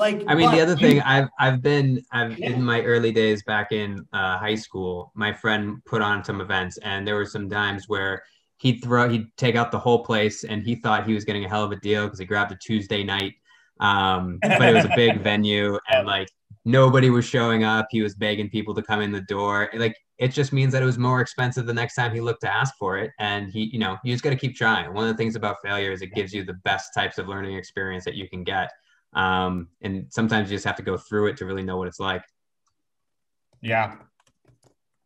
Like, 0.02 0.24
I 0.28 0.34
mean, 0.34 0.50
the 0.50 0.60
other 0.60 0.74
you, 0.74 0.78
thing 0.80 1.02
I've 1.02 1.30
I've 1.40 1.62
been 1.62 2.04
I've 2.12 2.38
yeah. 2.40 2.50
in 2.50 2.64
my 2.64 2.82
early 2.82 3.12
days 3.12 3.44
back 3.44 3.72
in 3.72 4.04
uh, 4.12 4.40
high 4.40 4.56
school. 4.56 5.12
My 5.14 5.32
friend 5.32 5.80
put 5.86 6.02
on 6.02 6.24
some 6.24 6.42
events, 6.42 6.80
and 6.80 7.08
there 7.08 7.14
were 7.14 7.26
some 7.26 7.48
times 7.48 7.88
where 7.88 8.24
he'd 8.58 8.84
throw 8.84 9.08
he'd 9.08 9.28
take 9.38 9.56
out 9.56 9.72
the 9.72 9.78
whole 9.78 10.04
place, 10.04 10.44
and 10.44 10.64
he 10.64 10.74
thought 10.74 11.06
he 11.06 11.14
was 11.14 11.24
getting 11.24 11.46
a 11.46 11.50
hell 11.50 11.64
of 11.64 11.72
a 11.72 11.76
deal 11.76 12.06
because 12.06 12.18
he 12.18 12.26
grabbed 12.26 12.52
a 12.52 12.58
Tuesday 12.58 13.04
night. 13.04 13.36
Um, 13.80 14.40
but 14.42 14.70
it 14.70 14.74
was 14.74 14.86
a 14.86 14.92
big 14.96 15.20
venue, 15.24 15.78
and 15.92 16.08
like 16.08 16.30
nobody 16.66 17.12
was 17.12 17.24
showing 17.24 17.64
up. 17.64 17.86
He 17.92 18.02
was 18.02 18.16
begging 18.16 18.50
people 18.50 18.74
to 18.74 18.82
come 18.82 19.02
in 19.02 19.12
the 19.12 19.22
door. 19.22 19.70
Like 19.76 19.96
it 20.18 20.30
just 20.30 20.52
means 20.52 20.72
that 20.74 20.82
it 20.82 20.86
was 20.86 20.98
more 20.98 21.22
expensive 21.22 21.68
the 21.68 21.74
next 21.74 21.94
time 21.94 22.12
he 22.14 22.22
looked 22.22 22.42
to 22.42 22.52
ask 22.52 22.76
for 22.78 22.98
it. 22.98 23.12
And 23.20 23.52
he, 23.52 23.66
you 23.74 23.80
know, 23.80 23.98
you 24.04 24.14
just 24.14 24.24
got 24.24 24.32
to 24.32 24.36
keep 24.36 24.56
trying. 24.56 24.94
One 24.94 25.08
of 25.08 25.14
the 25.14 25.18
things 25.18 25.36
about 25.36 25.58
failure 25.64 25.92
is 25.92 26.02
it 26.02 26.14
gives 26.14 26.34
you 26.34 26.44
the 26.44 26.54
best 26.64 26.94
types 26.94 27.18
of 27.18 27.28
learning 27.28 27.56
experience 27.56 28.04
that 28.06 28.16
you 28.16 28.30
can 28.30 28.44
get. 28.44 28.72
Um, 29.14 29.68
and 29.82 30.08
sometimes 30.10 30.50
you 30.50 30.56
just 30.56 30.66
have 30.66 30.78
to 30.78 30.84
go 30.84 30.98
through 30.98 31.28
it 31.28 31.38
to 31.38 31.46
really 31.46 31.64
know 31.64 31.78
what 31.78 31.88
it's 31.88 32.00
like. 32.00 32.24
Yeah. 33.62 33.96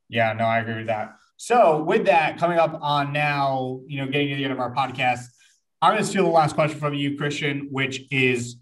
Yeah, 0.09 0.33
no, 0.33 0.45
I 0.45 0.59
agree 0.59 0.75
with 0.75 0.87
that. 0.87 1.15
So 1.37 1.83
with 1.83 2.05
that 2.05 2.37
coming 2.37 2.57
up 2.57 2.77
on 2.81 3.11
now, 3.11 3.81
you 3.87 3.99
know, 3.99 4.05
getting 4.05 4.29
to 4.29 4.35
the 4.35 4.43
end 4.43 4.53
of 4.53 4.59
our 4.59 4.73
podcast, 4.73 5.23
I'm 5.81 5.93
going 5.93 6.03
to 6.03 6.09
steal 6.09 6.23
the 6.23 6.29
last 6.29 6.55
question 6.55 6.79
from 6.79 6.93
you, 6.93 7.17
Christian, 7.17 7.67
which 7.71 8.03
is 8.11 8.57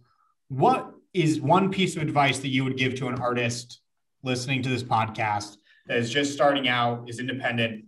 what 0.48 0.92
is 1.14 1.40
one 1.40 1.70
piece 1.70 1.96
of 1.96 2.02
advice 2.02 2.40
that 2.40 2.48
you 2.48 2.64
would 2.64 2.78
give 2.78 2.96
to 2.96 3.08
an 3.08 3.20
artist 3.20 3.82
listening 4.24 4.64
to 4.64 4.70
this 4.70 4.84
podcast 4.84 5.58
that 5.88 5.98
is 5.98 6.10
just 6.10 6.34
starting 6.34 6.68
out, 6.68 7.08
is 7.08 7.20
independent? 7.20 7.86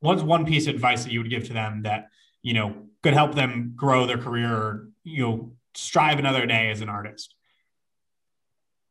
What's 0.00 0.22
one 0.22 0.44
piece 0.44 0.66
of 0.66 0.74
advice 0.74 1.04
that 1.04 1.12
you 1.12 1.20
would 1.20 1.30
give 1.30 1.44
to 1.46 1.52
them 1.52 1.82
that, 1.82 2.08
you 2.42 2.52
know, 2.52 2.74
could 3.02 3.14
help 3.14 3.34
them 3.34 3.72
grow 3.74 4.06
their 4.06 4.18
career 4.18 4.52
or, 4.52 4.88
you 5.04 5.22
know, 5.22 5.52
strive 5.78 6.18
another 6.18 6.46
day 6.46 6.70
as 6.70 6.80
an 6.80 6.88
artist? 6.88 7.34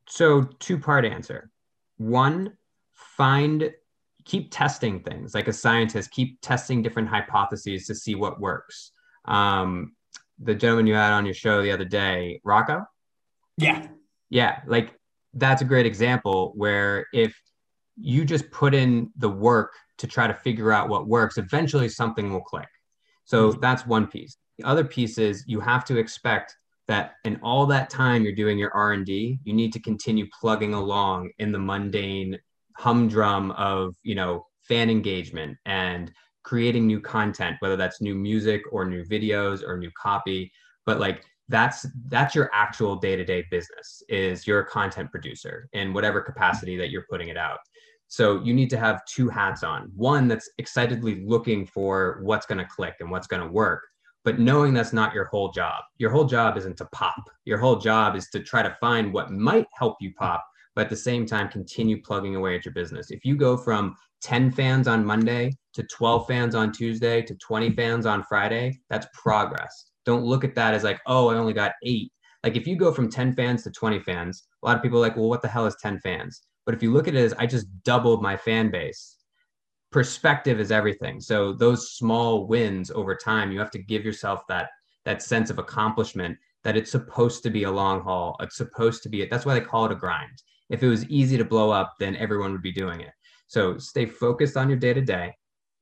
So, 0.07 0.43
two 0.59 0.79
part 0.79 1.05
answer. 1.05 1.51
One, 1.97 2.53
find, 2.93 3.71
keep 4.25 4.49
testing 4.51 5.01
things 5.01 5.33
like 5.33 5.47
a 5.47 5.53
scientist, 5.53 6.11
keep 6.11 6.39
testing 6.41 6.81
different 6.81 7.09
hypotheses 7.09 7.87
to 7.87 7.95
see 7.95 8.15
what 8.15 8.39
works. 8.39 8.91
Um, 9.25 9.93
the 10.39 10.55
gentleman 10.55 10.87
you 10.87 10.93
had 10.93 11.11
on 11.11 11.25
your 11.25 11.33
show 11.33 11.61
the 11.61 11.71
other 11.71 11.85
day, 11.85 12.39
Rocco. 12.43 12.85
Yeah. 13.57 13.87
Yeah. 14.29 14.61
Like 14.67 14.93
that's 15.33 15.61
a 15.61 15.65
great 15.65 15.85
example 15.85 16.53
where 16.55 17.07
if 17.11 17.35
you 17.95 18.23
just 18.23 18.49
put 18.51 18.73
in 18.73 19.11
the 19.17 19.29
work 19.29 19.73
to 19.97 20.07
try 20.07 20.27
to 20.27 20.33
figure 20.33 20.71
out 20.71 20.89
what 20.89 21.07
works, 21.07 21.37
eventually 21.37 21.89
something 21.89 22.31
will 22.31 22.41
click. 22.41 22.67
So 23.25 23.49
mm-hmm. 23.49 23.59
that's 23.59 23.85
one 23.85 24.07
piece. 24.07 24.37
The 24.59 24.65
other 24.65 24.83
piece 24.83 25.17
is 25.17 25.43
you 25.47 25.59
have 25.59 25.83
to 25.85 25.97
expect 25.97 26.55
that 26.87 27.15
in 27.25 27.37
all 27.43 27.65
that 27.65 27.89
time 27.89 28.23
you're 28.23 28.33
doing 28.33 28.57
your 28.57 28.73
r&d 28.73 29.39
you 29.43 29.53
need 29.53 29.73
to 29.73 29.79
continue 29.79 30.25
plugging 30.39 30.73
along 30.73 31.29
in 31.39 31.51
the 31.51 31.59
mundane 31.59 32.37
humdrum 32.77 33.51
of 33.51 33.95
you 34.03 34.15
know 34.15 34.45
fan 34.67 34.89
engagement 34.89 35.57
and 35.65 36.11
creating 36.47 36.87
new 36.87 37.01
content 37.01 37.57
whether 37.59 37.75
that's 37.75 37.99
new 37.99 38.15
music 38.15 38.61
or 38.71 38.85
new 38.85 39.03
videos 39.03 39.61
or 39.67 39.77
new 39.77 39.91
copy. 40.01 40.49
But 40.85 40.97
like 40.97 41.25
that's 41.49 41.85
that's 42.07 42.35
your 42.35 42.49
actual 42.53 42.95
day-to-day 42.95 43.45
business 43.51 44.01
is 44.07 44.47
you're 44.47 44.61
a 44.61 44.65
content 44.65 45.11
producer 45.11 45.67
in 45.73 45.91
whatever 45.91 46.21
capacity 46.21 46.77
that 46.77 46.89
you're 46.89 47.05
putting 47.09 47.27
it 47.27 47.35
out. 47.35 47.59
So 48.07 48.41
you 48.43 48.53
need 48.53 48.69
to 48.69 48.77
have 48.77 49.03
two 49.03 49.27
hats 49.27 49.63
on. 49.63 49.91
One 49.93 50.29
that's 50.29 50.49
excitedly 50.57 51.25
looking 51.25 51.65
for 51.65 52.19
what's 52.23 52.45
going 52.45 52.59
to 52.59 52.65
click 52.65 52.95
and 53.01 53.11
what's 53.11 53.27
going 53.27 53.41
to 53.41 53.51
work 53.51 53.83
but 54.27 54.39
knowing 54.39 54.73
that's 54.73 54.93
not 54.93 55.13
your 55.13 55.25
whole 55.25 55.51
job 55.51 55.83
your 55.97 56.11
whole 56.11 56.25
job 56.25 56.57
isn't 56.57 56.77
to 56.77 56.85
pop 56.91 57.23
your 57.45 57.57
whole 57.57 57.77
job 57.77 58.15
is 58.15 58.29
to 58.29 58.39
try 58.39 58.61
to 58.61 58.75
find 58.81 59.13
what 59.13 59.31
might 59.31 59.65
help 59.73 59.95
you 59.99 60.13
pop 60.15 60.45
but 60.75 60.85
at 60.85 60.89
the 60.89 60.95
same 60.95 61.25
time 61.25 61.47
continue 61.49 62.01
plugging 62.01 62.35
away 62.35 62.55
at 62.55 62.65
your 62.65 62.73
business 62.73 63.11
if 63.11 63.23
you 63.23 63.35
go 63.35 63.55
from 63.55 63.95
10 64.21 64.51
fans 64.51 64.87
on 64.87 65.05
monday 65.05 65.51
to 65.73 65.83
12 65.83 66.27
fans 66.27 66.55
on 66.55 66.71
tuesday 66.71 67.21
to 67.21 67.35
20 67.35 67.71
fans 67.71 68.05
on 68.05 68.23
friday 68.23 68.77
that's 68.89 69.07
progress 69.13 69.87
don't 70.07 70.23
look 70.23 70.45
at 70.45 70.55
that 70.55 70.73
as 70.73 70.85
like, 70.85 71.01
oh, 71.05 71.27
I 71.27 71.35
only 71.35 71.53
got 71.53 71.73
eight. 71.83 72.11
Like 72.41 72.55
if 72.55 72.65
you 72.65 72.77
go 72.77 72.93
from 72.93 73.11
10 73.11 73.35
fans 73.35 73.63
to 73.63 73.71
20 73.71 73.99
fans, 73.99 74.47
a 74.63 74.65
lot 74.65 74.77
of 74.77 74.81
people 74.81 74.99
are 74.99 75.01
like, 75.01 75.17
well, 75.17 75.27
what 75.27 75.41
the 75.41 75.49
hell 75.49 75.65
is 75.65 75.75
10 75.81 75.99
fans? 75.99 76.43
But 76.65 76.73
if 76.73 76.81
you 76.81 76.93
look 76.93 77.09
at 77.09 77.15
it 77.15 77.23
as 77.23 77.33
I 77.33 77.45
just 77.45 77.67
doubled 77.83 78.23
my 78.23 78.37
fan 78.37 78.71
base, 78.71 79.16
perspective 79.91 80.59
is 80.59 80.71
everything. 80.71 81.19
So 81.19 81.53
those 81.53 81.91
small 81.91 82.47
wins 82.47 82.91
over 82.91 83.15
time, 83.15 83.51
you 83.51 83.59
have 83.59 83.71
to 83.71 83.83
give 83.83 84.05
yourself 84.05 84.41
that 84.49 84.69
that 85.05 85.21
sense 85.21 85.49
of 85.49 85.57
accomplishment 85.57 86.37
that 86.63 86.75
it's 86.75 86.91
supposed 86.91 87.41
to 87.43 87.49
be 87.49 87.63
a 87.63 87.71
long 87.71 88.01
haul. 88.01 88.35
It's 88.41 88.57
supposed 88.57 89.01
to 89.03 89.09
be 89.09 89.21
it. 89.21 89.29
that's 89.29 89.45
why 89.45 89.53
they 89.53 89.65
call 89.65 89.85
it 89.85 89.91
a 89.91 89.95
grind. 89.95 90.43
If 90.69 90.83
it 90.83 90.89
was 90.89 91.05
easy 91.05 91.37
to 91.37 91.45
blow 91.45 91.71
up, 91.71 91.93
then 91.97 92.17
everyone 92.17 92.51
would 92.51 92.61
be 92.61 92.73
doing 92.73 92.99
it. 92.99 93.13
So 93.47 93.77
stay 93.77 94.05
focused 94.05 94.57
on 94.57 94.67
your 94.67 94.77
day 94.77 94.93
to 94.93 95.01
day 95.01 95.33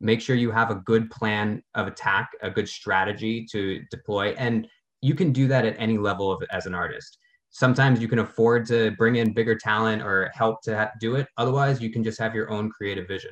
make 0.02 0.22
sure 0.22 0.36
you 0.36 0.52
have 0.52 0.72
a 0.72 0.76
good 0.76 1.10
plan 1.10 1.64
of 1.74 1.88
attack, 1.88 2.32
a 2.42 2.50
good 2.50 2.68
strategy 2.68 3.46
to 3.52 3.82
deploy. 3.92 4.34
And 4.38 4.68
you 5.02 5.16
can 5.16 5.32
do 5.32 5.48
that 5.48 5.66
at 5.66 5.76
any 5.80 5.98
level 5.98 6.32
of 6.32 6.44
as 6.52 6.66
an 6.66 6.74
artist. 6.74 7.18
Sometimes 7.50 8.02
you 8.02 8.08
can 8.08 8.20
afford 8.20 8.66
to 8.68 8.92
bring 8.92 9.16
in 9.16 9.34
bigger 9.34 9.56
talent 9.56 10.02
or 10.02 10.30
help 10.34 10.62
to 10.64 10.92
do 11.00 11.16
it. 11.16 11.28
Otherwise, 11.38 11.82
you 11.82 11.90
can 11.90 12.04
just 12.04 12.20
have 12.20 12.36
your 12.36 12.52
own 12.52 12.70
creative 12.70 13.08
vision. 13.08 13.32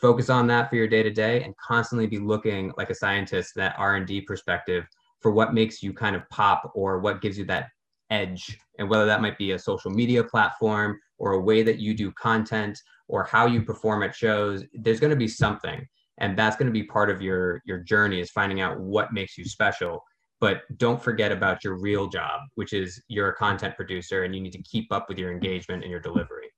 Focus 0.00 0.30
on 0.30 0.46
that 0.46 0.70
for 0.70 0.76
your 0.76 0.86
day 0.86 1.02
to 1.02 1.10
day 1.10 1.42
and 1.42 1.56
constantly 1.56 2.06
be 2.06 2.18
looking 2.18 2.72
like 2.76 2.90
a 2.90 2.94
scientist, 2.94 3.52
that 3.56 3.74
R&D 3.78 4.22
perspective 4.22 4.86
for 5.20 5.32
what 5.32 5.54
makes 5.54 5.82
you 5.82 5.92
kind 5.92 6.14
of 6.14 6.28
pop 6.30 6.70
or 6.74 7.00
what 7.00 7.20
gives 7.20 7.36
you 7.36 7.44
that 7.46 7.68
edge. 8.10 8.58
And 8.78 8.88
whether 8.88 9.06
that 9.06 9.20
might 9.20 9.36
be 9.38 9.52
a 9.52 9.58
social 9.58 9.90
media 9.90 10.22
platform 10.22 11.00
or 11.18 11.32
a 11.32 11.40
way 11.40 11.64
that 11.64 11.80
you 11.80 11.94
do 11.94 12.12
content 12.12 12.78
or 13.08 13.24
how 13.24 13.46
you 13.46 13.62
perform 13.62 14.04
at 14.04 14.14
shows, 14.14 14.64
there's 14.72 15.00
going 15.00 15.10
to 15.10 15.16
be 15.16 15.26
something. 15.26 15.84
And 16.18 16.38
that's 16.38 16.56
going 16.56 16.66
to 16.66 16.72
be 16.72 16.84
part 16.84 17.10
of 17.10 17.20
your 17.20 17.62
your 17.64 17.78
journey 17.78 18.20
is 18.20 18.30
finding 18.30 18.60
out 18.60 18.78
what 18.80 19.12
makes 19.12 19.36
you 19.36 19.44
special. 19.44 20.04
But 20.40 20.62
don't 20.76 21.02
forget 21.02 21.32
about 21.32 21.64
your 21.64 21.76
real 21.76 22.08
job 22.08 22.42
which 22.54 22.72
is 22.72 23.02
you're 23.08 23.30
a 23.30 23.34
content 23.34 23.74
producer 23.74 24.22
and 24.22 24.34
you 24.34 24.40
need 24.40 24.52
to 24.52 24.62
keep 24.62 24.92
up 24.92 25.08
with 25.08 25.18
your 25.18 25.32
engagement 25.32 25.82
and 25.82 25.90
your 25.90 26.00
delivery. 26.00 26.50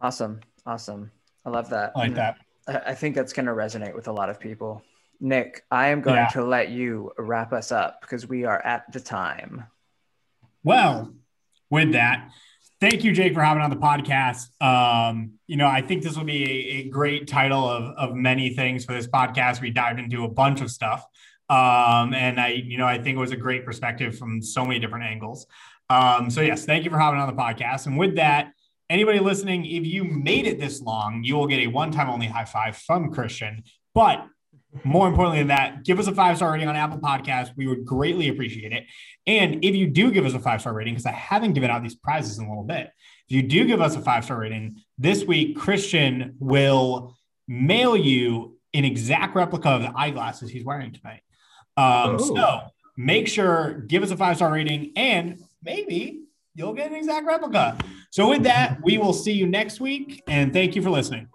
Awesome. 0.00 0.40
Awesome 0.66 1.10
i 1.44 1.50
love 1.50 1.70
that 1.70 1.92
i 1.96 2.00
like 2.00 2.14
that 2.14 2.38
i 2.66 2.94
think 2.94 3.14
that's 3.14 3.32
going 3.32 3.46
to 3.46 3.52
resonate 3.52 3.94
with 3.94 4.08
a 4.08 4.12
lot 4.12 4.30
of 4.30 4.38
people 4.38 4.82
nick 5.20 5.64
i 5.70 5.88
am 5.88 6.00
going 6.00 6.16
yeah. 6.16 6.28
to 6.28 6.44
let 6.44 6.70
you 6.70 7.12
wrap 7.18 7.52
us 7.52 7.72
up 7.72 8.00
because 8.00 8.26
we 8.26 8.44
are 8.44 8.64
at 8.64 8.90
the 8.92 9.00
time 9.00 9.64
well 10.64 11.12
with 11.70 11.92
that 11.92 12.30
Thank 12.80 13.04
you, 13.04 13.12
Jake, 13.12 13.34
for 13.34 13.42
having 13.42 13.62
on 13.62 13.68
the 13.68 13.76
podcast. 13.76 14.48
Um, 14.62 15.32
you 15.46 15.58
know, 15.58 15.66
I 15.66 15.82
think 15.82 16.02
this 16.02 16.16
will 16.16 16.24
be 16.24 16.44
a, 16.44 16.76
a, 16.78 16.88
great 16.88 17.28
title 17.28 17.68
of, 17.68 17.94
of 17.98 18.14
many 18.14 18.54
things 18.54 18.86
for 18.86 18.94
this 18.94 19.06
podcast. 19.06 19.60
We 19.60 19.70
dived 19.70 20.00
into 20.00 20.24
a 20.24 20.28
bunch 20.28 20.62
of 20.62 20.70
stuff. 20.70 21.04
Um, 21.50 22.14
and 22.14 22.40
I, 22.40 22.62
you 22.64 22.78
know, 22.78 22.86
I 22.86 22.96
think 22.96 23.18
it 23.18 23.20
was 23.20 23.32
a 23.32 23.36
great 23.36 23.66
perspective 23.66 24.16
from 24.16 24.40
so 24.40 24.64
many 24.64 24.78
different 24.78 25.04
angles. 25.04 25.46
Um, 25.90 26.30
so 26.30 26.40
yes, 26.40 26.64
thank 26.64 26.84
you 26.84 26.90
for 26.90 26.98
having 26.98 27.20
on 27.20 27.26
the 27.26 27.34
podcast. 27.34 27.86
And 27.86 27.98
with 27.98 28.16
that, 28.16 28.52
anybody 28.90 29.20
listening, 29.20 29.64
if 29.64 29.86
you 29.86 30.04
made 30.04 30.46
it 30.46 30.58
this 30.58 30.82
long, 30.82 31.22
you 31.24 31.36
will 31.36 31.46
get 31.46 31.60
a 31.60 31.68
one-time 31.68 32.10
only 32.10 32.26
high 32.26 32.44
five 32.44 32.76
from 32.76 33.10
Christian. 33.10 33.62
But 33.94 34.26
more 34.84 35.08
importantly 35.08 35.38
than 35.38 35.48
that, 35.48 35.84
give 35.84 35.98
us 35.98 36.06
a 36.06 36.14
five 36.14 36.36
star 36.36 36.52
rating 36.52 36.68
on 36.68 36.76
Apple 36.76 36.98
Podcasts. 36.98 37.50
We 37.56 37.66
would 37.66 37.84
greatly 37.84 38.28
appreciate 38.28 38.72
it. 38.72 38.84
And 39.26 39.64
if 39.64 39.74
you 39.74 39.86
do 39.86 40.10
give 40.10 40.24
us 40.24 40.34
a 40.34 40.38
five 40.38 40.60
star 40.60 40.74
rating, 40.74 40.94
because 40.94 41.06
I 41.06 41.12
haven't 41.12 41.54
given 41.54 41.70
out 41.70 41.82
these 41.82 41.94
prizes 41.94 42.38
in 42.38 42.44
a 42.44 42.48
little 42.48 42.64
bit, 42.64 42.90
if 43.28 43.36
you 43.36 43.42
do 43.42 43.64
give 43.64 43.80
us 43.80 43.96
a 43.96 44.00
five 44.00 44.24
star 44.24 44.38
rating 44.38 44.76
this 44.98 45.24
week, 45.24 45.56
Christian 45.56 46.36
will 46.38 47.16
mail 47.48 47.96
you 47.96 48.58
an 48.74 48.84
exact 48.84 49.34
replica 49.34 49.70
of 49.70 49.82
the 49.82 49.92
eyeglasses 49.94 50.50
he's 50.50 50.64
wearing 50.64 50.92
tonight. 50.92 51.22
Um, 51.76 52.16
oh. 52.20 52.34
so 52.34 52.60
make 52.96 53.26
sure 53.26 53.84
give 53.86 54.02
us 54.02 54.10
a 54.10 54.16
five 54.16 54.36
star 54.36 54.52
rating, 54.52 54.92
and 54.96 55.40
maybe 55.62 56.22
you'll 56.54 56.74
get 56.74 56.90
an 56.90 56.96
exact 56.96 57.26
replica. 57.26 57.76
So 58.10 58.28
with 58.28 58.42
that, 58.44 58.78
we 58.82 58.98
will 58.98 59.12
see 59.12 59.32
you 59.32 59.46
next 59.46 59.80
week, 59.80 60.22
and 60.26 60.52
thank 60.52 60.74
you 60.74 60.82
for 60.82 60.90
listening. 60.90 61.28